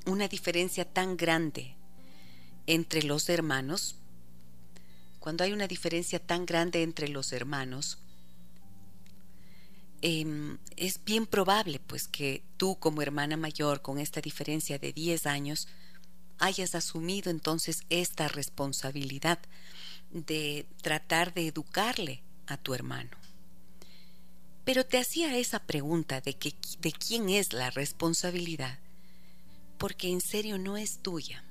una 0.05 0.29
diferencia 0.29 0.85
tan 0.85 1.17
grande 1.17 1.77
entre 2.67 3.03
los 3.03 3.29
hermanos, 3.31 3.97
cuando 5.19 5.45
hay 5.45 5.53
una 5.55 5.67
diferencia 5.67 6.19
tan 6.19 6.45
grande 6.45 6.83
entre 6.83 7.09
los 7.09 7.33
hermanos, 7.33 7.99
em, 10.03 10.59
es 10.77 11.03
bien 11.03 11.27
probable 11.27 11.81
pues 11.81 12.07
que 12.07 12.45
tú 12.59 12.79
como 12.79 13.01
hermana 13.01 13.39
mayor 13.39 13.81
con 13.81 13.99
esta 13.99 14.21
diferencia 14.21 14.79
de 14.79 14.93
10 14.93 15.27
años 15.27 15.69
hayas 16.39 16.75
asumido 16.75 17.31
entonces 17.31 17.85
esta 17.89 18.29
responsabilidad 18.29 19.39
de 20.11 20.67
tratar 20.83 21.33
de 21.33 21.47
educarle 21.47 22.23
a 22.47 22.59
tu 22.59 22.75
hermano. 22.75 23.24
Pero 24.65 24.87
te 24.87 24.99
hacía 24.99 25.37
esa 25.37 25.61
pregunta 25.61 26.21
de, 26.21 26.35
que, 26.35 26.55
de 26.81 26.93
quién 26.93 27.29
es 27.29 27.53
la 27.53 27.71
responsabilidad, 27.71 28.79
porque 29.79 30.09
en 30.09 30.21
serio 30.21 30.59
no 30.59 30.77
es 30.77 30.99
tuya. 30.99 31.45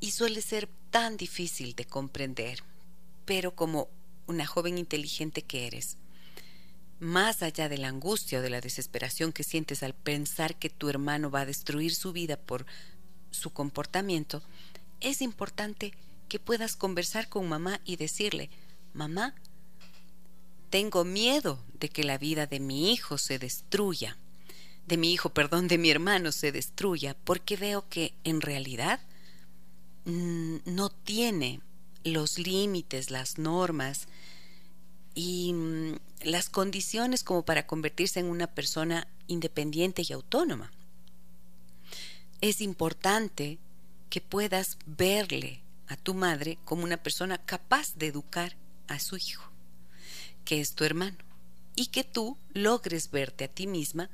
Y 0.00 0.12
suele 0.12 0.42
ser 0.42 0.68
tan 0.90 1.16
difícil 1.16 1.74
de 1.74 1.84
comprender, 1.84 2.62
pero 3.24 3.54
como 3.54 3.88
una 4.26 4.46
joven 4.46 4.78
inteligente 4.78 5.42
que 5.42 5.66
eres, 5.66 5.96
más 7.00 7.42
allá 7.42 7.68
de 7.68 7.78
la 7.78 7.88
angustia 7.88 8.38
o 8.38 8.42
de 8.42 8.50
la 8.50 8.60
desesperación 8.60 9.32
que 9.32 9.42
sientes 9.42 9.82
al 9.82 9.94
pensar 9.94 10.56
que 10.56 10.70
tu 10.70 10.88
hermano 10.88 11.30
va 11.30 11.40
a 11.40 11.46
destruir 11.46 11.94
su 11.94 12.12
vida 12.12 12.36
por 12.36 12.64
su 13.30 13.50
comportamiento, 13.50 14.42
es 15.00 15.20
importante 15.20 15.92
que 16.28 16.38
puedas 16.38 16.76
conversar 16.76 17.28
con 17.28 17.48
mamá 17.48 17.80
y 17.84 17.96
decirle, 17.96 18.48
mamá, 18.92 19.34
tengo 20.70 21.04
miedo 21.04 21.62
de 21.78 21.88
que 21.88 22.04
la 22.04 22.18
vida 22.18 22.46
de 22.46 22.60
mi 22.60 22.92
hijo 22.92 23.18
se 23.18 23.38
destruya, 23.38 24.18
de 24.86 24.96
mi 24.96 25.12
hijo, 25.12 25.30
perdón, 25.30 25.68
de 25.68 25.78
mi 25.78 25.90
hermano 25.90 26.32
se 26.32 26.52
destruya, 26.52 27.16
porque 27.24 27.56
veo 27.56 27.88
que 27.88 28.14
en 28.24 28.40
realidad 28.40 29.00
mm, 30.04 30.56
no 30.66 30.90
tiene 30.90 31.60
los 32.04 32.38
límites, 32.38 33.10
las 33.10 33.38
normas 33.38 34.08
y 35.14 35.52
mm, 35.54 35.96
las 36.22 36.50
condiciones 36.50 37.24
como 37.24 37.44
para 37.44 37.66
convertirse 37.66 38.20
en 38.20 38.26
una 38.26 38.46
persona 38.46 39.06
independiente 39.26 40.02
y 40.06 40.12
autónoma. 40.12 40.70
Es 42.40 42.60
importante 42.60 43.58
que 44.10 44.20
puedas 44.20 44.76
verle 44.84 45.62
a 45.86 45.96
tu 45.96 46.14
madre 46.14 46.58
como 46.64 46.84
una 46.84 47.02
persona 47.02 47.38
capaz 47.38 47.94
de 47.94 48.08
educar 48.08 48.56
a 48.86 48.98
su 48.98 49.16
hijo 49.16 49.53
que 50.44 50.60
es 50.60 50.74
tu 50.74 50.84
hermano, 50.84 51.18
y 51.76 51.86
que 51.86 52.04
tú 52.04 52.38
logres 52.52 53.10
verte 53.10 53.44
a 53.44 53.48
ti 53.48 53.66
misma 53.66 54.10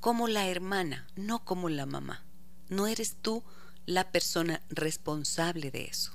como 0.00 0.28
la 0.28 0.46
hermana, 0.48 1.06
no 1.16 1.44
como 1.44 1.68
la 1.68 1.86
mamá. 1.86 2.24
No 2.68 2.86
eres 2.86 3.16
tú 3.20 3.42
la 3.86 4.10
persona 4.10 4.60
responsable 4.68 5.70
de 5.70 5.86
eso. 5.86 6.12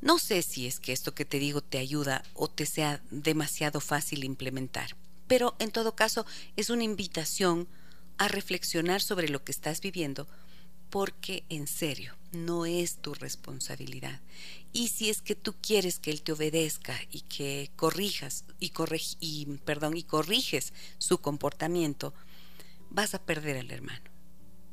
No 0.00 0.18
sé 0.18 0.42
si 0.42 0.66
es 0.66 0.78
que 0.78 0.92
esto 0.92 1.14
que 1.14 1.24
te 1.24 1.38
digo 1.38 1.62
te 1.62 1.78
ayuda 1.78 2.22
o 2.34 2.48
te 2.48 2.66
sea 2.66 3.00
demasiado 3.10 3.80
fácil 3.80 4.24
implementar, 4.24 4.94
pero 5.26 5.56
en 5.58 5.70
todo 5.70 5.96
caso 5.96 6.26
es 6.56 6.70
una 6.70 6.84
invitación 6.84 7.66
a 8.18 8.28
reflexionar 8.28 9.00
sobre 9.00 9.28
lo 9.28 9.42
que 9.42 9.52
estás 9.52 9.80
viviendo 9.80 10.28
porque 10.90 11.44
en 11.48 11.66
serio 11.66 12.14
no 12.36 12.66
es 12.66 12.96
tu 12.96 13.14
responsabilidad. 13.14 14.20
Y 14.72 14.88
si 14.88 15.10
es 15.10 15.22
que 15.22 15.34
tú 15.34 15.54
quieres 15.60 15.98
que 15.98 16.10
él 16.10 16.22
te 16.22 16.32
obedezca 16.32 16.98
y 17.10 17.22
que 17.22 17.70
corrijas 17.76 18.44
y, 18.60 18.72
y 19.20 19.46
perdón 19.64 19.96
y 19.96 20.02
corriges 20.02 20.72
su 20.98 21.18
comportamiento, 21.18 22.14
vas 22.90 23.14
a 23.14 23.24
perder 23.24 23.56
al 23.58 23.70
hermano. 23.70 24.10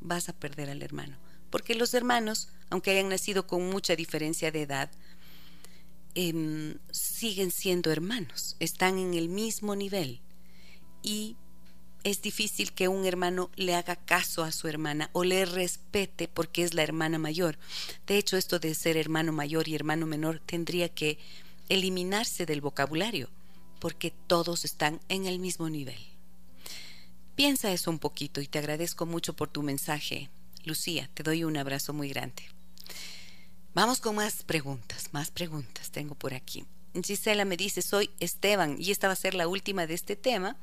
Vas 0.00 0.28
a 0.28 0.34
perder 0.34 0.70
al 0.70 0.82
hermano, 0.82 1.16
porque 1.50 1.74
los 1.74 1.94
hermanos, 1.94 2.48
aunque 2.68 2.90
hayan 2.90 3.08
nacido 3.08 3.46
con 3.46 3.70
mucha 3.70 3.96
diferencia 3.96 4.50
de 4.50 4.62
edad, 4.62 4.90
em, 6.14 6.78
siguen 6.90 7.50
siendo 7.50 7.90
hermanos, 7.90 8.56
están 8.60 8.98
en 8.98 9.14
el 9.14 9.28
mismo 9.28 9.74
nivel 9.74 10.20
y 11.02 11.36
es 12.04 12.20
difícil 12.20 12.72
que 12.72 12.88
un 12.88 13.06
hermano 13.06 13.50
le 13.56 13.74
haga 13.74 13.96
caso 13.96 14.44
a 14.44 14.52
su 14.52 14.68
hermana 14.68 15.08
o 15.12 15.24
le 15.24 15.46
respete 15.46 16.28
porque 16.28 16.62
es 16.62 16.74
la 16.74 16.82
hermana 16.82 17.18
mayor. 17.18 17.58
De 18.06 18.18
hecho, 18.18 18.36
esto 18.36 18.58
de 18.58 18.74
ser 18.74 18.98
hermano 18.98 19.32
mayor 19.32 19.66
y 19.68 19.74
hermano 19.74 20.06
menor 20.06 20.40
tendría 20.44 20.90
que 20.90 21.18
eliminarse 21.70 22.44
del 22.44 22.60
vocabulario 22.60 23.30
porque 23.80 24.12
todos 24.26 24.64
están 24.64 25.00
en 25.08 25.26
el 25.26 25.38
mismo 25.38 25.68
nivel. 25.70 25.98
Piensa 27.34 27.72
eso 27.72 27.90
un 27.90 27.98
poquito 27.98 28.40
y 28.40 28.46
te 28.46 28.58
agradezco 28.58 29.06
mucho 29.06 29.34
por 29.34 29.48
tu 29.48 29.62
mensaje. 29.62 30.30
Lucía, 30.64 31.10
te 31.14 31.22
doy 31.22 31.42
un 31.44 31.56
abrazo 31.56 31.92
muy 31.92 32.08
grande. 32.10 32.42
Vamos 33.74 34.00
con 34.00 34.14
más 34.14 34.42
preguntas, 34.44 35.08
más 35.12 35.30
preguntas 35.30 35.90
tengo 35.90 36.14
por 36.14 36.34
aquí. 36.34 36.64
Gisela 37.02 37.44
me 37.44 37.56
dice, 37.56 37.82
soy 37.82 38.10
Esteban 38.20 38.76
y 38.78 38.92
esta 38.92 39.08
va 39.08 39.14
a 39.14 39.16
ser 39.16 39.34
la 39.34 39.48
última 39.48 39.86
de 39.86 39.94
este 39.94 40.14
tema 40.14 40.56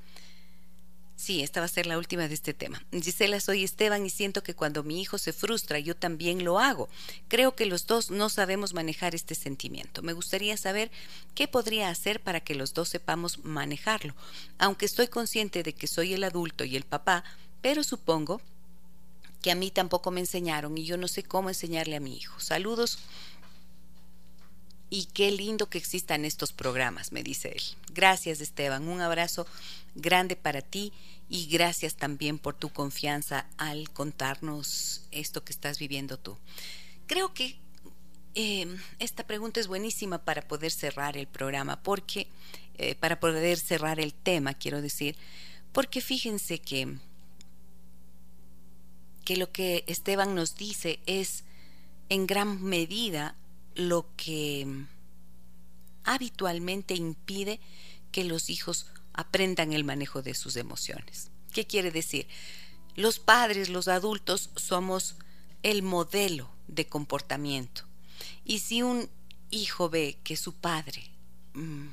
Sí, 1.22 1.44
esta 1.44 1.60
va 1.60 1.68
a 1.68 1.70
ser 1.70 1.86
la 1.86 2.00
última 2.00 2.28
de 2.28 2.34
este 2.34 2.56
tema. 2.56 2.84
Gisela, 2.92 3.40
soy 3.40 3.64
Esteban 3.64 4.04
y 4.04 4.10
siento 4.10 4.42
que 4.42 4.56
cuando 4.56 4.82
mi 4.82 5.00
hijo 5.00 5.20
se 5.20 5.34
frustra 5.34 5.78
yo 5.78 5.96
también 5.96 6.44
lo 6.44 6.58
hago. 6.58 6.90
Creo 7.28 7.56
que 7.56 7.68
los 7.68 7.86
dos 7.86 8.10
no 8.10 8.28
sabemos 8.28 8.74
manejar 8.74 9.14
este 9.14 9.36
sentimiento. 9.36 10.02
Me 10.02 10.14
gustaría 10.14 10.58
saber 10.58 10.90
qué 11.36 11.48
podría 11.48 11.90
hacer 11.90 12.22
para 12.22 12.40
que 12.40 12.56
los 12.56 12.74
dos 12.74 12.90
sepamos 12.90 13.46
manejarlo. 13.46 14.16
Aunque 14.58 14.88
estoy 14.88 15.10
consciente 15.10 15.62
de 15.62 15.74
que 15.74 15.86
soy 15.86 16.16
el 16.16 16.24
adulto 16.24 16.64
y 16.64 16.76
el 16.76 16.86
papá, 16.86 17.24
pero 17.62 17.84
supongo 17.84 18.42
que 19.44 19.52
a 19.52 19.56
mí 19.56 19.70
tampoco 19.70 20.10
me 20.10 20.22
enseñaron 20.22 20.76
y 20.76 20.86
yo 20.86 20.98
no 20.98 21.08
sé 21.08 21.22
cómo 21.22 21.50
enseñarle 21.50 21.98
a 21.98 22.00
mi 22.00 22.18
hijo. 22.18 22.40
Saludos 22.40 22.98
y 24.92 25.06
qué 25.06 25.32
lindo 25.32 25.70
que 25.70 25.78
existan 25.78 26.26
estos 26.26 26.52
programas, 26.52 27.14
me 27.14 27.24
dice 27.24 27.54
él. 27.56 27.64
Gracias 27.94 28.42
Esteban, 28.42 28.90
un 28.90 29.00
abrazo 29.00 29.48
grande 29.96 30.36
para 30.36 30.62
ti 30.62 30.92
y 31.30 31.48
gracias 31.48 31.96
también 31.96 32.38
por 32.38 32.56
tu 32.56 32.70
confianza 32.70 33.48
al 33.58 33.90
contarnos 33.90 35.06
esto 35.12 35.46
que 35.46 35.54
estás 35.54 35.80
viviendo 35.80 36.20
tú. 36.20 36.38
Creo 37.08 37.34
que 37.34 37.56
eh, 38.36 38.68
esta 39.00 39.26
pregunta 39.26 39.62
es 39.62 39.68
buenísima 39.68 40.20
para 40.20 40.42
poder 40.42 40.72
cerrar 40.72 41.16
el 41.16 41.28
programa, 41.28 41.82
porque, 41.82 42.28
eh, 42.78 42.96
para 42.96 43.18
poder 43.22 43.60
cerrar 43.60 43.98
el 44.02 44.14
tema, 44.14 44.54
quiero 44.54 44.82
decir, 44.82 45.16
porque 45.72 46.02
fíjense 46.02 46.60
que, 46.60 46.98
que 49.24 49.38
lo 49.38 49.54
que 49.54 49.86
Esteban 49.88 50.36
nos 50.36 50.58
dice 50.58 51.00
es 51.06 51.46
en 52.10 52.28
gran 52.28 52.62
medida 52.62 53.36
lo 53.76 54.08
que 54.16 54.86
habitualmente 56.04 56.96
impide 56.96 57.60
que 58.12 58.24
los 58.24 58.50
hijos 58.50 58.88
aprendan 59.14 59.74
el 59.74 59.84
manejo 59.84 60.22
de 60.22 60.34
sus 60.34 60.56
emociones. 60.56 61.32
¿Qué 61.54 61.66
quiere 61.66 61.92
decir? 61.92 62.28
Los 62.96 63.20
padres, 63.20 63.70
los 63.70 63.88
adultos, 63.88 64.50
somos 64.56 65.16
el 65.64 65.84
modelo 65.84 66.50
de 66.68 66.88
comportamiento. 66.88 67.84
Y 68.46 68.60
si 68.60 68.82
un 68.82 69.10
hijo 69.50 69.90
ve 69.90 70.18
que 70.24 70.38
su 70.38 70.54
padre 70.54 71.04
mm, 71.54 71.88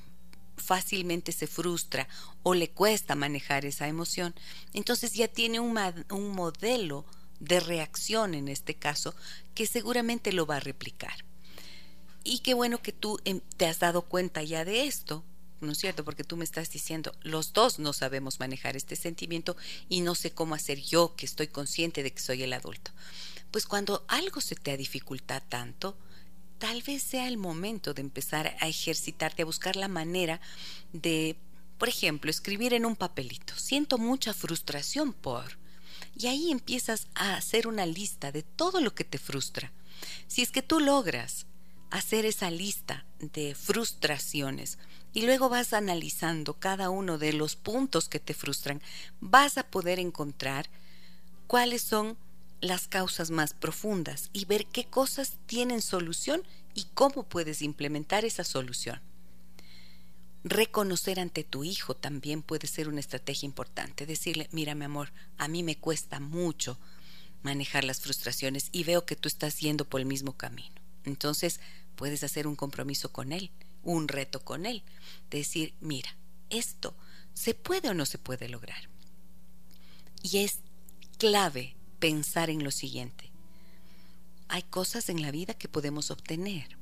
fácilmente 0.56 1.32
se 1.32 1.46
frustra 1.46 2.08
o 2.42 2.54
le 2.54 2.70
cuesta 2.70 3.14
manejar 3.14 3.64
esa 3.64 3.88
emoción, 3.88 4.34
entonces 4.72 5.12
ya 5.12 5.28
tiene 5.28 5.60
un, 5.60 5.78
un 6.10 6.34
modelo 6.34 7.04
de 7.40 7.60
reacción 7.60 8.34
en 8.34 8.48
este 8.48 8.74
caso 8.74 9.14
que 9.54 9.66
seguramente 9.66 10.32
lo 10.32 10.46
va 10.46 10.56
a 10.56 10.60
replicar. 10.60 11.27
Y 12.24 12.40
qué 12.40 12.54
bueno 12.54 12.82
que 12.82 12.92
tú 12.92 13.18
em, 13.24 13.40
te 13.56 13.66
has 13.66 13.78
dado 13.78 14.02
cuenta 14.02 14.42
ya 14.42 14.64
de 14.64 14.86
esto, 14.86 15.24
¿no 15.60 15.72
es 15.72 15.78
cierto? 15.78 16.04
Porque 16.04 16.24
tú 16.24 16.36
me 16.36 16.44
estás 16.44 16.70
diciendo, 16.70 17.12
los 17.22 17.52
dos 17.52 17.78
no 17.78 17.92
sabemos 17.92 18.40
manejar 18.40 18.76
este 18.76 18.96
sentimiento 18.96 19.56
y 19.88 20.00
no 20.00 20.14
sé 20.14 20.30
cómo 20.32 20.54
hacer 20.54 20.80
yo 20.80 21.14
que 21.16 21.26
estoy 21.26 21.48
consciente 21.48 22.02
de 22.02 22.12
que 22.12 22.20
soy 22.20 22.42
el 22.42 22.52
adulto. 22.52 22.90
Pues 23.50 23.66
cuando 23.66 24.04
algo 24.08 24.40
se 24.40 24.56
te 24.56 24.72
ha 24.72 24.76
dificultado 24.76 25.44
tanto, 25.48 25.96
tal 26.58 26.82
vez 26.82 27.02
sea 27.02 27.28
el 27.28 27.38
momento 27.38 27.94
de 27.94 28.02
empezar 28.02 28.56
a 28.60 28.68
ejercitarte, 28.68 29.42
a 29.42 29.46
buscar 29.46 29.76
la 29.76 29.88
manera 29.88 30.40
de, 30.92 31.36
por 31.78 31.88
ejemplo, 31.88 32.30
escribir 32.30 32.74
en 32.74 32.84
un 32.84 32.96
papelito, 32.96 33.56
siento 33.56 33.98
mucha 33.98 34.34
frustración 34.34 35.12
por... 35.12 35.58
Y 36.16 36.26
ahí 36.26 36.50
empiezas 36.50 37.06
a 37.14 37.36
hacer 37.36 37.68
una 37.68 37.86
lista 37.86 38.32
de 38.32 38.42
todo 38.42 38.80
lo 38.80 38.94
que 38.94 39.04
te 39.04 39.18
frustra. 39.18 39.72
Si 40.26 40.42
es 40.42 40.50
que 40.50 40.62
tú 40.62 40.80
logras 40.80 41.46
hacer 41.90 42.26
esa 42.26 42.50
lista 42.50 43.04
de 43.20 43.54
frustraciones 43.54 44.78
y 45.12 45.22
luego 45.22 45.48
vas 45.48 45.72
analizando 45.72 46.54
cada 46.54 46.90
uno 46.90 47.18
de 47.18 47.32
los 47.32 47.56
puntos 47.56 48.08
que 48.08 48.20
te 48.20 48.34
frustran, 48.34 48.82
vas 49.20 49.58
a 49.58 49.64
poder 49.64 49.98
encontrar 49.98 50.68
cuáles 51.46 51.82
son 51.82 52.16
las 52.60 52.88
causas 52.88 53.30
más 53.30 53.54
profundas 53.54 54.30
y 54.32 54.44
ver 54.44 54.66
qué 54.66 54.84
cosas 54.84 55.34
tienen 55.46 55.80
solución 55.80 56.42
y 56.74 56.84
cómo 56.94 57.22
puedes 57.22 57.62
implementar 57.62 58.24
esa 58.24 58.44
solución. 58.44 59.00
Reconocer 60.44 61.20
ante 61.20 61.44
tu 61.44 61.64
hijo 61.64 61.94
también 61.94 62.42
puede 62.42 62.66
ser 62.66 62.88
una 62.88 63.00
estrategia 63.00 63.46
importante. 63.46 64.06
Decirle, 64.06 64.48
mira 64.52 64.74
mi 64.74 64.84
amor, 64.84 65.12
a 65.36 65.48
mí 65.48 65.62
me 65.62 65.76
cuesta 65.76 66.20
mucho 66.20 66.78
manejar 67.42 67.84
las 67.84 68.00
frustraciones 68.00 68.68
y 68.72 68.84
veo 68.84 69.04
que 69.04 69.16
tú 69.16 69.28
estás 69.28 69.58
yendo 69.58 69.84
por 69.84 70.00
el 70.00 70.06
mismo 70.06 70.36
camino. 70.36 70.87
Entonces 71.08 71.58
puedes 71.96 72.22
hacer 72.22 72.46
un 72.46 72.54
compromiso 72.54 73.10
con 73.10 73.32
él, 73.32 73.50
un 73.82 74.06
reto 74.06 74.44
con 74.44 74.66
él. 74.66 74.84
Decir, 75.30 75.74
mira, 75.80 76.14
esto 76.50 76.94
se 77.34 77.54
puede 77.54 77.88
o 77.88 77.94
no 77.94 78.06
se 78.06 78.18
puede 78.18 78.48
lograr. 78.48 78.88
Y 80.22 80.38
es 80.38 80.60
clave 81.18 81.74
pensar 81.98 82.50
en 82.50 82.62
lo 82.62 82.70
siguiente. 82.70 83.30
Hay 84.48 84.62
cosas 84.62 85.08
en 85.08 85.22
la 85.22 85.30
vida 85.30 85.54
que 85.54 85.68
podemos 85.68 86.10
obtener. 86.10 86.76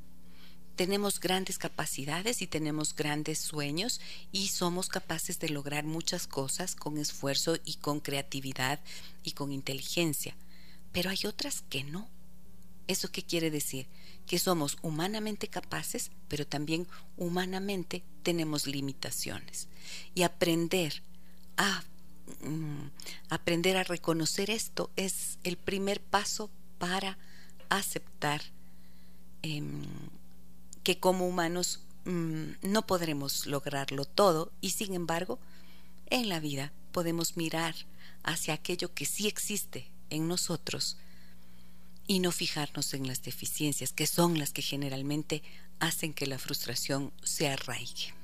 Tenemos 0.77 1.21
grandes 1.21 1.57
capacidades 1.57 2.43
y 2.43 2.47
tenemos 2.47 2.95
grandes 2.95 3.39
sueños 3.39 4.01
y 4.31 4.49
somos 4.49 4.89
capaces 4.89 5.39
de 5.39 5.49
lograr 5.49 5.85
muchas 5.85 6.27
cosas 6.27 6.75
con 6.75 6.99
esfuerzo 6.99 7.57
y 7.65 7.77
con 7.77 8.01
creatividad 8.01 8.81
y 9.23 9.33
con 9.33 9.53
inteligencia. 9.53 10.37
Pero 10.93 11.11
hay 11.11 11.21
otras 11.27 11.63
que 11.63 11.83
no. 11.83 12.09
¿Eso 12.89 13.11
qué 13.11 13.23
quiere 13.23 13.51
decir? 13.51 13.89
Que 14.27 14.39
somos 14.39 14.77
humanamente 14.83 15.49
capaces, 15.49 16.11
pero 16.29 16.47
también 16.47 16.87
humanamente 17.17 18.03
tenemos 18.23 18.67
limitaciones. 18.67 19.69
Y 20.15 20.23
aprender 20.23 21.03
a 21.57 21.85
Mm, 22.41 22.91
aprender 23.31 23.77
a 23.77 23.85
reconocer 23.85 24.51
esto 24.51 24.91
es 24.97 25.39
el 25.45 25.57
primer 25.57 26.01
paso 26.01 26.51
para 26.79 27.19
aceptar 27.69 28.43
em, 29.43 29.85
que 30.83 30.99
como 30.99 31.27
humanos 31.27 31.85
mm, 32.05 32.51
no 32.63 32.87
podremos 32.87 33.47
lograrlo 33.47 34.05
todo 34.05 34.53
y 34.61 34.71
sin 34.71 34.95
embargo 34.95 35.39
en 36.11 36.29
la 36.29 36.41
vida 36.41 36.73
podemos 36.93 37.37
mirar 37.37 37.75
hacia 38.25 38.55
aquello 38.55 38.93
que 38.93 39.07
sí 39.07 39.29
existe 39.29 39.89
en 40.11 40.27
nosotros 40.27 40.99
y 42.07 42.21
no 42.21 42.33
fijarnos 42.33 42.95
en 42.95 43.07
las 43.07 43.23
deficiencias 43.23 43.93
que 43.93 44.07
son 44.07 44.39
las 44.39 44.53
que 44.53 44.63
generalmente 44.63 45.43
hacen 45.79 46.15
que 46.15 46.27
la 46.27 46.39
frustración 46.39 47.13
se 47.23 47.49
arraigue. 47.49 48.15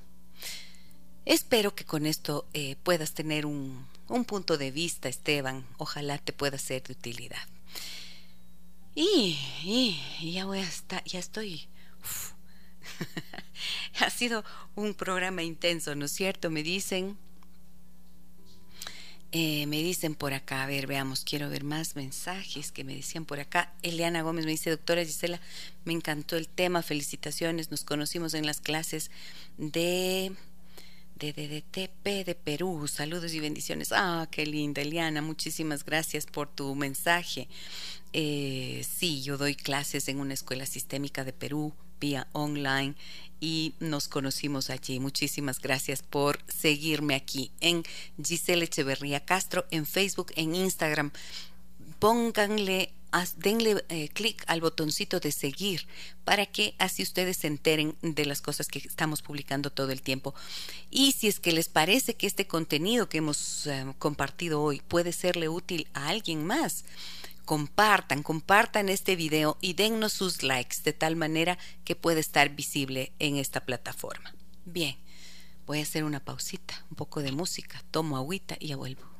Espero 1.24 1.74
que 1.74 1.84
con 1.84 2.06
esto 2.06 2.46
eh, 2.52 2.76
puedas 2.82 3.12
tener 3.12 3.46
un, 3.46 3.86
un 4.08 4.24
punto 4.24 4.58
de 4.58 4.70
vista, 4.70 5.08
Esteban. 5.08 5.66
Ojalá 5.78 6.18
te 6.18 6.32
pueda 6.32 6.58
ser 6.58 6.82
de 6.82 6.92
utilidad. 6.92 7.42
Y, 8.94 9.98
ya 10.20 10.44
voy 10.44 10.60
a 10.60 10.68
ya 11.06 11.18
estoy. 11.18 11.68
ha 14.00 14.10
sido 14.10 14.44
un 14.74 14.94
programa 14.94 15.42
intenso, 15.42 15.94
¿no 15.94 16.06
es 16.06 16.12
cierto? 16.12 16.50
Me 16.50 16.62
dicen. 16.62 17.16
Eh, 19.34 19.66
me 19.66 19.82
dicen 19.82 20.14
por 20.14 20.34
acá, 20.34 20.62
a 20.62 20.66
ver, 20.66 20.86
veamos, 20.86 21.24
quiero 21.24 21.48
ver 21.48 21.64
más 21.64 21.96
mensajes 21.96 22.70
que 22.70 22.84
me 22.84 22.94
decían 22.94 23.24
por 23.24 23.40
acá. 23.40 23.72
Eliana 23.82 24.22
Gómez 24.22 24.44
me 24.44 24.50
dice, 24.50 24.68
doctora 24.68 25.04
Gisela, 25.04 25.40
me 25.84 25.94
encantó 25.94 26.36
el 26.36 26.48
tema, 26.48 26.82
felicitaciones, 26.82 27.70
nos 27.70 27.82
conocimos 27.82 28.34
en 28.34 28.44
las 28.44 28.60
clases 28.60 29.10
de 29.56 30.32
de 31.22 31.32
DDTP 31.32 32.26
de 32.26 32.34
Perú. 32.34 32.88
Saludos 32.88 33.32
y 33.32 33.40
bendiciones. 33.40 33.92
Ah, 33.92 34.26
qué 34.30 34.44
linda, 34.44 34.82
Eliana. 34.82 35.22
Muchísimas 35.22 35.84
gracias 35.84 36.26
por 36.26 36.48
tu 36.48 36.74
mensaje. 36.74 37.48
Eh, 38.12 38.84
sí, 38.88 39.22
yo 39.22 39.38
doy 39.38 39.54
clases 39.54 40.08
en 40.08 40.18
una 40.18 40.34
escuela 40.34 40.66
sistémica 40.66 41.24
de 41.24 41.32
Perú 41.32 41.72
vía 42.02 42.26
online 42.32 42.96
y 43.40 43.74
nos 43.78 44.08
conocimos 44.08 44.70
allí. 44.70 44.98
Muchísimas 44.98 45.60
gracias 45.60 46.02
por 46.02 46.40
seguirme 46.48 47.14
aquí 47.14 47.52
en 47.60 47.84
Giselle 48.22 48.64
Echeverría 48.64 49.24
Castro, 49.24 49.64
en 49.70 49.86
Facebook, 49.86 50.32
en 50.34 50.54
Instagram. 50.56 51.12
Pónganle 52.00 52.92
denle 53.36 53.84
eh, 53.90 54.08
clic 54.08 54.42
al 54.46 54.62
botoncito 54.62 55.20
de 55.20 55.32
seguir 55.32 55.86
para 56.24 56.46
que 56.46 56.74
así 56.78 57.02
ustedes 57.02 57.36
se 57.36 57.46
enteren 57.46 57.94
de 58.00 58.24
las 58.24 58.40
cosas 58.40 58.68
que 58.68 58.78
estamos 58.78 59.20
publicando 59.20 59.70
todo 59.70 59.92
el 59.92 60.00
tiempo. 60.00 60.34
Y 60.90 61.12
si 61.12 61.28
es 61.28 61.38
que 61.38 61.52
les 61.52 61.68
parece 61.68 62.14
que 62.14 62.26
este 62.26 62.46
contenido 62.46 63.08
que 63.08 63.18
hemos 63.18 63.66
eh, 63.66 63.84
compartido 63.98 64.62
hoy 64.62 64.80
puede 64.88 65.12
serle 65.12 65.48
útil 65.48 65.86
a 65.92 66.08
alguien 66.08 66.44
más, 66.46 66.84
compartan, 67.44 68.22
compartan 68.22 68.88
este 68.88 69.16
video 69.16 69.58
y 69.60 69.74
dennos 69.74 70.12
sus 70.12 70.42
likes 70.42 70.76
de 70.84 70.92
tal 70.92 71.16
manera 71.16 71.58
que 71.84 71.96
pueda 71.96 72.20
estar 72.20 72.48
visible 72.50 73.12
en 73.18 73.36
esta 73.36 73.64
plataforma. 73.64 74.34
Bien, 74.64 74.96
voy 75.66 75.80
a 75.80 75.82
hacer 75.82 76.04
una 76.04 76.20
pausita, 76.20 76.84
un 76.90 76.96
poco 76.96 77.22
de 77.22 77.32
música, 77.32 77.82
tomo 77.90 78.16
agüita 78.16 78.56
y 78.60 78.68
ya 78.68 78.76
vuelvo. 78.76 79.12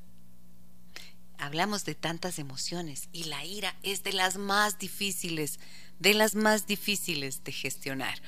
Hablamos 1.39 1.85
de 1.85 1.95
tantas 1.95 2.39
emociones 2.39 3.09
y 3.13 3.25
la 3.25 3.45
ira 3.45 3.77
es 3.83 4.03
de 4.03 4.13
las 4.13 4.37
más 4.37 4.79
difíciles, 4.79 5.59
de 5.99 6.15
las 6.15 6.35
más 6.35 6.67
difíciles 6.67 7.43
de 7.43 7.53
gestionar. 7.53 8.21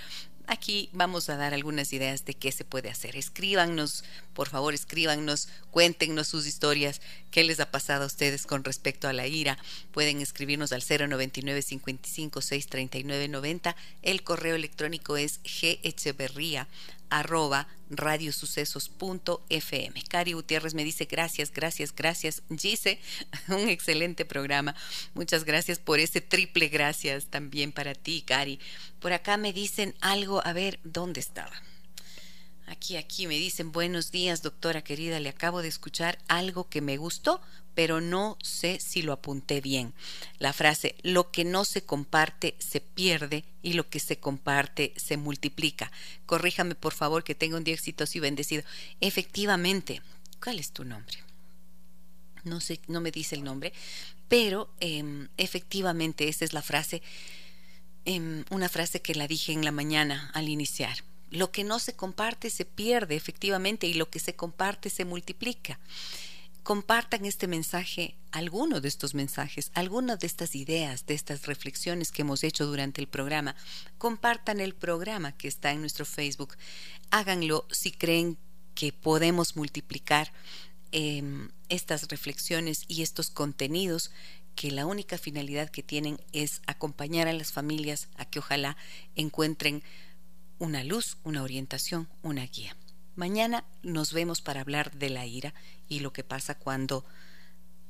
Aquí 0.49 0.91
vamos 0.93 1.29
a 1.29 1.37
dar 1.37 1.55
algunas 1.55 1.93
ideas 1.93 2.25
de 2.25 2.35
qué 2.35 2.53
se 2.53 2.65
puede 2.65 2.89
hacer. 2.89 3.17
Escríbanos, 3.17 4.05
por 4.33 4.49
favor, 4.49 4.75
escríbanos, 4.75 5.49
cuéntenos 5.73 6.29
sus 6.29 6.47
historias, 6.47 7.01
qué 7.33 7.43
les 7.43 7.59
ha 7.59 7.73
pasado 7.73 8.05
a 8.05 8.07
ustedes 8.07 8.47
con 8.47 8.63
respecto 8.63 9.09
a 9.09 9.13
la 9.13 9.27
ira. 9.27 9.59
Pueden 9.91 10.21
escribirnos 10.21 10.73
al 10.73 10.85
099 10.89 11.63
55 11.63 12.41
639 12.41 13.29
90. 13.29 13.77
El 14.03 14.23
correo 14.23 14.55
electrónico 14.55 15.17
es 15.17 15.41
gecheverría 15.43 16.69
arroba 17.11 17.69
radiosucesos.fm. 17.91 20.03
Cari 20.09 20.33
Gutiérrez 20.33 20.75
me 20.75 20.85
dice 20.85 21.07
gracias, 21.07 21.53
gracias, 21.53 21.95
gracias. 21.95 22.43
Gise, 22.57 23.01
un 23.49 23.69
excelente 23.69 24.25
programa. 24.25 24.75
Muchas 25.15 25.45
gracias 25.45 25.79
por 25.79 26.01
ese 26.01 26.21
triple 26.21 26.69
gracias 26.69 27.27
también 27.27 27.73
para 27.73 27.95
ti, 27.95 28.23
Cari. 28.27 28.59
Por 29.01 29.13
acá 29.13 29.37
me 29.37 29.53
dicen 29.53 29.95
algo, 30.01 30.45
a 30.45 30.53
ver, 30.53 30.81
¿dónde 30.85 31.21
estaba? 31.21 31.53
Aquí, 32.67 32.97
aquí 32.97 33.29
me 33.29 33.35
dicen 33.35 33.71
buenos 33.71 34.11
días, 34.11 34.43
doctora 34.43 34.83
querida, 34.83 35.21
le 35.21 35.29
acabo 35.29 35.63
de 35.63 35.69
escuchar 35.69 36.19
algo 36.27 36.69
que 36.69 36.81
me 36.81 36.97
gustó, 36.97 37.41
pero 37.77 38.01
no 38.01 38.39
sé 38.43 38.81
si 38.81 39.03
lo 39.03 39.13
apunté 39.13 39.61
bien. 39.61 39.93
La 40.39 40.55
frase, 40.55 40.97
lo 41.03 41.31
que 41.31 41.45
no 41.45 41.67
se 41.67 41.83
comparte 41.83 42.57
se 42.59 42.81
pierde 42.81 43.45
y 43.63 43.75
lo 43.75 43.91
que 43.91 44.01
se 44.01 44.19
comparte 44.19 44.95
se 44.97 45.19
multiplica. 45.19 45.93
Corríjame, 46.25 46.75
por 46.75 46.95
favor, 46.95 47.23
que 47.23 47.35
tenga 47.35 47.59
un 47.59 47.65
día 47.65 47.75
exitoso 47.75 48.17
y 48.17 48.23
bendecido. 48.23 48.65
Efectivamente, 49.03 50.01
¿cuál 50.43 50.59
es 50.59 50.73
tu 50.73 50.85
nombre? 50.85 51.19
No 52.45 52.63
sé, 52.63 52.81
no 52.89 53.03
me 53.03 53.11
dice 53.11 53.35
el 53.35 53.45
nombre, 53.45 53.75
pero 54.27 54.71
em, 54.81 55.29
efectivamente 55.37 56.29
esa 56.29 56.47
es 56.47 56.55
la 56.55 56.63
frase, 56.63 57.03
em, 58.07 58.45
una 58.49 58.71
frase 58.71 59.03
que 59.03 59.15
la 59.15 59.29
dije 59.29 59.53
en 59.53 59.67
la 59.67 59.73
mañana 59.73 60.31
al 60.33 60.49
iniciar. 60.49 61.05
Lo 61.31 61.53
que 61.53 61.63
no 61.63 61.79
se 61.79 61.93
comparte 61.93 62.49
se 62.49 62.65
pierde 62.65 63.17
efectivamente 63.17 63.87
y 63.87 63.93
lo 63.93 64.09
que 64.09 64.19
se 64.19 64.35
comparte 64.35 64.89
se 64.89 65.05
multiplica 65.05 65.79
compartan 66.67 67.25
este 67.27 67.47
mensaje, 67.47 68.17
alguno 68.33 68.81
de 68.81 68.89
estos 68.89 69.15
mensajes, 69.15 69.71
alguna 69.73 70.17
de 70.17 70.27
estas 70.27 70.57
ideas, 70.57 71.07
de 71.07 71.15
estas 71.15 71.47
reflexiones 71.47 72.11
que 72.11 72.23
hemos 72.23 72.43
hecho 72.43 72.67
durante 72.67 73.01
el 73.01 73.07
programa. 73.07 73.55
Compartan 73.99 74.59
el 74.59 74.75
programa 74.75 75.31
que 75.31 75.47
está 75.47 75.71
en 75.71 75.79
nuestro 75.79 76.05
Facebook. 76.05 76.57
Háganlo 77.13 77.69
si 77.71 77.93
creen 77.93 78.37
que 78.75 78.93
podemos 78.93 79.55
multiplicar 79.55 80.33
em, 80.91 81.51
estas 81.69 82.09
reflexiones 82.09 82.85
y 82.89 83.03
estos 83.03 83.31
contenidos 83.31 84.11
que 84.57 84.73
la 84.73 84.87
única 84.87 85.19
finalidad 85.19 85.71
que 85.71 85.85
tienen 85.85 86.19
es 86.33 86.63
acompañar 86.67 87.29
a 87.29 87.33
las 87.33 87.53
familias 87.53 88.09
a 88.17 88.25
que 88.25 88.41
ojalá 88.41 88.77
encuentren 89.15 89.85
una 90.59 90.83
luz, 90.83 91.17
una 91.23 91.45
orientación, 91.45 92.09
una 92.23 92.45
guía. 92.45 92.77
Mañana 93.15 93.65
nos 93.85 94.13
vemos 94.13 94.43
para 94.43 94.63
hablar 94.63 94.91
de 94.91 95.11
la 95.11 95.27
ira 95.27 95.55
y 95.89 96.01
lo 96.01 96.13
que 96.13 96.25
pasa 96.25 96.59
cuando 96.59 97.05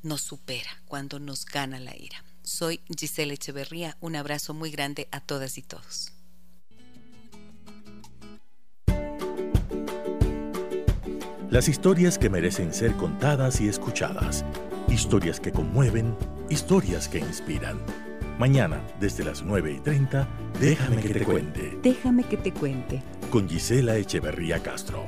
nos 0.03 0.23
supera, 0.23 0.71
cuando 0.87 1.19
nos 1.19 1.45
gana 1.45 1.81
la 1.81 1.97
ira. 1.97 2.25
Soy 2.43 2.81
Giselle 2.97 3.35
Echeverría, 3.35 3.97
un 4.01 4.17
abrazo 4.17 4.55
muy 4.55 4.71
grande 4.71 5.09
a 5.11 5.21
todas 5.21 5.59
y 5.59 5.63
todos. 5.63 6.13
Las 11.51 11.69
historias 11.69 12.19
que 12.19 12.29
merecen 12.29 12.75
ser 12.75 12.93
contadas 12.97 13.61
y 13.61 13.69
escuchadas, 13.69 14.45
historias 14.89 15.41
que 15.41 15.53
conmueven, 15.53 16.17
historias 16.51 17.09
que 17.09 17.19
inspiran. 17.19 17.79
Mañana, 18.39 18.85
desde 19.01 19.25
las 19.25 19.43
9 19.43 19.77
y 19.79 19.81
30, 19.81 20.29
déjame, 20.61 21.01
que, 21.01 21.09
te 21.15 21.25
cuente. 21.25 21.79
Déjame 21.83 22.25
que 22.25 22.37
te 22.37 22.53
cuente. 22.53 23.03
Con 23.31 23.49
Gisela 23.49 23.97
Echeverría 23.97 24.63
Castro. 24.63 25.05